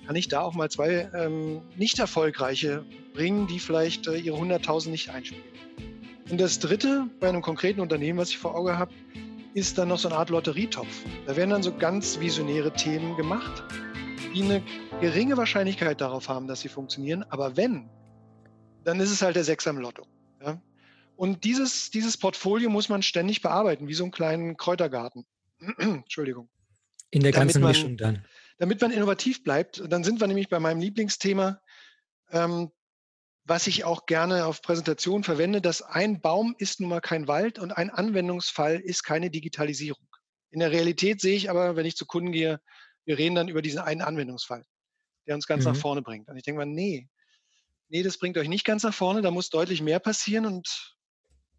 kann 0.07 0.17
ich 0.17 0.29
da 0.29 0.41
auch 0.41 0.55
mal 0.55 0.71
zwei 0.71 1.11
ähm, 1.15 1.61
nicht 1.77 1.99
erfolgreiche 1.99 2.85
bringen, 3.15 3.47
die 3.47 3.59
vielleicht 3.59 4.07
äh, 4.07 4.17
ihre 4.17 4.39
100.000 4.39 4.91
nicht 4.91 5.11
einspielen. 5.11 5.43
Und 6.31 6.41
das 6.41 6.59
dritte 6.59 7.09
bei 7.21 7.29
einem 7.29 7.43
konkreten 7.43 7.81
Unternehmen, 7.81 8.19
was 8.19 8.31
ich 8.31 8.39
vor 8.39 8.55
Auge 8.55 8.79
habe, 8.79 8.93
ist 9.55 9.77
dann 9.77 9.89
noch 9.89 9.99
so 9.99 10.09
eine 10.09 10.19
Art 10.19 10.31
Lotterietopf. 10.31 11.05
Da 11.27 11.37
werden 11.37 11.51
dann 11.51 11.63
so 11.63 11.73
ganz 11.75 12.21
visionäre 12.21 12.73
Themen 12.73 13.17
gemacht 13.17 13.65
die 14.35 14.43
eine 14.43 14.63
geringe 15.01 15.37
Wahrscheinlichkeit 15.37 16.01
darauf 16.01 16.29
haben, 16.29 16.47
dass 16.47 16.61
sie 16.61 16.69
funktionieren. 16.69 17.25
Aber 17.25 17.57
wenn, 17.57 17.89
dann 18.85 19.01
ist 19.01 19.11
es 19.11 19.23
halt 19.23 19.37
der 19.37 19.45
Sechs 19.45 19.67
am 19.67 19.79
Lotto. 19.79 20.07
Ja? 20.41 20.61
Und 21.17 21.45
dieses, 21.45 21.91
dieses 21.91 22.17
Portfolio 22.17 22.71
muss 22.71 22.89
man 22.89 23.03
ständig 23.03 23.43
bearbeiten, 23.43 23.89
wie 23.89 23.95
so 23.95 24.05
einen 24.05 24.13
kleinen 24.13 24.57
Kräutergarten. 24.57 25.27
Entschuldigung. 25.79 26.49
In 27.11 27.23
der 27.23 27.33
ganzen 27.33 27.63
man, 27.63 27.73
Mischung 27.73 27.97
dann. 27.97 28.25
Damit 28.59 28.81
man 28.81 28.93
innovativ 28.93 29.43
bleibt. 29.43 29.83
Dann 29.89 30.05
sind 30.05 30.21
wir 30.21 30.27
nämlich 30.27 30.49
bei 30.49 30.61
meinem 30.61 30.81
Lieblingsthema, 30.81 31.61
ähm, 32.31 32.71
was 33.45 33.67
ich 33.67 33.85
auch 33.85 34.07
gerne 34.07 34.45
auf 34.45 34.61
Präsentationen 34.63 35.25
verwende, 35.25 35.61
dass 35.63 35.83
ein 35.83 36.21
Baum 36.21 36.55
ist 36.59 36.81
nun 36.81 36.91
mal 36.91 37.01
kein 37.01 37.29
Wald 37.29 37.59
und 37.59 37.73
ein 37.73 37.91
Anwendungsfall 37.91 38.79
ist 38.79 39.05
keine 39.05 39.31
Digitalisierung. 39.31 40.07
In 40.51 40.61
der 40.61 40.71
Realität 40.71 41.21
sehe 41.21 41.37
ich 41.37 41.51
aber, 41.51 41.77
wenn 41.77 41.87
ich 41.87 41.97
zu 41.97 42.07
Kunden 42.07 42.33
gehe, 42.33 42.61
wir 43.09 43.17
reden 43.17 43.35
dann 43.35 43.49
über 43.49 43.63
diesen 43.63 43.81
einen 43.81 44.03
Anwendungsfall, 44.03 44.67
der 45.27 45.35
uns 45.35 45.47
ganz 45.47 45.65
mhm. 45.65 45.73
nach 45.73 45.81
vorne 45.81 46.03
bringt. 46.03 46.29
Und 46.29 46.37
ich 46.37 46.43
denke 46.43 46.59
mal, 46.59 46.67
nee, 46.67 47.09
nee, 47.89 48.03
das 48.03 48.19
bringt 48.19 48.37
euch 48.37 48.49
nicht 48.49 48.67
ganz 48.67 48.83
nach 48.83 48.93
vorne, 48.93 49.23
da 49.23 49.31
muss 49.31 49.49
deutlich 49.49 49.81
mehr 49.81 49.99
passieren 49.99 50.45
und 50.45 50.95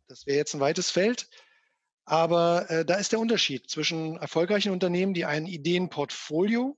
das 0.07 0.27
wäre 0.27 0.37
jetzt 0.37 0.53
ein 0.53 0.59
weites 0.59 0.91
Feld. 0.91 1.27
Aber 2.05 2.69
äh, 2.69 2.85
da 2.85 2.95
ist 2.95 3.13
der 3.13 3.19
Unterschied 3.19 3.67
zwischen 3.67 4.17
erfolgreichen 4.17 4.71
Unternehmen, 4.71 5.15
die 5.15 5.25
ein 5.25 5.47
Ideenportfolio 5.47 6.77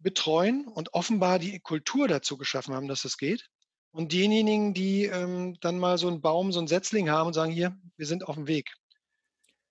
betreuen 0.00 0.66
und 0.66 0.92
offenbar 0.92 1.38
die 1.38 1.60
Kultur 1.60 2.08
dazu 2.08 2.38
geschaffen 2.38 2.74
haben, 2.74 2.88
dass 2.88 3.04
es 3.04 3.18
geht. 3.18 3.50
Und 3.92 4.12
denjenigen, 4.12 4.74
die 4.74 5.04
ähm, 5.04 5.58
dann 5.60 5.78
mal 5.78 5.96
so 5.96 6.08
einen 6.08 6.20
Baum, 6.20 6.50
so 6.50 6.58
einen 6.58 6.68
Setzling 6.68 7.08
haben 7.08 7.28
und 7.28 7.34
sagen, 7.34 7.52
hier, 7.52 7.76
wir 7.96 8.06
sind 8.06 8.26
auf 8.26 8.34
dem 8.34 8.48
Weg. 8.48 8.72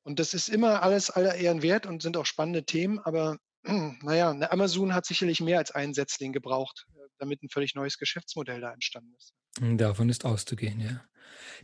Und 0.03 0.19
das 0.19 0.33
ist 0.33 0.47
immer 0.47 0.83
alles 0.83 1.09
aller 1.09 1.35
Ehren 1.35 1.61
wert 1.61 1.85
und 1.85 2.01
sind 2.01 2.15
auch 2.15 2.25
spannende 2.25 2.63
Themen, 2.63 2.99
aber 2.99 3.39
naja, 4.03 4.31
eine 4.31 4.51
Amazon 4.51 4.93
hat 4.93 5.05
sicherlich 5.05 5.41
mehr 5.41 5.57
als 5.57 5.71
einen 5.71 5.93
Setzling 5.93 6.31
gebraucht, 6.31 6.85
äh, 6.95 7.07
damit 7.17 7.43
ein 7.43 7.49
völlig 7.49 7.75
neues 7.75 7.97
Geschäftsmodell 7.97 8.61
da 8.61 8.71
entstanden 8.71 9.13
ist. 9.17 9.33
Hm, 9.59 9.77
davon 9.77 10.09
ist 10.09 10.25
auszugehen, 10.25 10.79
ja. 10.79 11.03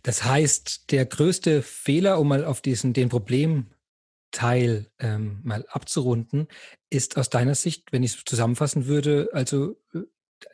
Das 0.03 0.23
heißt, 0.23 0.91
der 0.91 1.05
größte 1.05 1.61
Fehler, 1.61 2.19
um 2.19 2.27
mal 2.27 2.45
auf 2.45 2.61
diesen, 2.61 2.93
den 2.93 3.09
Problemteil 3.09 4.91
ähm, 4.99 5.39
mal 5.43 5.65
abzurunden, 5.69 6.47
ist 6.89 7.17
aus 7.17 7.29
deiner 7.29 7.55
Sicht, 7.55 7.91
wenn 7.91 8.03
ich 8.03 8.15
es 8.15 8.23
zusammenfassen 8.25 8.85
würde, 8.85 9.29
also 9.31 9.81
äh, 9.93 10.01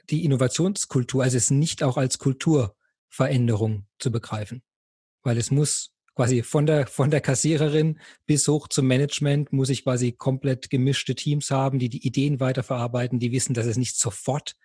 die 0.10 0.24
Innovationskultur, 0.24 1.24
also 1.24 1.38
es 1.38 1.50
nicht 1.50 1.84
auch 1.84 1.98
als 1.98 2.20
Kulturveränderung 2.20 3.88
zu 4.00 4.12
begreifen. 4.12 4.64
Weil 5.24 5.38
es 5.38 5.52
muss 5.52 5.94
quasi 6.22 6.44
von 6.44 6.68
der, 6.68 6.86
von 6.86 7.10
der 7.10 7.20
Kassiererin 7.20 8.00
bis 8.28 8.48
hoch 8.48 8.68
zum 8.68 8.86
Management 8.86 9.52
muss 9.52 9.70
ich 9.70 9.84
quasi 9.84 10.12
komplett 10.12 10.70
gemischte 10.70 11.16
Teams 11.16 11.50
haben, 11.50 11.80
die 11.80 11.90
die 11.90 12.06
Ideen 12.06 12.40
weiterverarbeiten, 12.40 13.18
die 13.18 13.32
wissen, 13.32 13.56
dass 13.56 13.66
es 13.66 13.76
nicht 13.76 13.98
sofort 13.98 14.56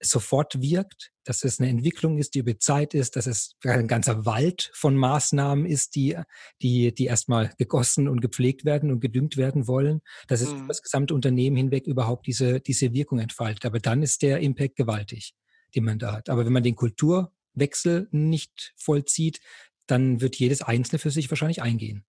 sofort 0.00 0.60
wirkt, 0.60 1.12
dass 1.24 1.42
es 1.42 1.58
eine 1.58 1.70
Entwicklung 1.70 2.18
ist, 2.18 2.34
die 2.34 2.40
über 2.40 2.58
Zeit 2.58 2.92
ist, 2.92 3.16
dass 3.16 3.26
es 3.26 3.56
ein 3.64 3.88
ganzer 3.88 4.26
Wald 4.26 4.70
von 4.74 4.94
Maßnahmen 4.94 5.64
ist, 5.64 5.94
die, 5.94 6.18
die, 6.60 6.92
die 6.94 7.06
erstmal 7.06 7.54
gegossen 7.56 8.06
und 8.06 8.20
gepflegt 8.20 8.66
werden 8.66 8.90
und 8.90 9.00
gedüngt 9.00 9.38
werden 9.38 9.66
wollen, 9.66 10.02
dass 10.28 10.42
es 10.42 10.50
mhm. 10.50 10.58
über 10.58 10.68
das 10.68 10.82
gesamte 10.82 11.14
Unternehmen 11.14 11.56
hinweg 11.56 11.86
überhaupt 11.86 12.26
diese, 12.26 12.60
diese 12.60 12.92
Wirkung 12.92 13.20
entfaltet. 13.20 13.64
Aber 13.64 13.78
dann 13.78 14.02
ist 14.02 14.20
der 14.20 14.40
Impact 14.40 14.76
gewaltig, 14.76 15.32
den 15.74 15.84
man 15.84 15.98
da 15.98 16.12
hat. 16.12 16.28
Aber 16.28 16.44
wenn 16.44 16.52
man 16.52 16.62
den 16.62 16.76
Kulturwechsel 16.76 18.08
nicht 18.10 18.74
vollzieht, 18.76 19.40
dann 19.86 20.20
wird 20.20 20.36
jedes 20.36 20.62
Einzelne 20.62 20.98
für 20.98 21.10
sich 21.10 21.30
wahrscheinlich 21.30 21.62
eingehen. 21.62 22.04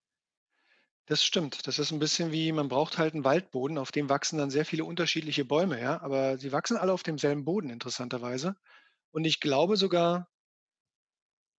Das 1.08 1.24
stimmt. 1.24 1.68
Das 1.68 1.78
ist 1.78 1.92
ein 1.92 2.00
bisschen 2.00 2.32
wie, 2.32 2.52
man 2.52 2.68
braucht 2.68 2.98
halt 2.98 3.14
einen 3.14 3.24
Waldboden, 3.24 3.78
auf 3.78 3.92
dem 3.92 4.10
wachsen 4.10 4.40
dann 4.40 4.50
sehr 4.50 4.66
viele 4.66 4.86
unterschiedliche 4.86 5.46
Bäume, 5.46 5.80
ja. 5.80 6.02
Aber 6.02 6.38
sie 6.40 6.52
wachsen 6.52 6.78
alle 6.78 6.94
auf 6.94 7.04
demselben 7.04 7.46
Boden, 7.46 7.70
interessanterweise. 7.70 8.56
Und 9.12 9.26
ich 9.26 9.40
glaube 9.40 9.78
sogar, 9.78 10.28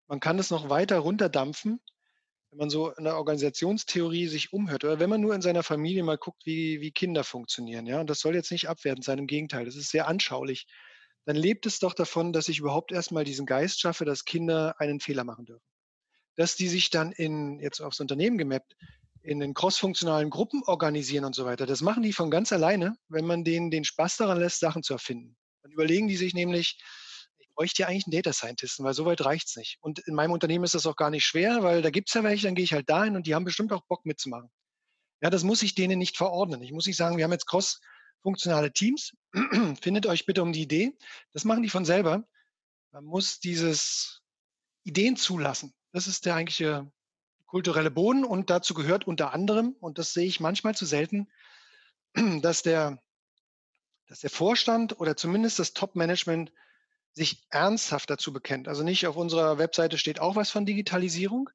man 0.08 0.20
kann 0.20 0.38
es 0.38 0.50
noch 0.50 0.68
weiter 0.68 0.98
runterdampfen, 0.98 1.80
wenn 2.50 2.58
man 2.58 2.70
so 2.70 2.90
in 2.90 3.04
der 3.04 3.16
Organisationstheorie 3.16 4.26
sich 4.26 4.52
umhört 4.52 4.84
oder 4.84 4.98
wenn 4.98 5.10
man 5.10 5.20
nur 5.20 5.34
in 5.34 5.42
seiner 5.42 5.62
Familie 5.62 6.02
mal 6.02 6.18
guckt, 6.18 6.44
wie, 6.44 6.80
wie 6.80 6.90
Kinder 6.90 7.22
funktionieren, 7.22 7.86
ja. 7.86 8.00
Und 8.00 8.10
das 8.10 8.20
soll 8.20 8.34
jetzt 8.34 8.50
nicht 8.50 8.68
abwertend 8.68 9.04
sein, 9.04 9.18
im 9.18 9.26
Gegenteil, 9.28 9.64
das 9.64 9.76
ist 9.76 9.90
sehr 9.90 10.08
anschaulich. 10.08 10.66
Dann 11.24 11.36
lebt 11.36 11.66
es 11.66 11.78
doch 11.78 11.94
davon, 11.94 12.32
dass 12.32 12.48
ich 12.48 12.58
überhaupt 12.60 12.92
erstmal 12.92 13.24
diesen 13.24 13.46
Geist 13.46 13.80
schaffe, 13.80 14.04
dass 14.04 14.24
Kinder 14.24 14.74
einen 14.80 15.00
Fehler 15.00 15.24
machen 15.24 15.44
dürfen 15.44 15.66
dass 16.36 16.56
die 16.56 16.68
sich 16.68 16.90
dann 16.90 17.12
in, 17.12 17.58
jetzt 17.60 17.80
aufs 17.80 18.00
Unternehmen 18.00 18.38
gemappt, 18.38 18.76
in 19.22 19.40
den 19.40 19.54
crossfunktionalen 19.54 20.30
Gruppen 20.30 20.62
organisieren 20.64 21.24
und 21.24 21.34
so 21.34 21.44
weiter. 21.44 21.66
Das 21.66 21.80
machen 21.80 22.02
die 22.02 22.12
von 22.12 22.30
ganz 22.30 22.52
alleine, 22.52 22.96
wenn 23.08 23.26
man 23.26 23.42
denen 23.42 23.70
den 23.70 23.84
Spaß 23.84 24.18
daran 24.18 24.38
lässt, 24.38 24.60
Sachen 24.60 24.82
zu 24.82 24.92
erfinden. 24.92 25.36
Dann 25.62 25.72
überlegen 25.72 26.06
die 26.06 26.16
sich 26.16 26.32
nämlich, 26.32 26.78
ich 27.38 27.48
bräuchte 27.54 27.82
ja 27.82 27.88
eigentlich 27.88 28.06
einen 28.06 28.12
Data 28.12 28.32
Scientisten, 28.32 28.84
weil 28.84 28.94
so 28.94 29.04
weit 29.04 29.24
reicht 29.24 29.48
es 29.48 29.56
nicht. 29.56 29.78
Und 29.80 29.98
in 30.00 30.14
meinem 30.14 30.30
Unternehmen 30.30 30.64
ist 30.64 30.74
das 30.74 30.86
auch 30.86 30.94
gar 30.94 31.10
nicht 31.10 31.24
schwer, 31.24 31.64
weil 31.64 31.82
da 31.82 31.90
gibt 31.90 32.08
es 32.08 32.14
ja 32.14 32.22
welche, 32.22 32.46
dann 32.46 32.54
gehe 32.54 32.64
ich 32.64 32.72
halt 32.72 32.88
dahin 32.88 33.16
und 33.16 33.26
die 33.26 33.34
haben 33.34 33.44
bestimmt 33.44 33.72
auch 33.72 33.82
Bock 33.88 34.06
mitzumachen. 34.06 34.48
Ja, 35.22 35.30
das 35.30 35.42
muss 35.42 35.62
ich 35.62 35.74
denen 35.74 35.98
nicht 35.98 36.16
verordnen. 36.16 36.62
Ich 36.62 36.72
muss 36.72 36.86
nicht 36.86 36.96
sagen, 36.96 37.16
wir 37.16 37.24
haben 37.24 37.32
jetzt 37.32 37.46
cross-funktionale 37.46 38.72
Teams, 38.72 39.12
findet 39.80 40.06
euch 40.06 40.26
bitte 40.26 40.42
um 40.42 40.52
die 40.52 40.62
Idee. 40.62 40.96
Das 41.32 41.44
machen 41.44 41.64
die 41.64 41.70
von 41.70 41.84
selber. 41.84 42.22
Man 42.92 43.04
muss 43.04 43.40
dieses 43.40 44.22
Ideen 44.84 45.16
zulassen. 45.16 45.74
Das 45.96 46.08
ist 46.08 46.26
der 46.26 46.34
eigentliche 46.34 46.92
kulturelle 47.46 47.90
Boden 47.90 48.26
und 48.26 48.50
dazu 48.50 48.74
gehört 48.74 49.06
unter 49.06 49.32
anderem, 49.32 49.74
und 49.80 49.96
das 49.96 50.12
sehe 50.12 50.26
ich 50.26 50.40
manchmal 50.40 50.74
zu 50.74 50.84
selten, 50.84 51.26
dass 52.42 52.60
der, 52.60 53.02
dass 54.06 54.20
der 54.20 54.28
Vorstand 54.28 55.00
oder 55.00 55.16
zumindest 55.16 55.58
das 55.58 55.72
Top-Management 55.72 56.52
sich 57.12 57.46
ernsthaft 57.48 58.10
dazu 58.10 58.30
bekennt. 58.30 58.68
Also 58.68 58.82
nicht 58.82 59.06
auf 59.06 59.16
unserer 59.16 59.56
Webseite 59.56 59.96
steht 59.96 60.20
auch 60.20 60.36
was 60.36 60.50
von 60.50 60.66
Digitalisierung, 60.66 61.48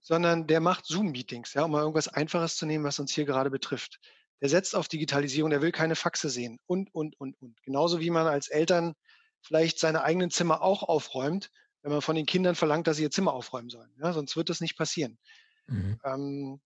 sondern 0.00 0.46
der 0.46 0.60
macht 0.60 0.86
Zoom-Meetings, 0.86 1.52
ja, 1.52 1.64
um 1.64 1.72
mal 1.72 1.80
irgendwas 1.80 2.08
Einfaches 2.08 2.56
zu 2.56 2.64
nehmen, 2.64 2.86
was 2.86 2.98
uns 2.98 3.12
hier 3.12 3.26
gerade 3.26 3.50
betrifft. 3.50 4.00
Der 4.40 4.48
setzt 4.48 4.74
auf 4.74 4.88
Digitalisierung, 4.88 5.50
der 5.50 5.60
will 5.60 5.70
keine 5.70 5.96
Faxe 5.96 6.30
sehen 6.30 6.60
und, 6.64 6.94
und, 6.94 7.20
und, 7.20 7.38
und. 7.42 7.62
Genauso 7.62 8.00
wie 8.00 8.08
man 8.08 8.26
als 8.26 8.48
Eltern 8.48 8.94
vielleicht 9.42 9.78
seine 9.78 10.02
eigenen 10.02 10.30
Zimmer 10.30 10.62
auch 10.62 10.82
aufräumt, 10.82 11.50
wenn 11.82 11.92
man 11.92 12.02
von 12.02 12.16
den 12.16 12.26
Kindern 12.26 12.54
verlangt, 12.54 12.86
dass 12.86 12.96
sie 12.96 13.02
ihr 13.02 13.10
Zimmer 13.10 13.32
aufräumen 13.32 13.70
sollen. 13.70 13.90
Ja, 14.00 14.12
sonst 14.12 14.36
wird 14.36 14.50
das 14.50 14.60
nicht 14.60 14.76
passieren. 14.76 15.18
Mhm. 15.66 15.98
Ähm, 16.04 16.60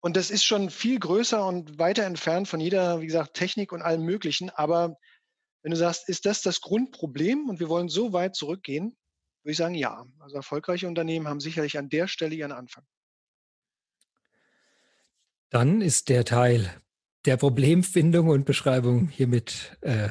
und 0.00 0.16
das 0.16 0.30
ist 0.30 0.44
schon 0.44 0.70
viel 0.70 0.98
größer 0.98 1.46
und 1.46 1.78
weiter 1.78 2.04
entfernt 2.04 2.48
von 2.48 2.58
jeder, 2.58 3.00
wie 3.00 3.06
gesagt, 3.06 3.34
Technik 3.34 3.70
und 3.72 3.82
allem 3.82 4.02
Möglichen. 4.02 4.50
Aber 4.50 4.96
wenn 5.62 5.70
du 5.70 5.76
sagst, 5.76 6.08
ist 6.08 6.26
das 6.26 6.42
das 6.42 6.60
Grundproblem 6.60 7.48
und 7.48 7.60
wir 7.60 7.68
wollen 7.68 7.88
so 7.88 8.12
weit 8.12 8.34
zurückgehen, 8.34 8.96
würde 9.42 9.52
ich 9.52 9.56
sagen, 9.56 9.74
ja. 9.74 10.04
Also 10.20 10.36
erfolgreiche 10.36 10.88
Unternehmen 10.88 11.28
haben 11.28 11.40
sicherlich 11.40 11.78
an 11.78 11.88
der 11.88 12.08
Stelle 12.08 12.34
ihren 12.34 12.52
Anfang. 12.52 12.84
Dann 15.50 15.80
ist 15.80 16.08
der 16.08 16.24
Teil 16.24 16.82
der 17.24 17.36
Problemfindung 17.36 18.28
und 18.28 18.44
Beschreibung 18.44 19.08
hiermit 19.08 19.76
äh, 19.82 20.08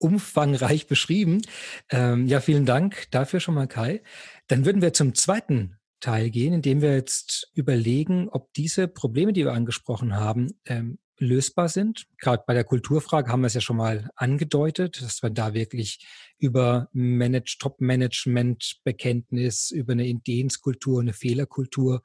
umfangreich 0.00 0.86
beschrieben. 0.86 1.42
Ähm, 1.90 2.26
ja, 2.26 2.40
vielen 2.40 2.66
Dank 2.66 3.06
dafür 3.10 3.38
schon 3.38 3.54
mal, 3.54 3.68
Kai. 3.68 4.02
Dann 4.48 4.64
würden 4.64 4.82
wir 4.82 4.92
zum 4.92 5.14
zweiten 5.14 5.76
Teil 6.00 6.30
gehen, 6.30 6.54
indem 6.54 6.82
wir 6.82 6.94
jetzt 6.94 7.50
überlegen, 7.54 8.28
ob 8.30 8.52
diese 8.54 8.88
Probleme, 8.88 9.32
die 9.32 9.44
wir 9.44 9.52
angesprochen 9.52 10.16
haben, 10.16 10.58
ähm, 10.64 10.98
lösbar 11.18 11.68
sind. 11.68 12.06
Gerade 12.18 12.42
bei 12.46 12.54
der 12.54 12.64
Kulturfrage 12.64 13.30
haben 13.30 13.42
wir 13.42 13.48
es 13.48 13.54
ja 13.54 13.60
schon 13.60 13.76
mal 13.76 14.08
angedeutet, 14.16 15.02
dass 15.02 15.22
wir 15.22 15.28
da 15.28 15.52
wirklich 15.52 16.06
über 16.38 16.88
Manage, 16.92 17.58
Top-Management-Bekenntnis, 17.60 19.70
über 19.70 19.92
eine 19.92 20.06
Ideenskultur, 20.06 21.02
eine 21.02 21.12
Fehlerkultur 21.12 22.00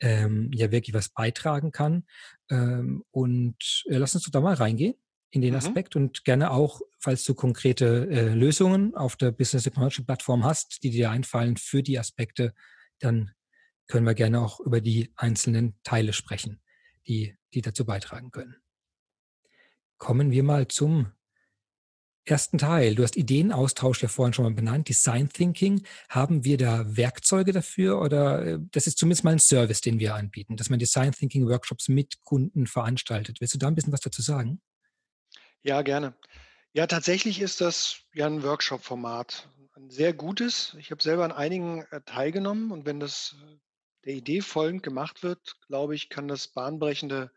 ähm, 0.00 0.50
ja 0.52 0.70
wirklich 0.70 0.92
was 0.92 1.08
beitragen 1.08 1.72
kann. 1.72 2.04
Ähm, 2.50 3.02
und 3.10 3.84
äh, 3.86 3.96
lass 3.96 4.14
uns 4.14 4.24
doch 4.24 4.30
da 4.30 4.42
mal 4.42 4.52
reingehen 4.54 4.96
in 5.30 5.42
den 5.42 5.50
mhm. 5.50 5.58
Aspekt 5.58 5.96
und 5.96 6.24
gerne 6.24 6.50
auch, 6.50 6.80
falls 6.98 7.24
du 7.24 7.34
konkrete 7.34 8.08
äh, 8.10 8.34
Lösungen 8.34 8.94
auf 8.94 9.16
der 9.16 9.30
Business 9.30 9.64
Technology 9.64 10.02
Plattform 10.02 10.44
hast, 10.44 10.82
die 10.82 10.90
dir 10.90 11.10
einfallen 11.10 11.56
für 11.56 11.82
die 11.82 11.98
Aspekte, 11.98 12.52
dann 12.98 13.32
können 13.86 14.06
wir 14.06 14.14
gerne 14.14 14.40
auch 14.40 14.60
über 14.60 14.80
die 14.80 15.12
einzelnen 15.16 15.78
Teile 15.82 16.12
sprechen, 16.12 16.60
die, 17.06 17.36
die 17.54 17.60
dazu 17.60 17.84
beitragen 17.84 18.30
können. 18.30 18.56
Kommen 19.98 20.30
wir 20.30 20.42
mal 20.42 20.68
zum 20.68 21.12
ersten 22.24 22.58
Teil. 22.58 22.94
Du 22.94 23.02
hast 23.02 23.16
Ideenaustausch 23.16 24.02
ja 24.02 24.08
vorhin 24.08 24.32
schon 24.32 24.44
mal 24.44 24.54
benannt, 24.54 24.88
Design 24.88 25.28
Thinking. 25.28 25.82
Haben 26.08 26.44
wir 26.44 26.56
da 26.56 26.96
Werkzeuge 26.96 27.52
dafür 27.52 28.00
oder 28.00 28.46
äh, 28.46 28.58
das 28.70 28.86
ist 28.86 28.98
zumindest 28.98 29.24
mal 29.24 29.32
ein 29.32 29.38
Service, 29.38 29.80
den 29.80 29.98
wir 29.98 30.14
anbieten, 30.14 30.56
dass 30.56 30.70
man 30.70 30.78
Design 30.78 31.12
Thinking 31.12 31.48
Workshops 31.48 31.88
mit 31.88 32.22
Kunden 32.24 32.66
veranstaltet. 32.66 33.40
Willst 33.40 33.54
du 33.54 33.58
da 33.58 33.68
ein 33.68 33.74
bisschen 33.74 33.92
was 33.92 34.00
dazu 34.00 34.22
sagen? 34.22 34.60
Ja, 35.62 35.82
gerne. 35.82 36.14
Ja, 36.72 36.86
tatsächlich 36.86 37.40
ist 37.40 37.60
das 37.60 38.02
ja 38.14 38.26
ein 38.26 38.42
Workshop-Format. 38.42 39.50
Ein 39.76 39.90
sehr 39.90 40.12
gutes. 40.12 40.74
Ich 40.78 40.90
habe 40.90 41.02
selber 41.02 41.24
an 41.24 41.32
einigen 41.32 41.82
äh, 41.90 42.00
teilgenommen 42.02 42.70
und 42.70 42.86
wenn 42.86 43.00
das 43.00 43.36
äh, 43.42 43.56
der 44.04 44.14
Idee 44.14 44.40
folgend 44.40 44.82
gemacht 44.82 45.22
wird, 45.22 45.56
glaube 45.66 45.94
ich, 45.94 46.08
kann 46.08 46.28
das 46.28 46.48
bahnbrechende 46.48 47.30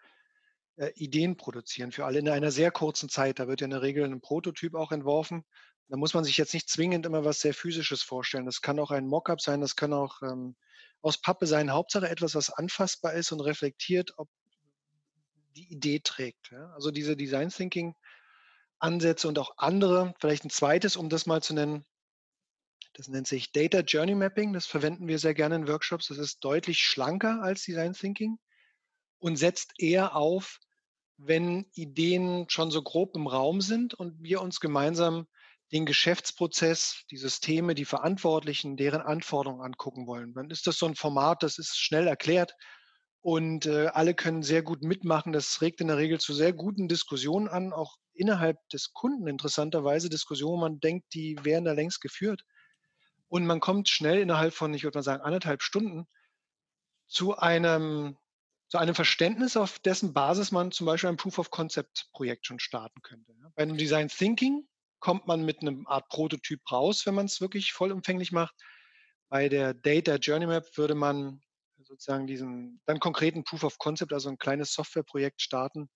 äh, 0.77 0.91
Ideen 0.95 1.35
produzieren 1.35 1.91
für 1.91 2.05
alle 2.05 2.19
in 2.19 2.29
einer 2.29 2.51
sehr 2.51 2.71
kurzen 2.71 3.09
Zeit. 3.09 3.39
Da 3.39 3.47
wird 3.47 3.61
ja 3.61 3.65
in 3.65 3.71
der 3.71 3.81
Regel 3.81 4.05
ein 4.05 4.21
Prototyp 4.21 4.75
auch 4.75 4.91
entworfen. 4.91 5.43
Da 5.89 5.97
muss 5.97 6.13
man 6.13 6.23
sich 6.23 6.37
jetzt 6.37 6.53
nicht 6.53 6.69
zwingend 6.69 7.05
immer 7.05 7.25
was 7.25 7.41
sehr 7.41 7.53
Physisches 7.53 8.01
vorstellen. 8.03 8.45
Das 8.45 8.61
kann 8.61 8.79
auch 8.79 8.91
ein 8.91 9.05
Mockup 9.05 9.41
sein, 9.41 9.61
das 9.61 9.75
kann 9.75 9.91
auch 9.93 10.21
ähm, 10.21 10.55
aus 11.01 11.19
Pappe 11.19 11.45
sein. 11.45 11.71
Hauptsache 11.71 12.09
etwas, 12.09 12.35
was 12.35 12.49
anfassbar 12.49 13.13
ist 13.13 13.31
und 13.31 13.41
reflektiert, 13.41 14.13
ob 14.17 14.29
die 15.55 15.71
Idee 15.71 15.99
trägt. 15.99 16.51
Ja? 16.51 16.71
Also 16.73 16.91
diese 16.91 17.15
Design 17.15 17.49
Thinking 17.49 17.95
Ansätze 18.83 19.27
und 19.27 19.39
auch 19.39 19.53
andere, 19.57 20.13
vielleicht 20.19 20.45
ein 20.45 20.49
zweites, 20.49 20.95
um 20.97 21.09
das 21.09 21.25
mal 21.25 21.41
zu 21.41 21.53
nennen, 21.53 21.85
das 22.93 23.07
nennt 23.07 23.27
sich 23.27 23.51
Data 23.51 23.79
Journey 23.79 24.13
Mapping. 24.13 24.53
Das 24.53 24.67
verwenden 24.67 25.07
wir 25.07 25.17
sehr 25.17 25.33
gerne 25.33 25.55
in 25.55 25.67
Workshops. 25.67 26.07
Das 26.07 26.19
ist 26.19 26.43
deutlich 26.43 26.79
schlanker 26.79 27.41
als 27.41 27.63
Design 27.63 27.93
Thinking 27.93 28.37
und 29.19 29.35
setzt 29.37 29.73
eher 29.79 30.15
auf, 30.15 30.59
wenn 31.17 31.65
Ideen 31.73 32.45
schon 32.49 32.69
so 32.69 32.83
grob 32.83 33.15
im 33.15 33.27
Raum 33.27 33.61
sind 33.61 33.93
und 33.95 34.21
wir 34.21 34.41
uns 34.41 34.59
gemeinsam 34.59 35.27
den 35.71 35.85
Geschäftsprozess, 35.87 37.05
die 37.09 37.17
Systeme, 37.17 37.73
die 37.73 37.85
Verantwortlichen, 37.85 38.77
deren 38.77 39.01
Anforderungen 39.01 39.63
angucken 39.63 40.05
wollen. 40.05 40.33
Dann 40.35 40.51
ist 40.51 40.67
das 40.67 40.77
so 40.77 40.85
ein 40.85 40.95
Format, 40.95 41.41
das 41.41 41.57
ist 41.57 41.79
schnell 41.79 42.05
erklärt 42.05 42.53
und 43.21 43.65
äh, 43.65 43.87
alle 43.87 44.13
können 44.13 44.43
sehr 44.43 44.61
gut 44.61 44.83
mitmachen. 44.83 45.33
Das 45.33 45.61
regt 45.61 45.81
in 45.81 45.87
der 45.87 45.97
Regel 45.97 46.19
zu 46.19 46.33
sehr 46.33 46.53
guten 46.53 46.87
Diskussionen 46.87 47.47
an, 47.47 47.73
auch 47.73 47.97
innerhalb 48.13 48.57
des 48.69 48.93
Kunden 48.93 49.27
interessanterweise 49.27 50.09
Diskussionen, 50.09 50.61
man 50.61 50.79
denkt, 50.79 51.13
die 51.13 51.37
wären 51.43 51.65
da 51.65 51.73
längst 51.73 52.01
geführt. 52.01 52.43
Und 53.27 53.45
man 53.45 53.59
kommt 53.59 53.89
schnell 53.89 54.19
innerhalb 54.19 54.53
von, 54.53 54.73
ich 54.73 54.83
würde 54.83 54.97
mal 54.97 55.03
sagen, 55.03 55.23
anderthalb 55.23 55.63
Stunden 55.63 56.07
zu 57.07 57.37
einem 57.37 58.17
zu 58.73 58.79
einem 58.79 58.95
Verständnis, 58.95 59.55
auf 59.55 59.77
dessen 59.77 60.13
Basis 60.13 60.51
man 60.51 60.71
zum 60.71 60.87
Beispiel 60.87 61.09
ein 61.09 61.15
Proof-of-Concept-Projekt 61.15 62.47
schon 62.47 62.59
starten 62.59 63.03
könnte. 63.03 63.31
Bei 63.53 63.61
einem 63.61 63.77
Design 63.77 64.07
Thinking 64.07 64.67
kommt 64.99 65.27
man 65.27 65.45
mit 65.45 65.61
einem 65.61 65.85
Art 65.85 66.09
Prototyp 66.09 66.59
raus, 66.71 67.05
wenn 67.05 67.13
man 67.13 67.27
es 67.27 67.39
wirklich 67.39 67.71
vollumfänglich 67.71 68.31
macht. 68.31 68.55
Bei 69.29 69.47
der 69.47 69.75
Data 69.75 70.15
Journey 70.15 70.47
Map 70.47 70.75
würde 70.75 70.95
man 70.95 71.39
sozusagen 71.83 72.25
diesen 72.25 72.81
dann 72.87 72.99
konkreten 72.99 73.43
Proof 73.43 73.63
of 73.63 73.77
Concept, 73.77 74.11
also 74.11 74.29
ein 74.29 74.39
kleines 74.39 74.73
Softwareprojekt 74.73 75.43
starten, 75.43 75.87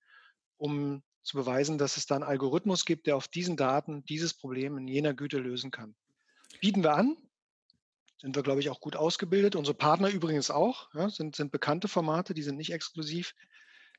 um 0.58 1.02
zu 1.28 1.36
beweisen, 1.36 1.78
dass 1.78 1.98
es 1.98 2.06
da 2.06 2.16
einen 2.16 2.24
Algorithmus 2.24 2.86
gibt, 2.86 3.06
der 3.06 3.18
auf 3.18 3.28
diesen 3.28 3.58
Daten 3.58 4.06
dieses 4.06 4.34
Problem 4.34 4.78
in 4.78 4.88
jener 4.88 5.14
Güte 5.14 5.40
lösen 5.40 5.72
kann. 5.72 5.94
Bieten 6.62 6.84
wir 6.84 6.96
an, 6.96 7.18
sind 8.22 8.34
wir, 8.36 8.44
glaube 8.44 8.62
ich, 8.62 8.70
auch 8.70 8.80
gut 8.80 8.96
ausgebildet. 8.96 9.58
Unsere 9.58 9.76
Partner 9.76 10.10
übrigens 10.10 10.50
auch, 10.50 10.90
ja, 10.94 11.10
sind, 11.10 11.36
sind 11.36 11.52
bekannte 11.52 11.90
Formate, 11.90 12.34
die 12.34 12.44
sind 12.44 12.56
nicht 12.56 12.72
exklusiv. 12.72 13.36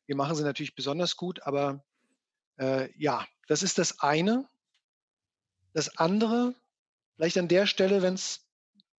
Wir 0.07 0.17
machen 0.17 0.37
sie 0.37 0.43
natürlich 0.43 0.75
besonders 0.75 1.17
gut, 1.17 1.43
aber 1.43 1.85
äh, 2.57 2.89
ja, 2.99 3.27
das 3.47 3.63
ist 3.63 3.77
das 3.77 4.01
eine. 4.01 4.49
Das 5.75 5.99
andere, 5.99 6.55
vielleicht 7.15 7.37
an 7.37 7.49
der 7.49 7.67
Stelle, 7.67 8.01
wenn 8.01 8.15
es, 8.15 8.49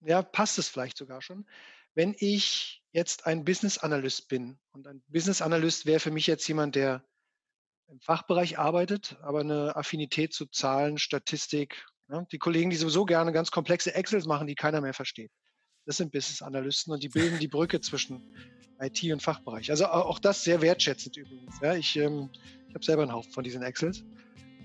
ja, 0.01 0.21
passt 0.21 0.59
es 0.59 0.69
vielleicht 0.69 0.97
sogar 0.97 1.23
schon, 1.23 1.49
wenn 1.95 2.15
ich 2.19 2.83
jetzt 2.91 3.25
ein 3.25 3.43
Business 3.43 3.79
Analyst 3.79 4.27
bin 4.27 4.59
und 4.71 4.87
ein 4.87 5.01
Business 5.07 5.41
Analyst 5.41 5.87
wäre 5.87 5.99
für 5.99 6.11
mich 6.11 6.27
jetzt 6.27 6.47
jemand, 6.47 6.75
der 6.75 7.03
im 7.91 7.99
Fachbereich 7.99 8.59
arbeitet, 8.59 9.17
aber 9.21 9.39
eine 9.39 9.75
Affinität 9.75 10.33
zu 10.33 10.45
Zahlen, 10.45 10.97
Statistik, 10.97 11.85
ja, 12.09 12.25
die 12.31 12.37
Kollegen, 12.37 12.69
die 12.69 12.75
sowieso 12.75 13.05
gerne 13.05 13.31
ganz 13.31 13.51
komplexe 13.51 13.93
Excels 13.93 14.25
machen, 14.25 14.47
die 14.47 14.55
keiner 14.55 14.81
mehr 14.81 14.93
versteht. 14.93 15.31
Das 15.85 15.97
sind 15.97 16.11
Business 16.11 16.41
Analysten 16.41 16.93
und 16.93 17.03
die 17.03 17.09
bilden 17.09 17.39
die 17.39 17.47
Brücke 17.47 17.81
zwischen 17.81 18.21
IT 18.79 19.03
und 19.11 19.21
Fachbereich. 19.21 19.71
Also 19.71 19.87
auch 19.87 20.19
das 20.19 20.43
sehr 20.43 20.61
wertschätzend 20.61 21.17
übrigens. 21.17 21.59
Ja, 21.61 21.75
ich 21.75 21.95
ähm, 21.95 22.29
ich 22.69 22.75
habe 22.75 22.85
selber 22.85 23.01
einen 23.01 23.13
Haufen 23.13 23.31
von 23.31 23.43
diesen 23.43 23.63
Excels. 23.63 24.03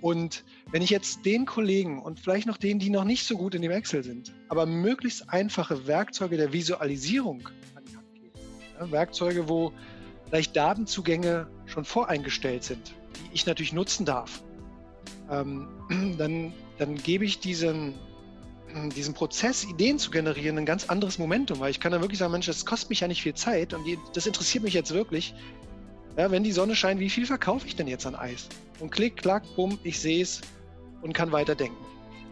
Und 0.02 0.44
wenn 0.70 0.82
ich 0.82 0.90
jetzt 0.90 1.24
den 1.24 1.46
Kollegen 1.46 2.02
und 2.02 2.20
vielleicht 2.20 2.46
noch 2.46 2.58
denen, 2.58 2.78
die 2.78 2.90
noch 2.90 3.04
nicht 3.04 3.26
so 3.26 3.36
gut 3.36 3.54
in 3.54 3.62
dem 3.62 3.70
Excel 3.70 4.04
sind, 4.04 4.34
aber 4.48 4.66
möglichst 4.66 5.30
einfache 5.30 5.86
Werkzeuge 5.86 6.36
der 6.36 6.52
Visualisierung 6.52 7.48
an 7.74 7.84
die 7.86 7.96
Hand 7.96 8.14
gebe, 8.14 8.38
ja, 8.78 8.90
Werkzeuge, 8.90 9.48
wo 9.48 9.72
vielleicht 10.26 10.54
Datenzugänge 10.54 11.46
schon 11.64 11.86
voreingestellt 11.86 12.64
sind, 12.64 12.94
die 13.16 13.34
ich 13.34 13.46
natürlich 13.46 13.72
nutzen 13.72 14.04
darf, 14.04 14.42
ähm, 15.30 15.68
dann 16.18 16.52
dann 16.78 16.96
gebe 16.96 17.24
ich 17.24 17.38
diesem, 17.38 17.94
diesem 18.96 19.14
Prozess, 19.14 19.64
Ideen 19.64 19.98
zu 19.98 20.10
generieren, 20.10 20.58
ein 20.58 20.66
ganz 20.66 20.88
anderes 20.88 21.18
Momentum, 21.18 21.60
weil 21.60 21.70
ich 21.70 21.80
kann 21.80 21.92
dann 21.92 22.00
wirklich 22.00 22.18
sagen, 22.18 22.32
Mensch, 22.32 22.46
das 22.46 22.66
kostet 22.66 22.90
mich 22.90 23.00
ja 23.00 23.08
nicht 23.08 23.22
viel 23.22 23.34
Zeit 23.34 23.74
und 23.74 23.84
die, 23.84 23.98
das 24.12 24.26
interessiert 24.26 24.64
mich 24.64 24.74
jetzt 24.74 24.92
wirklich. 24.92 25.34
Ja, 26.16 26.30
wenn 26.30 26.44
die 26.44 26.52
Sonne 26.52 26.76
scheint, 26.76 27.00
wie 27.00 27.10
viel 27.10 27.26
verkaufe 27.26 27.66
ich 27.66 27.74
denn 27.74 27.88
jetzt 27.88 28.06
an 28.06 28.14
Eis? 28.14 28.48
Und 28.78 28.90
klick, 28.90 29.16
klack, 29.16 29.42
bumm, 29.56 29.78
ich 29.82 29.98
sehe 29.98 30.22
es 30.22 30.42
und 31.02 31.12
kann 31.12 31.32
weiterdenken. 31.32 31.76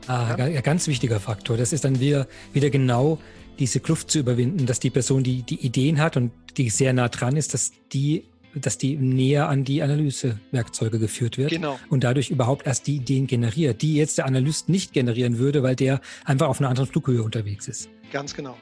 Ah, 0.06 0.36
ja? 0.36 0.60
ganz 0.60 0.86
wichtiger 0.86 1.18
Faktor. 1.18 1.56
Das 1.56 1.72
ist 1.72 1.84
dann 1.84 1.98
wieder, 1.98 2.28
wieder 2.52 2.70
genau 2.70 3.18
diese 3.58 3.80
Kluft 3.80 4.10
zu 4.10 4.20
überwinden, 4.20 4.66
dass 4.66 4.78
die 4.78 4.90
Person, 4.90 5.24
die 5.24 5.42
die 5.42 5.66
Ideen 5.66 6.00
hat 6.00 6.16
und 6.16 6.30
die 6.56 6.70
sehr 6.70 6.92
nah 6.92 7.08
dran 7.08 7.36
ist, 7.36 7.54
dass 7.54 7.72
die 7.92 8.24
dass 8.54 8.78
die 8.78 8.96
näher 8.96 9.48
an 9.48 9.64
die 9.64 9.82
Analysewerkzeuge 9.82 10.98
geführt 10.98 11.38
wird 11.38 11.50
genau. 11.50 11.78
und 11.88 12.04
dadurch 12.04 12.30
überhaupt 12.30 12.66
erst 12.66 12.86
die 12.86 12.96
Ideen 12.96 13.26
generiert, 13.26 13.82
die 13.82 13.94
jetzt 13.94 14.18
der 14.18 14.26
Analyst 14.26 14.68
nicht 14.68 14.92
generieren 14.92 15.38
würde, 15.38 15.62
weil 15.62 15.76
der 15.76 16.00
einfach 16.24 16.48
auf 16.48 16.60
einer 16.60 16.68
anderen 16.68 16.88
Flughöhe 16.88 17.22
unterwegs 17.22 17.68
ist. 17.68 17.88
Ganz 18.12 18.34
genau. 18.34 18.56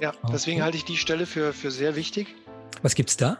Ja, 0.00 0.10
okay. 0.10 0.32
deswegen 0.32 0.62
halte 0.62 0.76
ich 0.76 0.84
die 0.84 0.96
Stelle 0.96 1.26
für, 1.26 1.52
für 1.52 1.70
sehr 1.70 1.96
wichtig. 1.96 2.34
Was 2.82 2.94
gibt 2.94 3.10
es 3.10 3.16
da? 3.16 3.38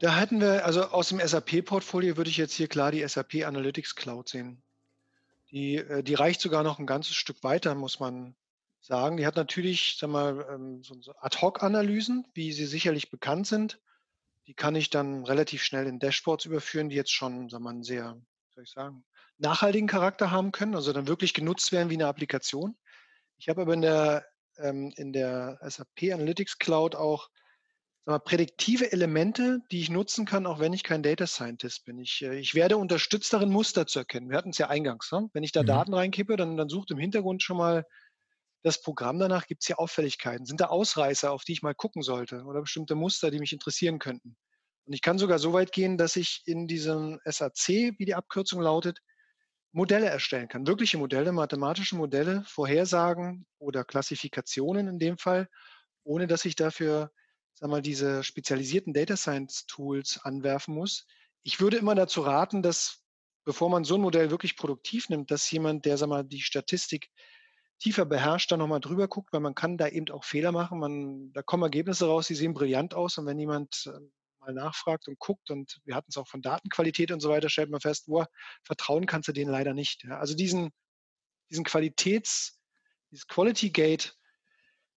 Da 0.00 0.16
hatten 0.16 0.40
wir, 0.40 0.64
also 0.64 0.84
aus 0.84 1.10
dem 1.10 1.20
SAP-Portfolio 1.20 2.16
würde 2.16 2.30
ich 2.30 2.38
jetzt 2.38 2.54
hier 2.54 2.68
klar 2.68 2.90
die 2.90 3.06
SAP 3.06 3.44
Analytics 3.44 3.94
Cloud 3.94 4.28
sehen. 4.30 4.62
Die, 5.50 5.76
äh, 5.76 6.02
die 6.02 6.14
reicht 6.14 6.40
sogar 6.40 6.62
noch 6.62 6.78
ein 6.78 6.86
ganzes 6.86 7.14
Stück 7.16 7.42
weiter, 7.44 7.74
muss 7.74 8.00
man 8.00 8.34
sagen. 8.80 9.18
Die 9.18 9.26
hat 9.26 9.36
natürlich, 9.36 9.96
sag 9.98 10.08
mal, 10.08 10.46
ähm, 10.50 10.82
so 10.82 10.94
Ad-Hoc-Analysen, 11.20 12.26
wie 12.32 12.52
sie 12.52 12.66
sicherlich 12.66 13.10
bekannt 13.10 13.46
sind. 13.46 13.78
Die 14.50 14.54
kann 14.54 14.74
ich 14.74 14.90
dann 14.90 15.24
relativ 15.24 15.62
schnell 15.62 15.86
in 15.86 16.00
Dashboards 16.00 16.44
überführen, 16.44 16.88
die 16.88 16.96
jetzt 16.96 17.12
schon, 17.12 17.48
sag 17.48 17.60
mal, 17.60 17.70
einen 17.70 17.84
sehr, 17.84 18.20
soll 18.52 18.64
ich 18.64 18.70
sagen, 18.70 19.04
nachhaltigen 19.38 19.86
Charakter 19.86 20.32
haben 20.32 20.50
können, 20.50 20.74
also 20.74 20.92
dann 20.92 21.06
wirklich 21.06 21.34
genutzt 21.34 21.70
werden 21.70 21.88
wie 21.88 21.94
eine 21.94 22.08
Applikation. 22.08 22.76
Ich 23.38 23.48
habe 23.48 23.62
aber 23.62 23.74
in 23.74 23.82
der, 23.82 24.26
ähm, 24.58 24.92
in 24.96 25.12
der 25.12 25.60
SAP 25.62 26.12
Analytics 26.12 26.58
Cloud 26.58 26.96
auch 26.96 27.28
mal, 28.06 28.18
prädiktive 28.18 28.90
Elemente, 28.90 29.60
die 29.70 29.82
ich 29.82 29.88
nutzen 29.88 30.26
kann, 30.26 30.46
auch 30.46 30.58
wenn 30.58 30.72
ich 30.72 30.82
kein 30.82 31.04
Data 31.04 31.28
Scientist 31.28 31.84
bin. 31.84 32.00
Ich, 32.00 32.20
äh, 32.22 32.36
ich 32.36 32.56
werde 32.56 32.76
unterstützt 32.76 33.32
darin, 33.32 33.50
Muster 33.50 33.86
zu 33.86 34.00
erkennen. 34.00 34.30
Wir 34.30 34.36
hatten 34.36 34.50
es 34.50 34.58
ja 34.58 34.68
eingangs. 34.68 35.12
Ne? 35.12 35.30
Wenn 35.32 35.44
ich 35.44 35.52
da 35.52 35.62
mhm. 35.62 35.66
Daten 35.66 35.94
reinkippe, 35.94 36.34
dann, 36.34 36.56
dann 36.56 36.68
sucht 36.68 36.90
im 36.90 36.98
Hintergrund 36.98 37.44
schon 37.44 37.56
mal 37.56 37.84
das 38.62 38.82
Programm 38.82 39.18
danach, 39.18 39.46
gibt 39.46 39.62
es 39.62 39.66
hier 39.66 39.78
Auffälligkeiten. 39.78 40.46
Sind 40.46 40.60
da 40.60 40.66
Ausreißer, 40.66 41.32
auf 41.32 41.44
die 41.44 41.52
ich 41.52 41.62
mal 41.62 41.74
gucken 41.74 42.02
sollte 42.02 42.44
oder 42.44 42.60
bestimmte 42.60 42.94
Muster, 42.94 43.30
die 43.30 43.38
mich 43.38 43.52
interessieren 43.52 43.98
könnten? 43.98 44.36
Und 44.86 44.92
ich 44.92 45.02
kann 45.02 45.18
sogar 45.18 45.38
so 45.38 45.52
weit 45.52 45.72
gehen, 45.72 45.96
dass 45.96 46.16
ich 46.16 46.42
in 46.46 46.66
diesem 46.66 47.20
SAC, 47.24 47.94
wie 47.98 48.04
die 48.04 48.14
Abkürzung 48.14 48.60
lautet, 48.60 48.98
Modelle 49.72 50.06
erstellen 50.06 50.48
kann. 50.48 50.66
Wirkliche 50.66 50.98
Modelle, 50.98 51.32
mathematische 51.32 51.96
Modelle, 51.96 52.42
Vorhersagen 52.46 53.46
oder 53.58 53.84
Klassifikationen 53.84 54.88
in 54.88 54.98
dem 54.98 55.16
Fall, 55.16 55.48
ohne 56.02 56.26
dass 56.26 56.44
ich 56.44 56.56
dafür 56.56 57.10
sag 57.54 57.70
mal, 57.70 57.82
diese 57.82 58.24
spezialisierten 58.24 58.92
Data 58.92 59.16
Science 59.16 59.66
Tools 59.66 60.18
anwerfen 60.22 60.74
muss. 60.74 61.06
Ich 61.42 61.60
würde 61.60 61.76
immer 61.76 61.94
dazu 61.94 62.22
raten, 62.22 62.62
dass 62.62 63.04
bevor 63.44 63.70
man 63.70 63.84
so 63.84 63.94
ein 63.94 64.00
Modell 64.00 64.30
wirklich 64.30 64.56
produktiv 64.56 65.08
nimmt, 65.08 65.30
dass 65.30 65.50
jemand, 65.50 65.84
der 65.84 65.96
sag 65.96 66.08
mal, 66.08 66.24
die 66.24 66.40
Statistik 66.40 67.08
tiefer 67.80 68.04
beherrscht, 68.04 68.52
da 68.52 68.56
nochmal 68.56 68.80
drüber 68.80 69.08
guckt, 69.08 69.32
weil 69.32 69.40
man 69.40 69.54
kann 69.54 69.76
da 69.76 69.88
eben 69.88 70.08
auch 70.10 70.24
Fehler 70.24 70.52
machen. 70.52 70.78
Man, 70.78 71.32
da 71.32 71.42
kommen 71.42 71.64
Ergebnisse 71.64 72.06
raus, 72.06 72.28
die 72.28 72.34
sehen 72.34 72.54
brillant 72.54 72.94
aus. 72.94 73.18
Und 73.18 73.26
wenn 73.26 73.38
jemand 73.38 73.86
äh, 73.86 73.98
mal 74.38 74.52
nachfragt 74.52 75.08
und 75.08 75.18
guckt, 75.18 75.50
und 75.50 75.80
wir 75.84 75.94
hatten 75.94 76.10
es 76.10 76.16
auch 76.16 76.28
von 76.28 76.42
Datenqualität 76.42 77.10
und 77.10 77.20
so 77.20 77.30
weiter, 77.30 77.48
stellt 77.48 77.70
man 77.70 77.80
fest, 77.80 78.06
boah, 78.06 78.28
vertrauen 78.62 79.06
kannst 79.06 79.28
du 79.28 79.32
denen 79.32 79.50
leider 79.50 79.74
nicht. 79.74 80.04
Also 80.10 80.34
diesen, 80.34 80.70
diesen 81.50 81.64
Qualitäts, 81.64 82.60
dieses 83.10 83.26
Quality 83.26 83.70
Gate, 83.70 84.14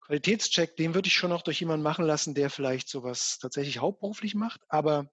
Qualitätscheck, 0.01 0.75
den 0.75 0.95
würde 0.95 1.07
ich 1.07 1.13
schon 1.13 1.29
noch 1.29 1.43
durch 1.43 1.59
jemanden 1.59 1.83
machen 1.83 2.05
lassen, 2.05 2.33
der 2.33 2.49
vielleicht 2.49 2.89
sowas 2.89 3.37
tatsächlich 3.39 3.77
hauptberuflich 3.77 4.35
macht. 4.35 4.61
Aber 4.67 5.09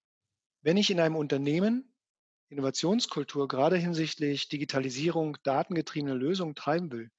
wenn 0.62 0.76
ich 0.76 0.90
in 0.90 1.00
einem 1.00 1.16
Unternehmen 1.16 1.94
Innovationskultur 2.48 3.46
gerade 3.46 3.76
hinsichtlich 3.76 4.48
Digitalisierung, 4.48 5.36
datengetriebene 5.42 6.14
Lösungen 6.14 6.54
treiben 6.54 6.90
will, 6.90 7.10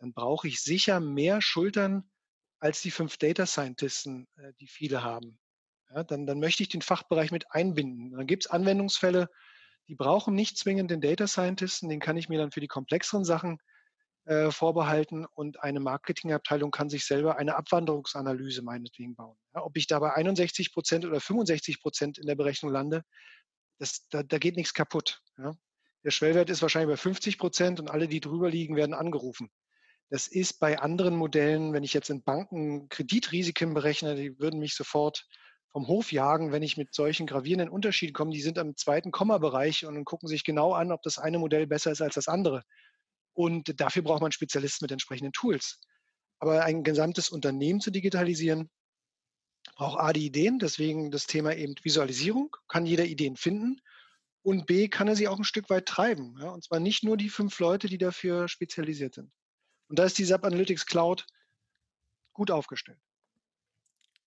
dann 0.00 0.12
brauche 0.12 0.48
ich 0.48 0.60
sicher 0.62 0.98
mehr 0.98 1.40
Schultern 1.40 2.10
als 2.58 2.80
die 2.80 2.90
fünf 2.90 3.16
Data 3.18 3.46
Scientisten, 3.46 4.26
äh, 4.36 4.52
die 4.58 4.66
viele 4.66 5.02
haben. 5.02 5.38
Ja, 5.94 6.04
dann, 6.04 6.26
dann 6.26 6.40
möchte 6.40 6.62
ich 6.62 6.68
den 6.68 6.82
Fachbereich 6.82 7.30
mit 7.30 7.52
einbinden. 7.52 8.12
Dann 8.12 8.26
gibt 8.26 8.44
es 8.44 8.50
Anwendungsfälle, 8.50 9.28
die 9.88 9.94
brauchen 9.94 10.34
nicht 10.34 10.56
zwingend 10.56 10.90
den 10.90 11.00
Data 11.00 11.26
Scientisten, 11.26 11.88
den 11.88 12.00
kann 12.00 12.16
ich 12.16 12.28
mir 12.28 12.38
dann 12.38 12.52
für 12.52 12.60
die 12.60 12.68
komplexeren 12.68 13.24
Sachen 13.24 13.58
äh, 14.24 14.50
vorbehalten 14.50 15.26
und 15.26 15.62
eine 15.62 15.80
Marketingabteilung 15.80 16.70
kann 16.70 16.88
sich 16.88 17.04
selber 17.04 17.36
eine 17.36 17.56
Abwanderungsanalyse 17.56 18.62
meinetwegen 18.62 19.16
bauen. 19.16 19.36
Ja, 19.54 19.62
ob 19.64 19.76
ich 19.76 19.86
dabei 19.86 20.14
61 20.14 20.72
Prozent 20.72 21.04
oder 21.04 21.20
65 21.20 21.80
Prozent 21.80 22.18
in 22.18 22.26
der 22.26 22.36
Berechnung 22.36 22.70
lande, 22.72 23.02
das, 23.78 24.06
da, 24.10 24.22
da 24.22 24.38
geht 24.38 24.56
nichts 24.56 24.74
kaputt. 24.74 25.20
Ja. 25.38 25.54
Der 26.04 26.10
Schwellwert 26.10 26.48
ist 26.50 26.62
wahrscheinlich 26.62 26.94
bei 26.94 26.96
50 26.96 27.38
Prozent 27.38 27.80
und 27.80 27.90
alle, 27.90 28.08
die 28.08 28.20
drüber 28.20 28.48
liegen, 28.48 28.76
werden 28.76 28.94
angerufen. 28.94 29.50
Das 30.10 30.26
ist 30.26 30.58
bei 30.58 30.78
anderen 30.80 31.14
Modellen, 31.14 31.72
wenn 31.72 31.84
ich 31.84 31.94
jetzt 31.94 32.10
in 32.10 32.22
Banken 32.22 32.88
Kreditrisiken 32.88 33.74
berechne, 33.74 34.16
die 34.16 34.38
würden 34.40 34.58
mich 34.58 34.74
sofort 34.74 35.24
vom 35.70 35.86
Hof 35.86 36.10
jagen, 36.10 36.50
wenn 36.50 36.64
ich 36.64 36.76
mit 36.76 36.92
solchen 36.92 37.26
gravierenden 37.26 37.68
Unterschieden 37.68 38.12
komme. 38.12 38.32
Die 38.32 38.40
sind 38.40 38.58
am 38.58 38.76
zweiten 38.76 39.12
Komma-Bereich 39.12 39.86
und 39.86 40.04
gucken 40.04 40.28
sich 40.28 40.42
genau 40.42 40.72
an, 40.72 40.90
ob 40.90 41.02
das 41.02 41.18
eine 41.18 41.38
Modell 41.38 41.68
besser 41.68 41.92
ist 41.92 42.02
als 42.02 42.16
das 42.16 42.26
andere. 42.26 42.64
Und 43.34 43.80
dafür 43.80 44.02
braucht 44.02 44.20
man 44.20 44.32
Spezialisten 44.32 44.84
mit 44.84 44.90
entsprechenden 44.90 45.32
Tools. 45.32 45.80
Aber 46.40 46.64
ein 46.64 46.82
gesamtes 46.82 47.30
Unternehmen 47.30 47.80
zu 47.80 47.92
digitalisieren, 47.92 48.68
braucht 49.76 50.00
A 50.00 50.12
die 50.12 50.26
Ideen, 50.26 50.58
deswegen 50.58 51.12
das 51.12 51.26
Thema 51.26 51.54
eben 51.54 51.74
Visualisierung, 51.82 52.56
kann 52.66 52.84
jeder 52.84 53.04
Ideen 53.04 53.36
finden. 53.36 53.80
Und 54.42 54.66
B 54.66 54.88
kann 54.88 55.06
er 55.06 55.14
sie 55.14 55.28
auch 55.28 55.38
ein 55.38 55.44
Stück 55.44 55.70
weit 55.70 55.86
treiben. 55.86 56.36
Ja? 56.40 56.50
Und 56.50 56.64
zwar 56.64 56.80
nicht 56.80 57.04
nur 57.04 57.16
die 57.16 57.28
fünf 57.28 57.60
Leute, 57.60 57.88
die 57.88 57.98
dafür 57.98 58.48
spezialisiert 58.48 59.14
sind. 59.14 59.30
Und 59.90 59.98
da 59.98 60.04
ist 60.04 60.16
die 60.18 60.24
SAP 60.24 60.44
Analytics 60.44 60.86
Cloud 60.86 61.26
gut 62.32 62.52
aufgestellt. 62.52 62.98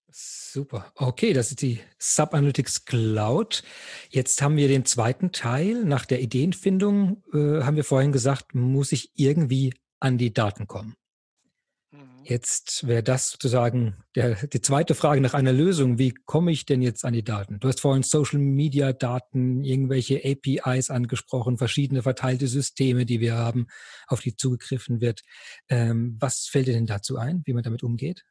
Super. 0.10 0.92
Okay, 0.96 1.32
das 1.32 1.50
ist 1.50 1.62
die 1.62 1.80
SAP 1.98 2.36
Analytics 2.36 2.86
Cloud. 2.86 3.64
Jetzt 4.10 4.42
haben 4.42 4.58
wir 4.58 4.68
den 4.68 4.86
zweiten 4.86 5.32
Teil. 5.32 5.86
Nach 5.86 6.06
der 6.06 6.22
Ideenfindung 6.22 7.24
äh, 7.34 7.64
haben 7.64 7.78
wir 7.78 7.86
vorhin 7.86 8.12
gesagt, 8.12 8.54
muss 8.54 8.92
ich 8.92 9.12
irgendwie 9.16 9.74
an 10.00 10.18
die 10.18 10.34
Daten 10.34 10.68
kommen. 10.68 10.96
Jetzt 12.26 12.88
wäre 12.88 13.04
das 13.04 13.32
sozusagen 13.32 14.04
der, 14.16 14.36
die 14.48 14.62
zweite 14.62 14.96
Frage 14.96 15.22
nach 15.22 15.34
einer 15.34 15.52
Lösung. 15.52 15.98
Wie 15.98 16.14
komme 16.14 16.52
ich 16.52 16.66
denn 16.66 16.82
jetzt 16.82 17.06
an 17.06 17.14
die 17.14 17.24
Daten? 17.24 17.60
Du 17.60 17.68
hast 17.68 17.82
vorhin 17.82 18.04
Social 18.04 18.40
Media 18.40 18.94
Daten, 18.94 19.64
irgendwelche 19.64 20.22
APIs 20.24 20.90
angesprochen, 20.90 21.58
verschiedene 21.58 22.02
verteilte 22.02 22.48
Systeme, 22.48 23.06
die 23.06 23.20
wir 23.20 23.36
haben, 23.36 23.68
auf 24.08 24.22
die 24.22 24.36
zugegriffen 24.36 25.02
wird. 25.02 25.22
Ähm, 25.70 26.18
was 26.20 26.48
fällt 26.48 26.68
dir 26.68 26.74
denn 26.74 26.86
dazu 26.86 27.18
ein, 27.18 27.42
wie 27.46 27.54
man 27.54 27.64
damit 27.64 27.84
umgeht? 27.84 28.24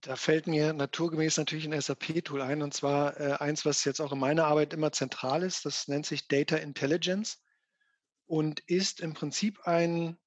Da 0.00 0.16
fällt 0.16 0.46
mir 0.46 0.74
naturgemäß 0.74 1.38
natürlich 1.38 1.64
ein 1.66 1.80
SAP-Tool 1.80 2.42
ein, 2.42 2.62
und 2.62 2.74
zwar 2.74 3.18
äh, 3.18 3.32
eins, 3.38 3.64
was 3.64 3.84
jetzt 3.84 4.00
auch 4.00 4.12
in 4.12 4.18
meiner 4.18 4.44
Arbeit 4.44 4.74
immer 4.74 4.92
zentral 4.92 5.42
ist. 5.42 5.64
Das 5.64 5.88
nennt 5.88 6.04
sich 6.04 6.28
Data 6.28 6.56
Intelligence 6.56 7.42
und 8.26 8.60
ist 8.60 9.00
im 9.00 9.14
Prinzip 9.14 9.60
ein 9.64 10.18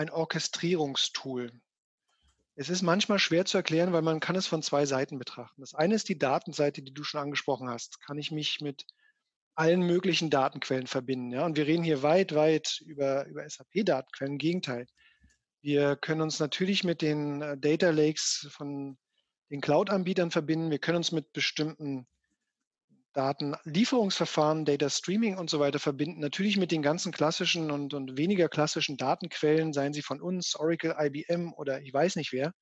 ein 0.00 0.10
Orchestrierungstool. 0.10 1.52
Es 2.54 2.70
ist 2.70 2.80
manchmal 2.80 3.18
schwer 3.18 3.44
zu 3.44 3.58
erklären, 3.58 3.92
weil 3.92 4.00
man 4.00 4.18
kann 4.18 4.34
es 4.34 4.46
von 4.46 4.62
zwei 4.62 4.86
Seiten 4.86 5.18
betrachten. 5.18 5.60
Das 5.60 5.74
eine 5.74 5.94
ist 5.94 6.08
die 6.08 6.18
Datenseite, 6.18 6.82
die 6.82 6.94
du 6.94 7.04
schon 7.04 7.20
angesprochen 7.20 7.68
hast. 7.68 8.00
Kann 8.00 8.18
ich 8.18 8.30
mich 8.30 8.62
mit 8.62 8.86
allen 9.54 9.82
möglichen 9.82 10.30
Datenquellen 10.30 10.86
verbinden. 10.86 11.32
Ja? 11.32 11.44
Und 11.44 11.58
wir 11.58 11.66
reden 11.66 11.84
hier 11.84 12.02
weit, 12.02 12.34
weit 12.34 12.80
über, 12.86 13.26
über 13.26 13.48
SAP-Datenquellen. 13.48 14.34
Im 14.34 14.38
Gegenteil. 14.38 14.86
Wir 15.60 15.96
können 15.96 16.22
uns 16.22 16.38
natürlich 16.38 16.82
mit 16.82 17.02
den 17.02 17.42
äh, 17.42 17.58
Data 17.58 17.90
Lakes 17.90 18.48
von 18.50 18.96
den 19.50 19.60
Cloud-Anbietern 19.60 20.30
verbinden. 20.30 20.70
Wir 20.70 20.78
können 20.78 20.96
uns 20.96 21.12
mit 21.12 21.30
bestimmten 21.34 22.06
Datenlieferungsverfahren, 23.12 24.64
Data 24.64 24.88
Streaming 24.88 25.36
und 25.36 25.50
so 25.50 25.58
weiter 25.58 25.78
verbinden. 25.78 26.20
Natürlich 26.20 26.56
mit 26.56 26.70
den 26.70 26.82
ganzen 26.82 27.12
klassischen 27.12 27.70
und, 27.70 27.92
und 27.92 28.16
weniger 28.16 28.48
klassischen 28.48 28.96
Datenquellen, 28.96 29.72
seien 29.72 29.92
sie 29.92 30.02
von 30.02 30.20
uns, 30.20 30.54
Oracle, 30.54 30.94
IBM 30.98 31.52
oder 31.54 31.80
ich 31.82 31.92
weiß 31.92 32.16
nicht 32.16 32.32
wer. 32.32 32.52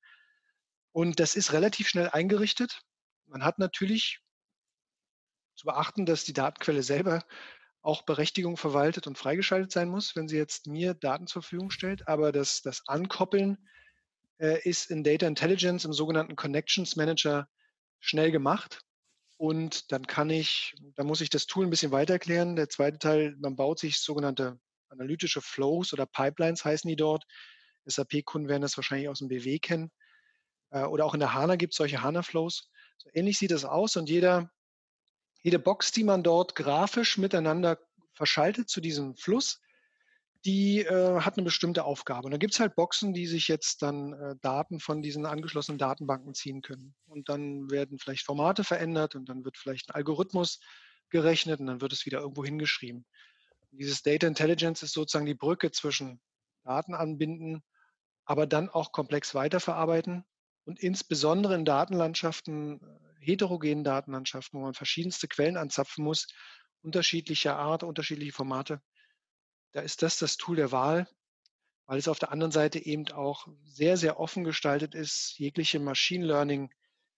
Und 0.91 1.19
das 1.19 1.35
ist 1.35 1.53
relativ 1.53 1.87
schnell 1.87 2.09
eingerichtet. 2.09 2.81
Man 3.27 3.43
hat 3.43 3.59
natürlich 3.59 4.19
zu 5.55 5.65
beachten, 5.65 6.05
dass 6.05 6.23
die 6.23 6.33
Datenquelle 6.33 6.81
selber 6.81 7.23
auch 7.81 8.01
Berechtigung 8.03 8.57
verwaltet 8.57 9.07
und 9.07 9.17
freigeschaltet 9.17 9.71
sein 9.71 9.89
muss, 9.89 10.15
wenn 10.15 10.27
sie 10.27 10.37
jetzt 10.37 10.67
mir 10.67 10.93
Daten 10.93 11.27
zur 11.27 11.43
Verfügung 11.43 11.69
stellt. 11.69 12.07
Aber 12.07 12.31
das, 12.31 12.61
das 12.61 12.81
Ankoppeln 12.87 13.57
äh, 14.39 14.59
ist 14.67 14.89
in 14.89 15.03
Data 15.03 15.27
Intelligence 15.27 15.85
im 15.85 15.93
sogenannten 15.93 16.35
Connections 16.35 16.95
Manager 16.95 17.47
schnell 17.99 18.31
gemacht. 18.31 18.81
Und 19.39 19.93
dann 19.93 20.05
kann 20.05 20.29
ich, 20.29 20.75
da 20.95 21.05
muss 21.05 21.21
ich 21.21 21.29
das 21.29 21.47
Tool 21.47 21.65
ein 21.65 21.69
bisschen 21.69 21.93
weiter 21.93 22.11
erklären. 22.11 22.57
Der 22.57 22.67
zweite 22.67 22.99
Teil, 22.99 23.37
man 23.39 23.55
baut 23.55 23.79
sich 23.79 24.01
sogenannte 24.01 24.59
analytische 24.89 25.39
Flows 25.39 25.93
oder 25.93 26.05
Pipelines 26.05 26.65
heißen 26.65 26.89
die 26.89 26.97
dort. 26.97 27.23
SAP-Kunden 27.85 28.49
werden 28.49 28.63
das 28.63 28.75
wahrscheinlich 28.75 29.07
aus 29.07 29.19
dem 29.19 29.29
BW 29.29 29.59
kennen. 29.59 29.91
Äh, 30.71 30.83
oder 30.83 31.05
auch 31.05 31.13
in 31.13 31.21
der 31.21 31.33
HANA 31.33 31.55
gibt 31.55 31.71
es 31.71 31.77
solche 31.77 32.01
HANA-Flows. 32.01 32.69
So 32.97 33.09
ähnlich 33.13 33.37
sieht 33.37 33.51
das 33.51 33.63
aus 33.63 33.95
und 33.95 34.09
jeder, 34.09 34.51
jede 35.41 35.57
Box, 35.57 35.93
die 35.93 36.03
man 36.03 36.21
dort 36.21 36.53
grafisch 36.53 37.17
miteinander 37.17 37.79
verschaltet 38.11 38.69
zu 38.69 38.81
diesem 38.81 39.15
Fluss, 39.15 39.61
die 40.45 40.81
äh, 40.81 41.19
hat 41.19 41.37
eine 41.37 41.43
bestimmte 41.43 41.83
Aufgabe. 41.83 42.25
Und 42.25 42.31
da 42.31 42.37
gibt 42.37 42.53
es 42.53 42.59
halt 42.59 42.75
Boxen, 42.75 43.13
die 43.13 43.27
sich 43.27 43.47
jetzt 43.47 43.81
dann 43.81 44.13
äh, 44.13 44.35
Daten 44.41 44.79
von 44.79 45.01
diesen 45.01 45.25
angeschlossenen 45.25 45.77
Datenbanken 45.77 46.33
ziehen 46.33 46.61
können. 46.61 46.95
Und 47.07 47.27
dann 47.27 47.69
werden 47.69 47.99
vielleicht 47.99 48.25
Formate 48.25 48.63
verändert 48.63 49.15
und 49.15 49.27
dann 49.27 49.43
wird 49.43 49.57
vielleicht 49.57 49.89
ein 49.89 49.95
Algorithmus 49.95 50.59
gerechnet 51.09 51.59
und 51.59 51.67
dann 51.67 51.81
wird 51.81 51.91
es 51.91 52.05
wieder 52.05 52.19
irgendwo 52.19 52.45
hingeschrieben. 52.45 53.05
Und 53.71 53.77
dieses 53.79 54.01
Data 54.01 54.27
Intelligence 54.27 54.81
ist 54.83 54.93
sozusagen 54.93 55.25
die 55.25 55.35
Brücke 55.35 55.71
zwischen 55.71 56.21
Daten 56.63 56.93
anbinden, 56.93 57.61
aber 58.25 58.47
dann 58.47 58.69
auch 58.69 58.91
komplex 58.91 59.35
weiterverarbeiten 59.35 60.23
und 60.63 60.79
insbesondere 60.79 61.55
in 61.55 61.65
Datenlandschaften, 61.65 62.79
äh, 62.79 63.25
heterogenen 63.25 63.83
Datenlandschaften, 63.83 64.59
wo 64.59 64.63
man 64.63 64.73
verschiedenste 64.73 65.27
Quellen 65.27 65.57
anzapfen 65.57 66.05
muss, 66.05 66.27
unterschiedlicher 66.81 67.57
Art, 67.57 67.83
unterschiedliche 67.83 68.31
Formate, 68.31 68.81
da 69.71 69.81
ist 69.81 70.01
das 70.01 70.17
das 70.19 70.37
Tool 70.37 70.55
der 70.57 70.71
Wahl. 70.71 71.07
weil 71.87 71.97
es 71.97 72.07
auf 72.07 72.19
der 72.19 72.31
anderen 72.31 72.51
Seite 72.51 72.77
eben 72.85 73.07
auch 73.13 73.47
sehr, 73.65 73.97
sehr 73.97 74.19
offen 74.19 74.43
gestaltet 74.43 74.93
ist, 74.93 75.39
jegliche 75.39 75.79
Machine 75.79 76.23
Learning 76.25 76.71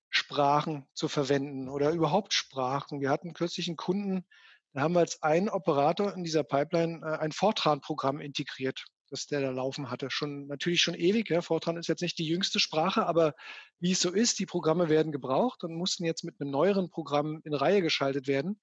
Sprachen 0.10 0.86
zu 0.94 1.10
verwenden 1.10 1.68
oder 1.68 1.92
überhaupt 1.92 2.34
Sprachen. 2.34 3.02
Wir 3.02 3.10
hatten 3.10 3.34
kürzlich 3.34 3.68
einen 3.68 3.76
Kunden, 3.76 4.26
da 4.74 4.82
haben 4.82 4.94
wir 4.94 5.02
als 5.02 5.22
einen 5.24 5.50
Operator 5.50 6.14
in 6.14 6.24
dieser 6.24 6.44
Pipeline 6.44 7.02
äh, 7.04 7.18
ein 7.18 7.34
Fortran-Programm 7.34 8.22
integriert, 8.22 8.86
das 9.10 9.28
der 9.28 9.42
da 9.42 9.52
laufen 9.52 9.92
hatte. 9.92 10.10
Schon 10.10 10.48
natürlich 10.48 10.82
schon 10.82 10.96
ewig. 10.96 11.30
Ja. 11.30 11.42
Fortran 11.42 11.76
ist 11.78 11.88
jetzt 11.88 12.02
nicht 12.02 12.18
die 12.18 12.28
jüngste 12.28 12.60
Sprache, 12.62 13.06
aber 13.06 13.34
wie 13.80 13.92
es 13.92 14.00
so 14.00 14.12
ist, 14.12 14.40
die 14.40 14.46
Programme 14.46 14.88
werden 14.88 15.12
gebraucht 15.12 15.66
und 15.66 15.76
mussten 15.76 16.06
jetzt 16.06 16.24
mit 16.24 16.40
einem 16.40 16.52
neueren 16.52 16.90
Programm 16.90 17.42
in 17.44 17.54
Reihe 17.54 17.82
geschaltet 17.82 18.28
werden. 18.28 18.62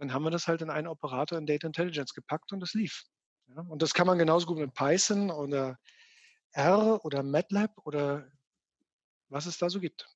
Dann 0.00 0.12
haben 0.12 0.24
wir 0.24 0.30
das 0.30 0.48
halt 0.48 0.62
in 0.62 0.70
einen 0.70 0.88
Operator 0.88 1.38
in 1.38 1.46
Data 1.46 1.66
Intelligence 1.66 2.14
gepackt 2.14 2.52
und 2.52 2.62
es 2.62 2.74
lief. 2.74 3.04
Ja. 3.54 3.62
Und 3.62 3.82
das 3.82 3.94
kann 3.94 4.06
man 4.06 4.18
genauso 4.18 4.46
gut 4.46 4.58
mit 4.58 4.74
Python 4.74 5.30
oder 5.30 5.78
R 6.52 7.04
oder 7.04 7.22
MATLAB 7.22 7.70
oder 7.84 8.28
was 9.28 9.46
es 9.46 9.58
da 9.58 9.70
so 9.70 9.78
gibt. 9.78 10.08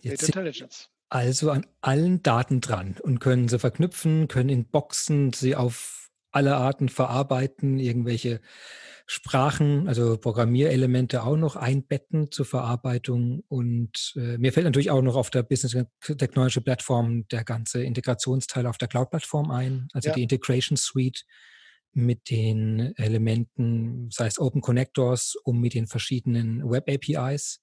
Jetzt 0.00 0.22
Data 0.22 0.40
Intelligence 0.40 0.90
also 1.12 1.50
an 1.50 1.66
allen 1.82 2.22
Daten 2.22 2.62
dran 2.62 2.96
und 3.02 3.20
können 3.20 3.48
sie 3.48 3.58
verknüpfen, 3.58 4.28
können 4.28 4.48
in 4.48 4.64
Boxen 4.64 5.32
sie 5.34 5.54
auf 5.54 6.01
alle 6.32 6.56
Arten 6.56 6.88
verarbeiten, 6.88 7.78
irgendwelche 7.78 8.40
Sprachen, 9.06 9.88
also 9.88 10.16
Programmierelemente 10.16 11.22
auch 11.22 11.36
noch 11.36 11.56
einbetten 11.56 12.30
zur 12.30 12.46
Verarbeitung. 12.46 13.42
Und 13.48 14.14
äh, 14.16 14.38
mir 14.38 14.52
fällt 14.52 14.64
natürlich 14.64 14.90
auch 14.90 15.02
noch 15.02 15.16
auf 15.16 15.30
der 15.30 15.42
Business 15.42 15.76
Technology 16.00 16.60
Plattform 16.60 17.26
der 17.28 17.44
ganze 17.44 17.82
Integrationsteil 17.82 18.66
auf 18.66 18.78
der 18.78 18.88
Cloud-Plattform 18.88 19.50
ein, 19.50 19.88
also 19.92 20.08
ja. 20.08 20.14
die 20.14 20.22
Integration 20.22 20.76
Suite 20.76 21.24
mit 21.94 22.30
den 22.30 22.94
Elementen, 22.96 24.08
sei 24.10 24.26
es 24.26 24.38
Open 24.38 24.62
Connectors, 24.62 25.36
um 25.44 25.60
mit 25.60 25.74
den 25.74 25.86
verschiedenen 25.86 26.68
Web 26.70 26.88
APIs 26.88 27.60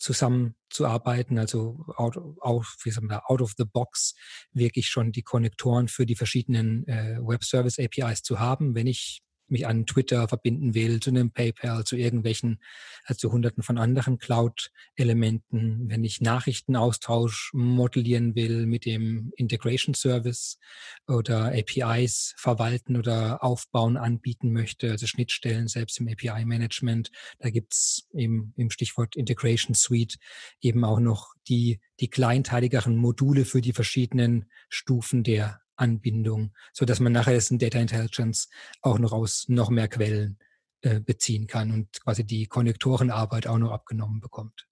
zusammenzuarbeiten, 0.00 1.38
also 1.38 1.84
out, 1.96 2.16
out, 2.40 2.66
wie 2.82 2.90
sagen 2.90 3.08
wir, 3.08 3.30
out 3.30 3.42
of 3.42 3.54
the 3.56 3.64
box 3.64 4.14
wirklich 4.52 4.88
schon 4.88 5.12
die 5.12 5.22
Konnektoren 5.22 5.88
für 5.88 6.06
die 6.06 6.16
verschiedenen 6.16 6.86
äh, 6.88 7.18
Web 7.20 7.44
Service 7.44 7.78
APIs 7.78 8.22
zu 8.22 8.40
haben, 8.40 8.74
wenn 8.74 8.86
ich 8.86 9.22
mich 9.50 9.66
an 9.66 9.86
Twitter 9.86 10.28
verbinden 10.28 10.74
will, 10.74 11.00
zu 11.00 11.10
einem 11.10 11.30
PayPal, 11.30 11.84
zu 11.84 11.96
irgendwelchen, 11.96 12.60
also 13.04 13.32
hunderten 13.32 13.62
von 13.62 13.78
anderen 13.78 14.18
Cloud-Elementen, 14.18 15.88
wenn 15.88 16.04
ich 16.04 16.20
Nachrichtenaustausch 16.20 17.50
modellieren 17.52 18.34
will 18.34 18.66
mit 18.66 18.84
dem 18.84 19.32
Integration 19.36 19.94
Service 19.94 20.58
oder 21.06 21.52
APIs 21.52 22.34
verwalten 22.36 22.96
oder 22.96 23.42
aufbauen, 23.42 23.96
anbieten 23.96 24.52
möchte, 24.52 24.90
also 24.90 25.06
Schnittstellen 25.06 25.68
selbst 25.68 25.98
im 26.00 26.08
API-Management, 26.08 27.10
da 27.38 27.50
gibt's 27.50 28.08
eben 28.14 28.52
im 28.56 28.70
Stichwort 28.70 29.16
Integration 29.16 29.74
Suite 29.74 30.18
eben 30.60 30.84
auch 30.84 31.00
noch 31.00 31.34
die, 31.48 31.80
die 32.00 32.08
kleinteiligeren 32.08 32.96
Module 32.96 33.44
für 33.44 33.60
die 33.60 33.72
verschiedenen 33.72 34.50
Stufen 34.68 35.22
der 35.22 35.60
Anbindung, 35.80 36.54
so 36.72 36.84
dass 36.84 37.00
man 37.00 37.12
nachher 37.12 37.32
dessen 37.32 37.58
Data 37.58 37.78
Intelligence 37.78 38.48
auch 38.82 38.98
noch 38.98 39.12
aus 39.12 39.48
noch 39.48 39.70
mehr 39.70 39.88
Quellen 39.88 40.38
äh, 40.82 41.00
beziehen 41.00 41.46
kann 41.46 41.72
und 41.72 42.00
quasi 42.02 42.24
die 42.24 42.46
Konnektorenarbeit 42.46 43.46
auch 43.46 43.58
noch 43.58 43.72
abgenommen 43.72 44.20
bekommt. 44.20 44.66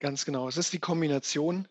Ganz 0.00 0.24
genau. 0.24 0.48
Es 0.48 0.56
ist 0.56 0.72
die 0.72 0.78
Kombination 0.78 1.66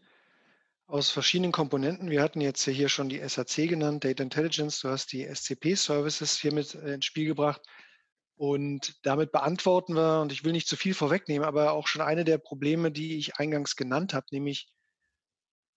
aus 0.87 1.09
verschiedenen 1.09 1.51
Komponenten. 1.51 2.09
Wir 2.09 2.21
hatten 2.21 2.41
jetzt 2.41 2.65
hier 2.65 2.89
schon 2.89 3.09
die 3.09 3.21
SAC 3.27 3.69
genannt, 3.69 4.03
Data 4.03 4.23
Intelligence. 4.23 4.79
Du 4.81 4.89
hast 4.89 5.11
die 5.11 5.25
SCP-Services 5.25 6.37
hier 6.39 6.53
mit 6.53 6.75
äh, 6.75 6.95
ins 6.95 7.05
Spiel 7.05 7.25
gebracht. 7.25 7.61
Und 8.35 8.95
damit 9.03 9.31
beantworten 9.31 9.93
wir, 9.93 10.21
und 10.21 10.31
ich 10.31 10.43
will 10.43 10.51
nicht 10.51 10.67
zu 10.67 10.75
viel 10.75 10.93
vorwegnehmen, 10.93 11.47
aber 11.47 11.71
auch 11.71 11.87
schon 11.87 12.01
eine 12.01 12.25
der 12.25 12.39
Probleme, 12.39 12.91
die 12.91 13.17
ich 13.17 13.37
eingangs 13.37 13.75
genannt 13.75 14.13
habe, 14.13 14.25
nämlich 14.31 14.73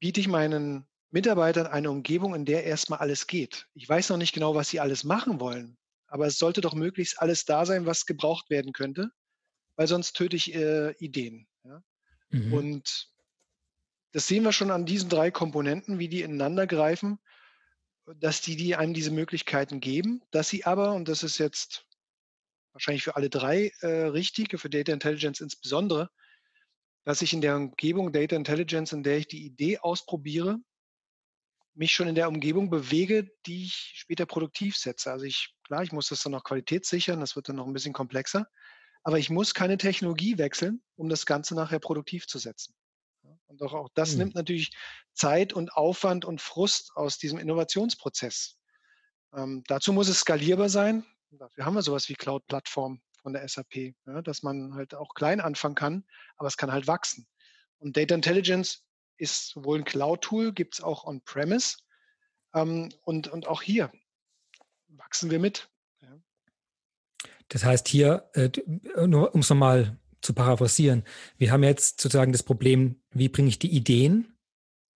biete 0.01 0.21
ich 0.21 0.29
meinen 0.29 0.89
Mitarbeitern 1.11 1.67
eine 1.67 1.91
Umgebung, 1.91 2.35
in 2.35 2.45
der 2.45 2.65
erstmal 2.65 2.99
alles 2.99 3.27
geht. 3.27 3.67
Ich 3.75 3.89
weiß 3.89 4.11
noch 4.11 4.17
nicht 4.17 4.33
genau, 4.33 4.55
was 4.55 4.69
sie 4.69 4.81
alles 4.81 5.05
machen 5.05 5.41
wollen, 5.41 5.77
aber 6.09 6.27
es 6.27 6.39
sollte 6.39 6.61
doch 6.61 6.75
möglichst 6.75 7.21
alles 7.21 7.45
da 7.45 7.65
sein, 7.65 7.87
was 7.87 8.07
gebraucht 8.07 8.51
werden 8.51 8.73
könnte, 8.73 9.11
weil 9.77 9.87
sonst 9.87 10.15
töte 10.15 10.37
ich 10.37 10.55
äh, 10.55 10.93
Ideen. 10.99 11.47
Ja? 11.65 11.83
Mhm. 12.31 12.53
Und 12.53 13.11
das 14.13 14.27
sehen 14.27 14.45
wir 14.45 14.53
schon 14.53 14.71
an 14.71 14.87
diesen 14.87 15.09
drei 15.09 15.31
Komponenten, 15.31 15.99
wie 15.99 16.09
die 16.09 16.23
ineinander 16.23 16.67
greifen, 16.67 17.19
dass 18.17 18.41
die, 18.41 18.57
die 18.57 18.77
einem 18.77 18.95
diese 18.95 19.11
Möglichkeiten 19.11 19.81
geben, 19.81 20.23
dass 20.31 20.49
sie 20.49 20.65
aber, 20.65 20.93
und 20.95 21.09
das 21.09 21.23
ist 21.23 21.39
jetzt 21.39 21.87
wahrscheinlich 22.73 23.03
für 23.03 23.17
alle 23.17 23.31
drei 23.31 23.73
äh, 23.81 24.07
richtig, 24.07 24.59
für 24.59 24.71
Data 24.71 24.93
Intelligence 24.93 25.41
insbesondere, 25.41 26.11
dass 27.05 27.23
ich 27.23 27.33
in 27.33 27.41
der 27.41 27.57
Umgebung 27.57 28.13
Data 28.13 28.37
Intelligence, 28.37 28.93
in 28.93 29.03
der 29.03 29.19
ich 29.19 29.29
die 29.29 29.45
Idee 29.45 29.79
ausprobiere, 29.79 30.59
mich 31.77 31.93
schon 31.93 32.09
in 32.09 32.15
der 32.15 32.29
Umgebung 32.29 32.71
bewege, 32.71 33.31
die 33.47 33.65
ich 33.65 33.93
später 33.95 34.27
produktiv 34.27 34.77
setze. 34.77 35.13
Also 35.13 35.25
ich, 35.25 35.55
klar, 35.65 35.83
ich 35.83 35.93
muss 35.93 36.09
das 36.09 36.23
dann 36.23 36.33
noch 36.33 36.45
qualitätssichern, 36.45 37.21
das 37.21 37.37
wird 37.37 37.49
dann 37.49 37.57
noch 37.57 37.67
ein 37.67 37.73
bisschen 37.73 37.93
komplexer, 37.93 38.47
aber 39.03 39.19
ich 39.19 39.31
muss 39.31 39.55
keine 39.55 39.77
Technologie 39.77 40.39
wechseln, 40.39 40.83
um 40.97 41.09
das 41.09 41.27
Ganze 41.27 41.55
nachher 41.55 41.79
produktiv 41.79 42.27
zu 42.27 42.39
setzen. 42.39 42.75
Und 43.47 43.63
auch, 43.63 43.75
auch 43.75 43.89
das 43.95 44.13
mhm. 44.13 44.19
nimmt 44.19 44.35
natürlich 44.35 44.77
Zeit 45.13 45.53
und 45.53 45.73
Aufwand 45.75 46.25
und 46.25 46.41
Frust 46.41 46.93
aus 46.95 47.19
diesem 47.19 47.39
Innovationsprozess. 47.39 48.59
Ähm, 49.35 49.63
dazu 49.67 49.93
muss 49.93 50.09
es 50.09 50.21
skalierbar 50.21 50.69
sein. 50.69 51.05
Dafür 51.31 51.67
haben 51.67 51.75
wir 51.75 51.83
sowas 51.83 52.09
wie 52.09 52.15
Cloud-Plattform 52.15 53.01
von 53.21 53.33
der 53.33 53.47
SAP, 53.47 53.95
ja, 54.07 54.23
dass 54.23 54.43
man 54.43 54.75
halt 54.75 54.95
auch 54.95 55.15
klein 55.15 55.41
anfangen 55.41 55.75
kann, 55.75 56.05
aber 56.37 56.49
es 56.49 56.57
kann 56.57 56.73
halt 56.73 56.87
wachsen. 56.87 57.27
Und 57.79 57.97
Data 57.97 58.15
Intelligence 58.15 58.86
ist 59.17 59.49
sowohl 59.51 59.79
ein 59.79 59.85
Cloud-Tool, 59.85 60.53
gibt 60.53 60.75
es 60.75 60.81
auch 60.83 61.05
on-premise. 61.05 61.77
Ähm, 62.55 62.91
und, 63.03 63.29
und 63.29 63.47
auch 63.47 63.63
hier 63.63 63.91
wachsen 64.89 65.31
wir 65.31 65.39
mit. 65.39 65.69
Ja. 66.01 66.19
Das 67.49 67.65
heißt 67.65 67.89
hier, 67.89 68.29
äh, 68.35 68.51
nur 69.07 69.35
um 69.35 69.41
es 69.41 69.51
nochmal 69.51 69.99
zu 70.21 70.35
paraphrasieren, 70.35 71.05
wir 71.39 71.53
haben 71.53 71.63
jetzt 71.63 72.01
sozusagen 72.01 72.33
das 72.33 72.43
Problem, 72.43 73.01
wie 73.11 73.29
bringe 73.29 73.49
ich 73.49 73.59
die 73.59 73.71
Ideen 73.71 74.36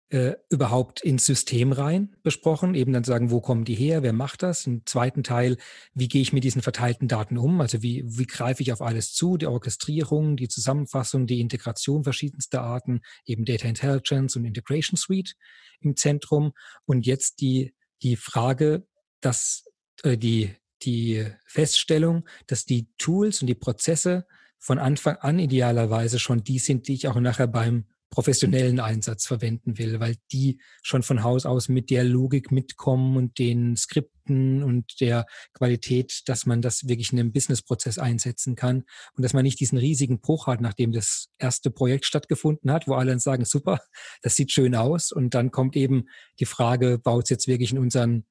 äh, 0.10 0.36
überhaupt 0.50 1.02
ins 1.02 1.26
System 1.26 1.72
rein 1.72 2.16
besprochen, 2.24 2.74
eben 2.74 2.94
dann 2.94 3.04
sagen, 3.04 3.30
wo 3.30 3.42
kommen 3.42 3.64
die 3.64 3.76
her, 3.76 4.02
wer 4.02 4.14
macht 4.14 4.42
das? 4.42 4.66
Im 4.66 4.86
zweiten 4.86 5.24
Teil, 5.24 5.58
wie 5.94 6.08
gehe 6.08 6.22
ich 6.22 6.34
mit 6.34 6.44
diesen 6.44 6.64
verteilten 6.64 7.08
Daten 7.08 7.38
um? 7.38 7.62
Also 7.62 7.84
wie, 7.84 8.04
wie 8.06 8.26
greife 8.26 8.64
ich 8.64 8.74
auf 8.74 8.82
alles 8.82 9.14
zu? 9.14 9.38
Die 9.38 9.46
Orchestrierung, 9.46 10.36
die 10.36 10.48
Zusammenfassung, 10.48 11.28
die 11.28 11.40
Integration 11.40 12.04
verschiedenster 12.04 12.62
Arten, 12.62 13.02
eben 13.26 13.46
Data 13.46 13.68
Intelligence 13.68 14.36
und 14.36 14.46
Integration 14.46 14.98
Suite 14.98 15.36
im 15.80 15.96
Zentrum. 15.96 16.54
Und 16.86 17.06
jetzt 17.06 17.40
die, 17.42 17.76
die 18.02 18.16
Frage, 18.16 18.88
dass 19.22 19.66
äh, 20.02 20.18
die, 20.18 20.56
die 20.82 21.28
Feststellung, 21.46 22.28
dass 22.48 22.66
die 22.66 22.90
Tools 22.98 23.42
und 23.42 23.48
die 23.48 23.56
Prozesse 23.56 24.26
von 24.58 24.80
Anfang 24.80 25.18
an 25.18 25.38
idealerweise 25.38 26.18
schon 26.18 26.44
die 26.44 26.60
sind, 26.60 26.88
die 26.88 26.94
ich 26.94 27.08
auch 27.08 27.20
nachher 27.20 27.48
beim 27.48 27.86
professionellen 28.10 28.80
Einsatz 28.80 29.26
verwenden 29.26 29.78
will, 29.78 30.00
weil 30.00 30.16
die 30.32 30.60
schon 30.82 31.04
von 31.04 31.24
Haus 31.24 31.46
aus 31.46 31.70
mit 31.70 31.90
der 31.90 32.04
Logik 32.04 32.52
mitkommen 32.52 33.18
und 33.18 33.38
den 33.38 33.76
Skripten 33.76 34.64
und 34.64 35.00
der 35.00 35.26
Qualität, 35.54 36.22
dass 36.26 36.46
man 36.46 36.62
das 36.62 36.88
wirklich 36.88 37.12
in 37.12 37.20
einem 37.20 37.32
Businessprozess 37.32 37.98
einsetzen 37.98 38.56
kann 38.56 38.84
und 39.16 39.24
dass 39.24 39.34
man 39.34 39.44
nicht 39.44 39.60
diesen 39.60 39.78
riesigen 39.78 40.22
Bruch 40.22 40.48
hat, 40.48 40.62
nachdem 40.62 40.92
das 40.92 41.30
erste 41.38 41.72
Projekt 41.72 42.06
stattgefunden 42.06 42.72
hat, 42.72 42.88
wo 42.88 42.96
alle 42.96 43.12
dann 43.12 43.20
sagen, 43.20 43.46
super, 43.46 43.80
das 44.22 44.36
sieht 44.36 44.52
schön 44.52 44.76
aus 44.76 45.12
und 45.12 45.34
dann 45.34 45.52
kommt 45.52 45.76
eben 45.76 46.06
die 46.40 46.46
Frage, 46.46 47.00
baut 47.00 47.26
es 47.26 47.30
jetzt 47.30 47.48
wirklich 47.48 47.72
in 47.72 47.80
unseren 47.80 48.26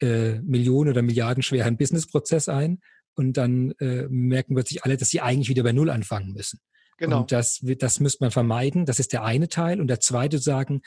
äh, 0.00 0.40
Millionen- 0.40 0.90
oder 0.90 1.02
Milliardenschweren 1.02 1.76
Businessprozess 1.76 2.48
ein 2.48 2.80
und 3.14 3.36
dann 3.36 3.72
äh, 3.80 4.06
merken 4.08 4.54
plötzlich 4.54 4.84
alle, 4.84 4.96
dass 4.96 5.10
sie 5.10 5.20
eigentlich 5.20 5.48
wieder 5.48 5.62
bei 5.62 5.72
Null 5.72 5.90
anfangen 5.90 6.32
müssen. 6.32 6.60
Genau. 6.98 7.20
Und 7.20 7.32
das, 7.32 7.60
das 7.78 8.00
müsste 8.00 8.24
man 8.24 8.30
vermeiden. 8.30 8.86
Das 8.86 8.98
ist 8.98 9.12
der 9.12 9.24
eine 9.24 9.48
Teil. 9.48 9.80
Und 9.80 9.88
der 9.88 10.00
zweite 10.00 10.38
sagen, 10.38 10.82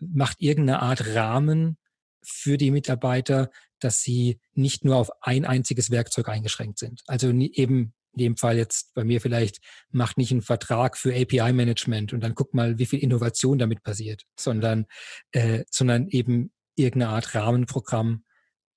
macht 0.00 0.40
irgendeine 0.40 0.82
Art 0.82 1.14
Rahmen 1.14 1.78
für 2.22 2.58
die 2.58 2.70
Mitarbeiter, 2.70 3.50
dass 3.78 4.00
sie 4.02 4.40
nicht 4.52 4.84
nur 4.84 4.96
auf 4.96 5.10
ein 5.22 5.44
einziges 5.44 5.90
Werkzeug 5.90 6.28
eingeschränkt 6.28 6.78
sind. 6.78 7.02
Also 7.06 7.30
eben 7.30 7.94
in 8.12 8.18
dem 8.18 8.36
Fall 8.36 8.56
jetzt 8.56 8.92
bei 8.94 9.04
mir 9.04 9.20
vielleicht, 9.20 9.58
macht 9.90 10.18
nicht 10.18 10.32
einen 10.32 10.42
Vertrag 10.42 10.96
für 10.96 11.14
API-Management 11.14 12.12
und 12.12 12.20
dann 12.20 12.34
guck 12.34 12.54
mal, 12.54 12.78
wie 12.78 12.86
viel 12.86 12.98
Innovation 12.98 13.58
damit 13.58 13.82
passiert, 13.82 14.24
sondern, 14.38 14.86
äh, 15.32 15.64
sondern 15.70 16.08
eben 16.08 16.52
irgendeine 16.74 17.12
Art 17.12 17.34
Rahmenprogramm, 17.34 18.24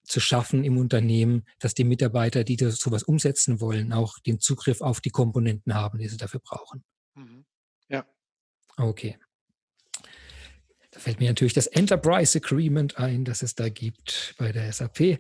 zu 0.04 0.20
schaffen 0.20 0.64
im 0.64 0.78
Unternehmen, 0.78 1.46
dass 1.60 1.74
die 1.74 1.84
Mitarbeiter, 1.84 2.44
die 2.44 2.58
das, 2.58 2.78
sowas 2.78 3.04
umsetzen 3.04 3.62
wollen, 3.62 3.94
auch 3.94 4.20
den 4.20 4.40
Zugriff 4.40 4.82
auf 4.82 5.02
die 5.02 5.10
Komponenten 5.10 5.74
haben, 5.74 5.98
die 5.98 6.08
sie 6.08 6.18
dafür 6.18 6.42
brauchen. 6.42 6.84
Mhm. 7.16 7.46
Ja. 7.90 8.06
Okay. 8.78 9.18
Da 10.92 11.00
fällt 11.00 11.20
mir 11.20 11.30
natürlich 11.30 11.54
das 11.54 11.66
Enterprise 11.66 12.38
Agreement 12.38 13.00
ein, 13.00 13.26
das 13.26 13.42
es 13.42 13.56
da 13.56 13.68
gibt 13.70 14.36
bei 14.38 14.52
der 14.52 14.72
SAP, 14.72 15.20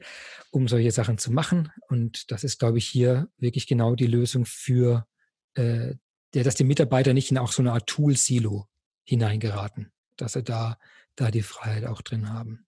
um 0.51 0.67
solche 0.67 0.91
Sachen 0.91 1.17
zu 1.17 1.31
machen. 1.31 1.71
Und 1.88 2.29
das 2.31 2.43
ist, 2.43 2.59
glaube 2.59 2.77
ich, 2.77 2.88
hier 2.88 3.27
wirklich 3.38 3.65
genau 3.65 3.95
die 3.95 4.05
Lösung 4.05 4.45
für, 4.45 5.07
äh, 5.55 5.95
der, 6.36 6.43
dass 6.43 6.55
die 6.55 6.63
Mitarbeiter 6.63 7.13
nicht 7.13 7.31
in 7.31 7.39
auch 7.39 7.51
so 7.51 7.63
eine 7.63 7.71
Art 7.71 7.88
Tool-Silo 7.88 8.67
hineingeraten, 9.03 9.91
dass 10.15 10.34
sie 10.34 10.43
da, 10.43 10.77
da 11.15 11.31
die 11.31 11.41
Freiheit 11.41 11.86
auch 11.86 12.03
drin 12.03 12.29
haben. 12.29 12.67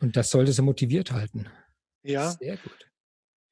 Und 0.00 0.16
das 0.16 0.30
sollte 0.30 0.52
sie 0.52 0.62
motiviert 0.62 1.12
halten. 1.12 1.48
Ja. 2.02 2.30
Sehr 2.30 2.56
gut. 2.56 2.90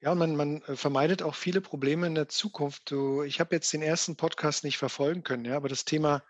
Ja, 0.00 0.14
man, 0.14 0.36
man 0.36 0.62
äh, 0.62 0.76
vermeidet 0.76 1.22
auch 1.22 1.34
viele 1.34 1.60
Probleme 1.60 2.06
in 2.06 2.14
der 2.14 2.28
Zukunft. 2.28 2.90
Du, 2.90 3.22
ich 3.22 3.40
habe 3.40 3.54
jetzt 3.54 3.72
den 3.72 3.82
ersten 3.82 4.16
Podcast 4.16 4.64
nicht 4.64 4.78
verfolgen 4.78 5.22
können, 5.22 5.44
ja, 5.44 5.56
aber 5.56 5.68
das 5.68 5.84
Thema 5.84 6.22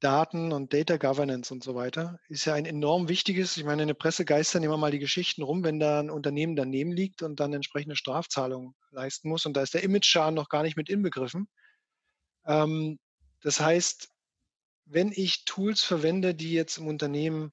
Daten 0.00 0.52
und 0.52 0.72
Data 0.72 0.96
Governance 0.96 1.52
und 1.52 1.62
so 1.62 1.74
weiter 1.74 2.18
ist 2.28 2.46
ja 2.46 2.54
ein 2.54 2.64
enorm 2.64 3.08
wichtiges. 3.08 3.56
Ich 3.56 3.64
meine, 3.64 3.82
in 3.82 3.88
der 3.88 3.94
Presse 3.94 4.24
geistern 4.24 4.62
immer 4.62 4.78
mal 4.78 4.90
die 4.90 4.98
Geschichten 4.98 5.42
rum, 5.42 5.62
wenn 5.62 5.78
da 5.78 6.00
ein 6.00 6.10
Unternehmen 6.10 6.56
daneben 6.56 6.92
liegt 6.92 7.22
und 7.22 7.38
dann 7.40 7.52
entsprechende 7.52 7.96
Strafzahlungen 7.96 8.74
leisten 8.90 9.28
muss. 9.28 9.44
Und 9.44 9.54
da 9.56 9.62
ist 9.62 9.74
der 9.74 9.82
Image-Schaden 9.82 10.34
noch 10.34 10.48
gar 10.48 10.62
nicht 10.62 10.76
mit 10.76 10.88
inbegriffen. 10.88 11.48
Ähm, 12.46 12.98
das 13.42 13.60
heißt, 13.60 14.08
wenn 14.86 15.12
ich 15.12 15.44
Tools 15.44 15.82
verwende, 15.82 16.34
die 16.34 16.52
jetzt 16.52 16.78
im 16.78 16.86
Unternehmen, 16.86 17.52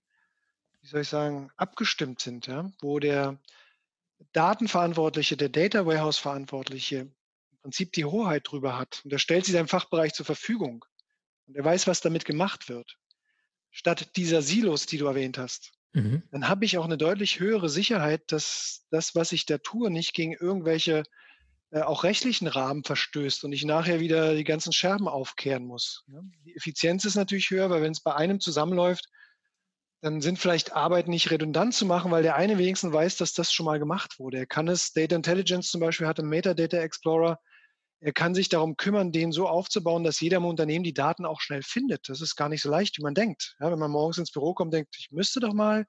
wie 0.87 0.91
soll 0.91 1.01
ich 1.01 1.09
sagen, 1.09 1.51
abgestimmt 1.57 2.21
sind, 2.21 2.47
ja, 2.47 2.71
wo 2.81 2.99
der 2.99 3.37
Datenverantwortliche, 4.31 5.35
der 5.35 5.49
Data 5.49 5.85
Warehouse 5.85 6.17
Verantwortliche 6.17 6.99
im 6.99 7.57
Prinzip 7.61 7.91
die 7.91 8.05
Hoheit 8.05 8.43
drüber 8.45 8.77
hat 8.77 9.01
und 9.03 9.11
er 9.11 9.19
stellt 9.19 9.45
sie 9.45 9.51
seinem 9.51 9.67
Fachbereich 9.67 10.13
zur 10.13 10.25
Verfügung 10.25 10.85
und 11.47 11.57
er 11.57 11.65
weiß, 11.65 11.87
was 11.87 11.99
damit 11.99 12.23
gemacht 12.23 12.69
wird, 12.69 12.97
statt 13.69 14.15
dieser 14.15 14.41
Silos, 14.41 14.85
die 14.85 14.97
du 14.97 15.07
erwähnt 15.07 15.37
hast, 15.37 15.73
mhm. 15.91 16.23
dann 16.31 16.47
habe 16.47 16.63
ich 16.63 16.77
auch 16.77 16.85
eine 16.85 16.97
deutlich 16.97 17.41
höhere 17.41 17.67
Sicherheit, 17.67 18.31
dass 18.31 18.85
das, 18.89 19.13
was 19.13 19.33
ich 19.33 19.45
da 19.45 19.57
tue, 19.57 19.91
nicht 19.91 20.13
gegen 20.13 20.31
irgendwelche 20.31 21.03
äh, 21.71 21.81
auch 21.81 22.05
rechtlichen 22.05 22.47
Rahmen 22.47 22.85
verstößt 22.85 23.43
und 23.43 23.51
ich 23.51 23.65
nachher 23.65 23.99
wieder 23.99 24.35
die 24.35 24.45
ganzen 24.45 24.71
Scherben 24.71 25.09
aufkehren 25.09 25.65
muss. 25.65 26.05
Ja? 26.07 26.21
Die 26.45 26.55
Effizienz 26.55 27.03
ist 27.03 27.15
natürlich 27.15 27.49
höher, 27.49 27.69
weil 27.69 27.81
wenn 27.81 27.91
es 27.91 27.99
bei 27.99 28.15
einem 28.15 28.39
zusammenläuft, 28.39 29.09
dann 30.01 30.21
sind 30.21 30.37
vielleicht 30.39 30.73
Arbeiten 30.73 31.09
nicht 31.09 31.31
redundant 31.31 31.73
zu 31.73 31.85
machen, 31.85 32.11
weil 32.11 32.23
der 32.23 32.35
eine 32.35 32.57
wenigstens 32.57 32.93
weiß, 32.93 33.17
dass 33.17 33.33
das 33.33 33.51
schon 33.51 33.65
mal 33.65 33.79
gemacht 33.79 34.19
wurde. 34.19 34.37
Er 34.37 34.45
kann 34.45 34.67
es, 34.67 34.93
Data 34.93 35.15
Intelligence 35.15 35.71
zum 35.71 35.81
Beispiel 35.81 36.07
hat 36.07 36.19
im 36.19 36.29
Metadata 36.29 36.77
Explorer, 36.77 37.39
er 37.99 38.13
kann 38.13 38.35
sich 38.35 38.47
darum 38.47 38.77
kümmern, 38.77 39.11
den 39.11 39.31
so 39.31 39.47
aufzubauen, 39.47 40.03
dass 40.03 40.19
jeder 40.19 40.37
im 40.37 40.45
Unternehmen 40.45 40.83
die 40.83 40.93
Daten 40.93 41.25
auch 41.25 41.41
schnell 41.41 41.63
findet. 41.63 42.07
Das 42.09 42.21
ist 42.21 42.35
gar 42.35 42.47
nicht 42.47 42.61
so 42.61 42.69
leicht, 42.69 42.97
wie 42.99 43.03
man 43.03 43.15
denkt. 43.15 43.55
Ja, 43.59 43.71
wenn 43.71 43.79
man 43.79 43.89
morgens 43.89 44.19
ins 44.19 44.31
Büro 44.31 44.53
kommt, 44.53 44.73
denkt, 44.73 44.95
ich 44.99 45.09
müsste 45.09 45.39
doch 45.39 45.53
mal, 45.53 45.87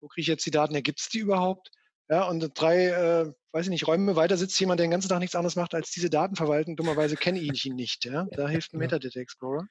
wo 0.00 0.06
kriege 0.06 0.22
ich 0.22 0.28
jetzt 0.28 0.46
die 0.46 0.52
Daten, 0.52 0.74
ja, 0.74 0.80
gibt 0.80 1.00
es 1.00 1.08
die 1.08 1.18
überhaupt? 1.18 1.70
Ja, 2.08 2.28
und 2.28 2.48
drei, 2.54 2.86
äh, 2.88 3.32
weiß 3.52 3.66
ich 3.66 3.70
nicht, 3.70 3.88
Räume 3.88 4.14
weiter 4.14 4.36
sitzt 4.36 4.58
jemand, 4.60 4.78
der 4.78 4.86
den 4.86 4.92
ganzen 4.92 5.08
Tag 5.08 5.18
nichts 5.18 5.34
anderes 5.34 5.56
macht, 5.56 5.74
als 5.74 5.90
diese 5.90 6.10
Daten 6.10 6.36
verwalten. 6.36 6.76
Dummerweise 6.76 7.16
kenne 7.16 7.40
ich 7.40 7.64
ihn 7.64 7.74
nicht. 7.74 8.04
Ja? 8.04 8.26
Da 8.36 8.48
hilft 8.48 8.72
ein 8.72 8.78
Metadata 8.78 9.18
Explorer. 9.18 9.66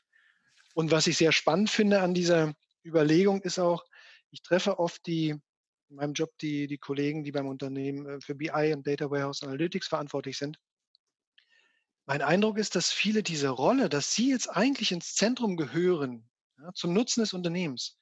Und 0.73 0.91
was 0.91 1.07
ich 1.07 1.17
sehr 1.17 1.31
spannend 1.31 1.69
finde 1.69 2.01
an 2.01 2.13
dieser 2.13 2.53
Überlegung 2.83 3.41
ist 3.41 3.59
auch, 3.59 3.85
ich 4.31 4.41
treffe 4.41 4.79
oft 4.79 5.05
die, 5.05 5.29
in 5.29 5.95
meinem 5.95 6.13
Job 6.13 6.31
die, 6.39 6.67
die 6.67 6.77
Kollegen, 6.77 7.23
die 7.23 7.31
beim 7.31 7.47
Unternehmen 7.47 8.05
äh, 8.07 8.21
für 8.21 8.35
BI 8.35 8.73
und 8.73 8.87
Data 8.87 9.09
Warehouse 9.09 9.43
Analytics 9.43 9.87
verantwortlich 9.87 10.37
sind. 10.37 10.57
Mein 12.05 12.21
Eindruck 12.21 12.57
ist, 12.57 12.75
dass 12.75 12.91
viele 12.91 13.23
diese 13.23 13.49
Rolle, 13.49 13.87
dass 13.87 14.13
sie 14.13 14.29
jetzt 14.29 14.49
eigentlich 14.49 14.91
ins 14.91 15.15
Zentrum 15.15 15.55
gehören, 15.55 16.29
ja, 16.57 16.71
zum 16.73 16.93
Nutzen 16.93 17.21
des 17.21 17.33
Unternehmens, 17.33 17.97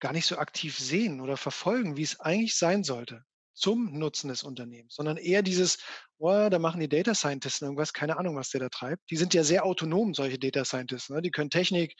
gar 0.00 0.12
nicht 0.12 0.26
so 0.26 0.36
aktiv 0.36 0.78
sehen 0.78 1.20
oder 1.20 1.36
verfolgen, 1.36 1.96
wie 1.96 2.02
es 2.02 2.20
eigentlich 2.20 2.56
sein 2.56 2.84
sollte 2.84 3.24
zum 3.56 3.98
Nutzen 3.98 4.28
des 4.28 4.42
Unternehmens, 4.42 4.94
sondern 4.94 5.16
eher 5.16 5.42
dieses, 5.42 5.78
oh, 6.18 6.48
da 6.50 6.58
machen 6.58 6.80
die 6.80 6.88
Data 6.88 7.14
Scientists 7.14 7.62
irgendwas, 7.62 7.94
keine 7.94 8.18
Ahnung, 8.18 8.36
was 8.36 8.50
der 8.50 8.60
da 8.60 8.68
treibt. 8.68 9.10
Die 9.10 9.16
sind 9.16 9.32
ja 9.32 9.42
sehr 9.42 9.64
autonom, 9.64 10.12
solche 10.12 10.38
Data 10.38 10.64
Scientists. 10.64 11.08
Ne? 11.08 11.22
Die 11.22 11.30
können 11.30 11.50
Technik, 11.50 11.96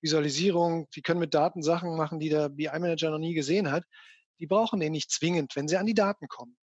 Visualisierung, 0.00 0.88
die 0.94 1.02
können 1.02 1.20
mit 1.20 1.34
Daten 1.34 1.62
Sachen 1.62 1.96
machen, 1.96 2.18
die 2.18 2.28
der 2.28 2.48
BI-Manager 2.48 3.10
noch 3.10 3.18
nie 3.18 3.34
gesehen 3.34 3.70
hat. 3.70 3.84
Die 4.38 4.46
brauchen 4.46 4.80
den 4.80 4.92
nicht 4.92 5.10
zwingend, 5.10 5.54
wenn 5.56 5.68
sie 5.68 5.76
an 5.76 5.86
die 5.86 5.94
Daten 5.94 6.28
kommen. 6.28 6.56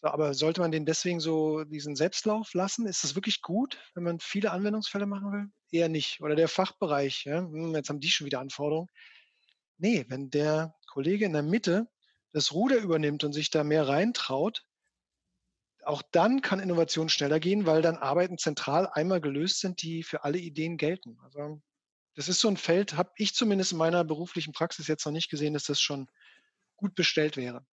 So, 0.00 0.08
aber 0.08 0.34
sollte 0.34 0.60
man 0.60 0.70
den 0.70 0.86
deswegen 0.86 1.18
so 1.18 1.64
diesen 1.64 1.96
Selbstlauf 1.96 2.54
lassen? 2.54 2.86
Ist 2.86 3.02
das 3.02 3.16
wirklich 3.16 3.42
gut, 3.42 3.80
wenn 3.94 4.04
man 4.04 4.20
viele 4.20 4.52
Anwendungsfälle 4.52 5.06
machen 5.06 5.32
will? 5.32 5.46
Eher 5.72 5.88
nicht. 5.88 6.20
Oder 6.20 6.36
der 6.36 6.48
Fachbereich, 6.48 7.24
ja? 7.24 7.38
Hm, 7.38 7.74
jetzt 7.74 7.88
haben 7.88 7.98
die 8.00 8.08
schon 8.08 8.26
wieder 8.26 8.40
Anforderungen. 8.40 8.88
Nee, 9.78 10.04
wenn 10.08 10.30
der 10.30 10.74
Kollege 10.86 11.24
in 11.24 11.32
der 11.32 11.42
Mitte 11.42 11.88
das 12.32 12.52
Ruder 12.52 12.76
übernimmt 12.76 13.24
und 13.24 13.32
sich 13.32 13.50
da 13.50 13.64
mehr 13.64 13.88
reintraut, 13.88 14.64
auch 15.84 16.02
dann 16.12 16.42
kann 16.42 16.60
Innovation 16.60 17.08
schneller 17.08 17.40
gehen, 17.40 17.66
weil 17.66 17.82
dann 17.82 17.96
Arbeiten 17.96 18.38
zentral 18.38 18.88
einmal 18.92 19.20
gelöst 19.20 19.60
sind, 19.60 19.82
die 19.82 20.02
für 20.02 20.22
alle 20.22 20.38
Ideen 20.38 20.76
gelten. 20.76 21.18
Also 21.22 21.60
das 22.18 22.28
ist 22.28 22.40
so 22.40 22.48
ein 22.48 22.56
Feld, 22.56 22.96
habe 22.96 23.12
ich 23.14 23.32
zumindest 23.32 23.70
in 23.70 23.78
meiner 23.78 24.02
beruflichen 24.02 24.52
Praxis 24.52 24.88
jetzt 24.88 25.06
noch 25.06 25.12
nicht 25.12 25.30
gesehen, 25.30 25.54
dass 25.54 25.66
das 25.66 25.80
schon 25.80 26.08
gut 26.74 26.96
bestellt 26.96 27.36
wäre. 27.36 27.64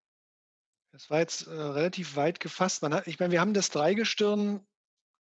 Das 0.92 1.10
war 1.10 1.18
jetzt 1.18 1.48
äh, 1.48 1.52
relativ 1.52 2.16
weit 2.16 2.40
gefasst. 2.40 2.84
Man 2.84 2.94
hat, 2.94 3.08
ich 3.08 3.20
meine, 3.20 3.32
wir 3.32 3.42
haben 3.42 3.56
das 3.56 3.72
Dreigestirn, 3.72 4.64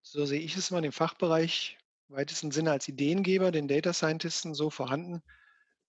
so 0.03 0.27
sehe 0.27 0.41
ich 0.41 0.55
es 0.55 0.69
mal, 0.69 0.85
im 0.85 0.91
Fachbereich 0.91 1.79
im 2.07 2.17
weitesten 2.17 2.51
Sinne 2.51 2.69
als 2.71 2.87
Ideengeber, 2.87 3.49
den 3.49 3.67
Data 3.67 3.93
Scientisten 3.93 4.53
so 4.53 4.69
vorhanden 4.69 5.23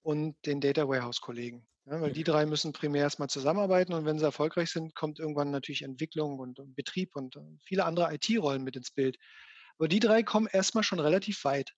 und 0.00 0.34
den 0.46 0.62
Data 0.62 0.88
Warehouse 0.88 1.20
Kollegen. 1.20 1.68
Ja, 1.84 2.00
weil 2.00 2.12
die 2.12 2.24
drei 2.24 2.46
müssen 2.46 2.72
primär 2.72 3.02
erstmal 3.02 3.28
zusammenarbeiten 3.28 3.92
und 3.92 4.06
wenn 4.06 4.18
sie 4.18 4.24
erfolgreich 4.24 4.70
sind, 4.70 4.94
kommt 4.94 5.18
irgendwann 5.18 5.50
natürlich 5.50 5.82
Entwicklung 5.82 6.38
und, 6.38 6.58
und 6.58 6.74
Betrieb 6.74 7.14
und, 7.14 7.36
und 7.36 7.62
viele 7.62 7.84
andere 7.84 8.14
IT-Rollen 8.14 8.64
mit 8.64 8.76
ins 8.76 8.92
Bild. 8.92 9.18
Aber 9.76 9.88
die 9.88 10.00
drei 10.00 10.22
kommen 10.22 10.48
erstmal 10.50 10.84
schon 10.84 11.00
relativ 11.00 11.44
weit. 11.44 11.74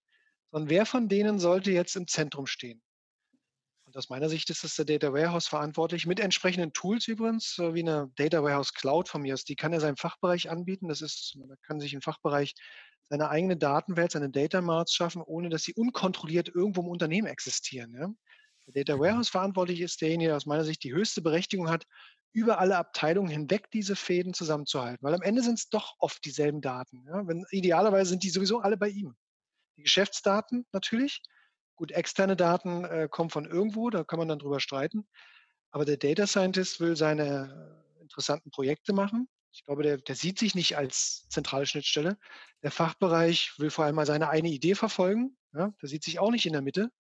Und 0.50 0.70
wer 0.70 0.86
von 0.86 1.08
denen 1.08 1.38
sollte 1.38 1.70
jetzt 1.72 1.96
im 1.96 2.06
Zentrum 2.06 2.46
stehen? 2.46 2.82
Und 3.84 3.96
aus 3.96 4.10
meiner 4.10 4.28
Sicht 4.28 4.50
ist 4.50 4.64
das 4.64 4.76
der 4.76 4.84
Data 4.84 5.12
Warehouse 5.14 5.46
verantwortlich, 5.46 6.06
mit 6.06 6.20
entsprechenden 6.20 6.74
Tools 6.74 7.08
übrigens, 7.08 7.56
wie 7.58 7.80
eine 7.80 8.10
Data 8.16 8.42
Warehouse 8.42 8.74
Cloud 8.74 9.08
von 9.08 9.22
mir 9.22 9.32
aus. 9.32 9.44
Die 9.44 9.56
kann 9.56 9.72
er 9.72 9.80
seinem 9.80 9.96
Fachbereich 9.96 10.50
anbieten. 10.50 10.88
Das 10.88 11.00
ist, 11.00 11.36
man 11.38 11.56
kann 11.62 11.80
sich 11.80 11.94
im 11.94 12.02
Fachbereich 12.02 12.54
seine 13.08 13.30
eigene 13.30 13.56
Datenwelt, 13.56 14.12
seine 14.12 14.28
Data 14.28 14.60
Marts 14.60 14.92
schaffen, 14.92 15.22
ohne 15.22 15.48
dass 15.48 15.62
sie 15.62 15.72
unkontrolliert 15.72 16.50
irgendwo 16.54 16.82
im 16.82 16.88
Unternehmen 16.88 17.26
existieren. 17.26 17.94
Ja? 17.94 18.10
Der 18.66 18.84
Data 18.84 19.00
Warehouse 19.00 19.30
verantwortlich 19.30 19.80
ist 19.80 20.02
derjenige, 20.02 20.28
der 20.28 20.36
aus 20.36 20.44
meiner 20.44 20.64
Sicht 20.64 20.84
die 20.84 20.92
höchste 20.92 21.22
Berechtigung 21.22 21.70
hat, 21.70 21.86
über 22.34 22.58
alle 22.58 22.76
Abteilungen 22.76 23.30
hinweg 23.30 23.70
diese 23.70 23.96
Fäden 23.96 24.34
zusammenzuhalten. 24.34 24.98
Weil 25.00 25.14
am 25.14 25.22
Ende 25.22 25.42
sind 25.42 25.58
es 25.58 25.70
doch 25.70 25.94
oft 25.98 26.22
dieselben 26.26 26.60
Daten. 26.60 27.06
Ja? 27.06 27.26
Wenn, 27.26 27.46
idealerweise 27.50 28.10
sind 28.10 28.22
die 28.22 28.30
sowieso 28.30 28.60
alle 28.60 28.76
bei 28.76 28.90
ihm. 28.90 29.16
Die 29.78 29.84
Geschäftsdaten 29.84 30.66
natürlich. 30.72 31.22
Gut, 31.76 31.92
externe 31.92 32.36
Daten 32.36 32.84
äh, 32.84 33.08
kommen 33.08 33.30
von 33.30 33.44
irgendwo, 33.44 33.88
da 33.88 34.02
kann 34.02 34.18
man 34.18 34.26
dann 34.26 34.40
drüber 34.40 34.58
streiten. 34.58 35.06
Aber 35.70 35.84
der 35.84 35.96
Data 35.96 36.26
Scientist 36.26 36.80
will 36.80 36.96
seine 36.96 37.84
äh, 37.96 38.02
interessanten 38.02 38.50
Projekte 38.50 38.92
machen. 38.92 39.28
Ich 39.52 39.64
glaube, 39.64 39.84
der, 39.84 39.98
der 39.98 40.16
sieht 40.16 40.40
sich 40.40 40.56
nicht 40.56 40.76
als 40.76 41.28
zentrale 41.28 41.66
Schnittstelle. 41.66 42.18
Der 42.64 42.72
Fachbereich 42.72 43.52
will 43.58 43.70
vor 43.70 43.84
allem 43.84 43.94
mal 43.94 44.06
seine 44.06 44.28
eine 44.28 44.48
Idee 44.48 44.74
verfolgen. 44.74 45.36
Ja? 45.54 45.72
Der 45.80 45.88
sieht 45.88 46.02
sich 46.02 46.18
auch 46.18 46.32
nicht 46.32 46.46
in 46.46 46.52
der 46.52 46.62
Mitte. 46.62 46.90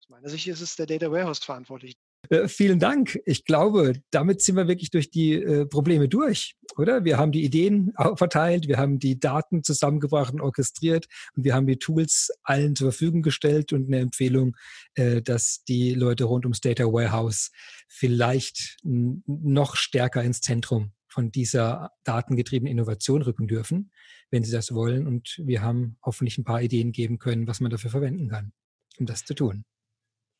Aus 0.00 0.08
meiner 0.08 0.28
Sicht 0.28 0.46
ist 0.46 0.60
es 0.60 0.76
der 0.76 0.86
Data 0.86 1.10
Warehouse 1.10 1.40
verantwortlich. 1.40 1.96
Äh, 2.30 2.48
vielen 2.48 2.78
Dank. 2.78 3.18
Ich 3.26 3.44
glaube, 3.44 3.94
damit 4.10 4.40
sind 4.42 4.56
wir 4.56 4.68
wirklich 4.68 4.90
durch 4.90 5.10
die 5.10 5.34
äh, 5.34 5.66
Probleme 5.66 6.08
durch, 6.08 6.56
oder? 6.76 7.04
Wir 7.04 7.18
haben 7.18 7.32
die 7.32 7.44
Ideen 7.44 7.92
verteilt, 8.16 8.68
wir 8.68 8.78
haben 8.78 8.98
die 8.98 9.18
Daten 9.18 9.62
zusammengebracht 9.62 10.32
und 10.32 10.40
orchestriert 10.40 11.06
und 11.36 11.44
wir 11.44 11.54
haben 11.54 11.66
die 11.66 11.78
Tools 11.78 12.30
allen 12.42 12.76
zur 12.76 12.92
Verfügung 12.92 13.22
gestellt 13.22 13.72
und 13.72 13.86
eine 13.86 14.00
Empfehlung, 14.00 14.56
äh, 14.94 15.22
dass 15.22 15.64
die 15.68 15.94
Leute 15.94 16.24
rund 16.24 16.44
ums 16.44 16.60
Data 16.60 16.84
Warehouse 16.84 17.50
vielleicht 17.88 18.78
noch 18.82 19.76
stärker 19.76 20.22
ins 20.22 20.40
Zentrum 20.40 20.92
von 21.08 21.30
dieser 21.30 21.90
datengetriebenen 22.02 22.72
Innovation 22.72 23.22
rücken 23.22 23.46
dürfen, 23.46 23.92
wenn 24.30 24.42
sie 24.42 24.50
das 24.50 24.74
wollen. 24.74 25.06
Und 25.06 25.40
wir 25.44 25.62
haben 25.62 25.96
hoffentlich 26.02 26.38
ein 26.38 26.44
paar 26.44 26.60
Ideen 26.60 26.90
geben 26.90 27.18
können, 27.18 27.46
was 27.46 27.60
man 27.60 27.70
dafür 27.70 27.90
verwenden 27.90 28.28
kann, 28.28 28.52
um 28.98 29.06
das 29.06 29.24
zu 29.24 29.34
tun. 29.34 29.64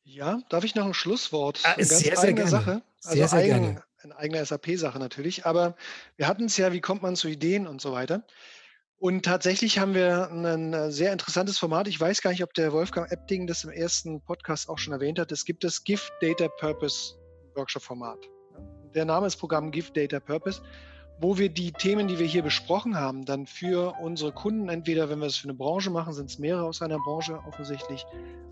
Ja, 0.05 0.39
darf 0.49 0.63
ich 0.63 0.75
noch 0.75 0.85
ein 0.85 0.93
Schlusswort? 0.93 1.59
Ah, 1.63 1.69
eine 1.69 1.77
ganz 1.77 1.99
sehr, 1.99 2.15
sehr 2.15 2.33
gerne. 2.33 2.49
Sache. 2.49 2.81
Also 3.03 3.17
sehr, 3.17 3.27
sehr 3.27 3.39
eigen, 3.39 3.61
gerne. 3.61 3.83
eine 4.03 4.17
eigene 4.17 4.45
SAP-Sache 4.45 4.99
natürlich. 4.99 5.47
Aber 5.47 5.75
wir 6.15 6.27
hatten 6.27 6.45
es 6.45 6.57
ja, 6.57 6.71
wie 6.71 6.79
kommt 6.79 7.01
man 7.01 7.15
zu 7.15 7.27
Ideen 7.27 7.65
und 7.65 7.81
so 7.81 7.91
weiter. 7.91 8.23
Und 8.97 9.25
tatsächlich 9.25 9.79
haben 9.79 9.95
wir 9.95 10.29
ein 10.31 10.73
äh, 10.73 10.91
sehr 10.91 11.11
interessantes 11.11 11.57
Format. 11.57 11.87
Ich 11.87 11.99
weiß 11.99 12.21
gar 12.21 12.29
nicht, 12.29 12.43
ob 12.43 12.53
der 12.53 12.71
Wolfgang 12.71 13.11
Epting 13.11 13.47
das 13.47 13.63
im 13.63 13.71
ersten 13.71 14.21
Podcast 14.21 14.69
auch 14.69 14.77
schon 14.77 14.93
erwähnt 14.93 15.17
hat. 15.17 15.31
Es 15.31 15.43
gibt 15.43 15.63
das 15.63 15.83
Gift 15.83 16.13
Data 16.21 16.47
Purpose 16.59 17.15
Workshop-Format. 17.55 18.19
Der 18.93 19.05
Name 19.05 19.25
ist 19.25 19.37
Programm 19.37 19.71
Gift 19.71 19.97
Data 19.97 20.19
Purpose, 20.19 20.61
wo 21.19 21.37
wir 21.37 21.49
die 21.49 21.71
Themen, 21.71 22.07
die 22.07 22.19
wir 22.19 22.27
hier 22.27 22.43
besprochen 22.43 22.97
haben, 22.97 23.25
dann 23.25 23.47
für 23.47 23.95
unsere 24.01 24.31
Kunden, 24.31 24.69
entweder 24.69 25.09
wenn 25.09 25.19
wir 25.19 25.27
es 25.27 25.37
für 25.37 25.49
eine 25.49 25.57
Branche 25.57 25.89
machen, 25.89 26.13
sind 26.13 26.29
es 26.29 26.39
mehrere 26.39 26.65
aus 26.65 26.81
einer 26.81 26.99
Branche 26.99 27.39
offensichtlich, 27.47 28.05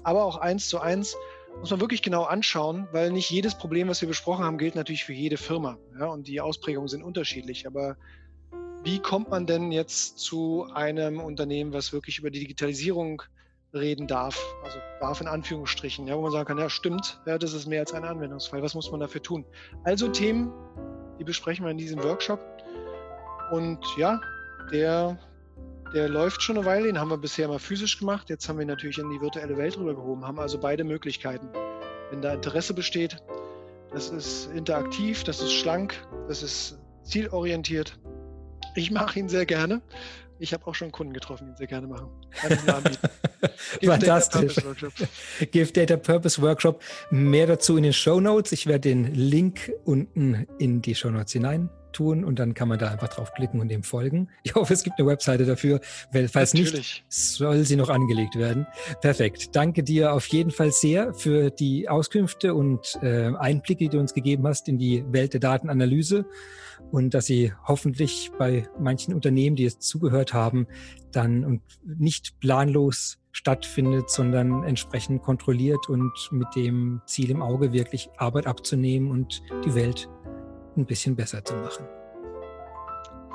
aber 0.03 0.23
auch 0.23 0.37
eins 0.37 0.67
zu 0.67 0.79
eins 0.79 1.15
muss 1.59 1.71
man 1.71 1.79
wirklich 1.79 2.01
genau 2.01 2.23
anschauen, 2.23 2.87
weil 2.91 3.11
nicht 3.11 3.29
jedes 3.29 3.55
Problem, 3.55 3.87
was 3.87 4.01
wir 4.01 4.07
besprochen 4.07 4.43
haben, 4.43 4.57
gilt 4.57 4.75
natürlich 4.75 5.05
für 5.05 5.13
jede 5.13 5.37
Firma. 5.37 5.77
Ja, 5.99 6.07
und 6.07 6.27
die 6.27 6.41
Ausprägungen 6.41 6.87
sind 6.87 7.03
unterschiedlich. 7.03 7.67
Aber 7.67 7.95
wie 8.83 8.99
kommt 8.99 9.29
man 9.29 9.45
denn 9.45 9.71
jetzt 9.71 10.19
zu 10.19 10.67
einem 10.73 11.21
Unternehmen, 11.21 11.71
was 11.71 11.93
wirklich 11.93 12.19
über 12.19 12.31
die 12.31 12.39
Digitalisierung 12.39 13.21
reden 13.73 14.07
darf? 14.07 14.37
Also 14.63 14.77
darf 14.99 15.21
in 15.21 15.27
Anführungsstrichen, 15.27 16.05
ja, 16.07 16.17
wo 16.17 16.21
man 16.21 16.31
sagen 16.31 16.45
kann, 16.45 16.57
ja, 16.57 16.69
stimmt, 16.69 17.21
ja, 17.25 17.37
das 17.37 17.53
ist 17.53 17.65
mehr 17.65 17.79
als 17.79 17.93
ein 17.93 18.03
Anwendungsfall. 18.03 18.61
Was 18.61 18.75
muss 18.75 18.91
man 18.91 18.99
dafür 18.99 19.21
tun? 19.21 19.45
Also 19.85 20.09
Themen, 20.09 20.51
die 21.17 21.23
besprechen 21.23 21.63
wir 21.65 21.71
in 21.71 21.77
diesem 21.77 22.03
Workshop. 22.03 22.39
Und 23.51 23.79
ja, 23.97 24.19
der, 24.71 25.17
der 25.93 26.09
läuft 26.09 26.41
schon 26.41 26.57
eine 26.57 26.65
Weile. 26.65 26.87
Den 26.87 26.99
haben 26.99 27.09
wir 27.09 27.17
bisher 27.17 27.47
mal 27.47 27.59
physisch 27.59 27.99
gemacht. 27.99 28.29
Jetzt 28.29 28.49
haben 28.49 28.57
wir 28.57 28.63
ihn 28.63 28.67
natürlich 28.67 28.97
in 28.97 29.09
die 29.09 29.21
virtuelle 29.21 29.57
Welt 29.57 29.77
rübergehoben, 29.77 30.25
haben 30.25 30.39
also 30.39 30.59
beide 30.59 30.83
Möglichkeiten. 30.83 31.47
Wenn 32.09 32.21
da 32.21 32.33
Interesse 32.33 32.73
besteht, 32.73 33.17
das 33.91 34.09
ist 34.09 34.49
interaktiv, 34.53 35.23
das 35.23 35.41
ist 35.41 35.53
schlank, 35.53 35.95
das 36.27 36.41
ist 36.41 36.79
zielorientiert. 37.03 37.99
Ich 38.75 38.91
mache 38.91 39.19
ihn 39.19 39.29
sehr 39.29 39.45
gerne. 39.45 39.81
Ich 40.39 40.51
habe 40.53 40.65
auch 40.65 40.75
schon 40.75 40.91
Kunden 40.91 41.13
getroffen, 41.13 41.45
die 41.45 41.51
ihn 41.51 41.57
sehr 41.57 41.67
gerne 41.67 41.87
machen. 41.87 42.09
Fantastisch. 43.83 44.55
Give 45.51 45.71
Data 45.71 45.95
Purpose 45.95 46.41
Workshop. 46.41 46.81
Mehr 47.11 47.47
dazu 47.47 47.77
in 47.77 47.83
den 47.83 47.93
Show 47.93 48.19
Notes. 48.19 48.51
Ich 48.51 48.65
werde 48.65 48.89
den 48.89 49.13
Link 49.13 49.71
unten 49.85 50.47
in 50.57 50.81
die 50.81 50.95
Show 50.95 51.11
Notes 51.11 51.33
hinein 51.33 51.69
tun 51.93 52.23
und 52.25 52.39
dann 52.39 52.53
kann 52.53 52.67
man 52.67 52.79
da 52.79 52.89
einfach 52.89 53.07
draufklicken 53.07 53.61
und 53.61 53.69
dem 53.69 53.83
folgen. 53.83 54.29
Ich 54.43 54.55
hoffe, 54.55 54.73
es 54.73 54.83
gibt 54.83 54.99
eine 54.99 55.07
Webseite 55.07 55.45
dafür. 55.45 55.79
Falls 56.11 56.53
Natürlich. 56.53 56.73
nicht, 56.73 57.05
soll 57.09 57.63
sie 57.63 57.75
noch 57.75 57.89
angelegt 57.89 58.35
werden. 58.35 58.67
Perfekt. 59.01 59.55
Danke 59.55 59.83
dir 59.83 60.13
auf 60.13 60.27
jeden 60.27 60.51
Fall 60.51 60.71
sehr 60.71 61.13
für 61.13 61.49
die 61.49 61.87
Auskünfte 61.87 62.53
und 62.53 62.97
äh, 63.01 63.31
Einblicke, 63.35 63.85
die 63.85 63.89
du 63.89 63.99
uns 63.99 64.13
gegeben 64.13 64.45
hast 64.47 64.67
in 64.67 64.77
die 64.77 65.03
Welt 65.11 65.33
der 65.33 65.39
Datenanalyse 65.39 66.25
und 66.91 67.13
dass 67.13 67.25
sie 67.25 67.53
hoffentlich 67.67 68.31
bei 68.37 68.67
manchen 68.79 69.13
Unternehmen, 69.13 69.55
die 69.55 69.63
jetzt 69.63 69.81
zugehört 69.83 70.33
haben, 70.33 70.67
dann 71.11 71.43
und 71.45 71.61
nicht 71.85 72.39
planlos 72.39 73.19
stattfindet, 73.31 74.09
sondern 74.09 74.63
entsprechend 74.63 75.23
kontrolliert 75.23 75.89
und 75.89 76.11
mit 76.31 76.47
dem 76.55 77.01
Ziel 77.05 77.31
im 77.31 77.41
Auge 77.41 77.73
wirklich 77.73 78.09
Arbeit 78.17 78.45
abzunehmen 78.45 79.09
und 79.09 79.41
die 79.65 79.73
Welt 79.73 80.07
ein 80.77 80.85
bisschen 80.85 81.15
besser 81.15 81.43
zu 81.43 81.55
machen. 81.55 81.85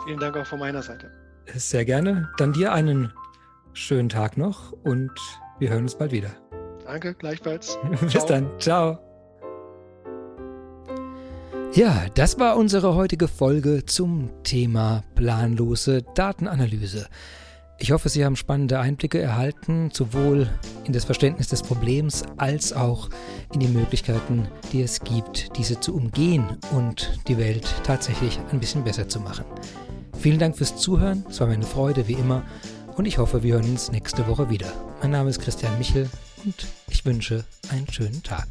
Vielen 0.05 0.19
Dank 0.19 0.37
auch 0.37 0.47
von 0.47 0.59
meiner 0.59 0.83
Seite. 0.83 1.11
Sehr 1.55 1.85
gerne. 1.85 2.29
Dann 2.39 2.53
dir 2.53 2.73
einen 2.73 3.13
schönen 3.73 4.09
Tag 4.09 4.37
noch 4.37 4.73
und 4.73 5.13
wir 5.59 5.71
hören 5.71 5.83
uns 5.83 5.97
bald 5.97 6.13
wieder. 6.13 6.31
Danke, 6.85 7.15
gleichfalls. 7.15 7.79
Bis 8.01 8.13
Ciao. 8.13 8.27
dann. 8.27 8.51
Ciao. 8.59 8.99
Ja, 11.75 12.07
das 12.15 12.39
war 12.39 12.57
unsere 12.57 12.95
heutige 12.95 13.29
Folge 13.29 13.85
zum 13.85 14.31
Thema 14.43 15.05
planlose 15.15 16.03
Datenanalyse. 16.15 17.07
Ich 17.81 17.93
hoffe, 17.93 18.09
Sie 18.09 18.25
haben 18.25 18.35
spannende 18.35 18.81
Einblicke 18.81 19.21
erhalten, 19.21 19.91
sowohl 19.93 20.51
in 20.85 20.93
das 20.93 21.05
Verständnis 21.05 21.47
des 21.47 21.63
Problems 21.63 22.25
als 22.37 22.73
auch 22.73 23.09
in 23.55 23.61
die 23.61 23.69
Möglichkeiten, 23.69 24.49
die 24.73 24.83
es 24.83 25.01
gibt, 25.01 25.57
diese 25.57 25.79
zu 25.79 25.95
umgehen 25.95 26.45
und 26.73 27.21
die 27.29 27.39
Welt 27.39 27.73
tatsächlich 27.85 28.41
ein 28.51 28.59
bisschen 28.59 28.83
besser 28.83 29.09
zu 29.09 29.21
machen. 29.21 29.45
Vielen 30.19 30.41
Dank 30.41 30.57
fürs 30.57 30.77
Zuhören, 30.77 31.25
es 31.31 31.39
war 31.41 31.47
mir 31.47 31.55
eine 31.55 31.65
Freude 31.65 32.09
wie 32.09 32.15
immer 32.15 32.43
und 32.97 33.07
ich 33.07 33.19
hoffe, 33.19 33.45
wir 33.45 33.55
hören 33.55 33.71
uns 33.71 33.93
nächste 33.93 34.27
Woche 34.27 34.51
wieder. 34.51 34.73
Mein 35.01 35.13
Name 35.13 35.31
ist 35.31 35.41
Christian 35.41 35.79
Michel 35.79 36.11
und 36.45 36.67
ich 36.91 37.05
wünsche 37.05 37.45
einen 37.71 37.87
schönen 37.93 38.25
Tag. 38.25 38.49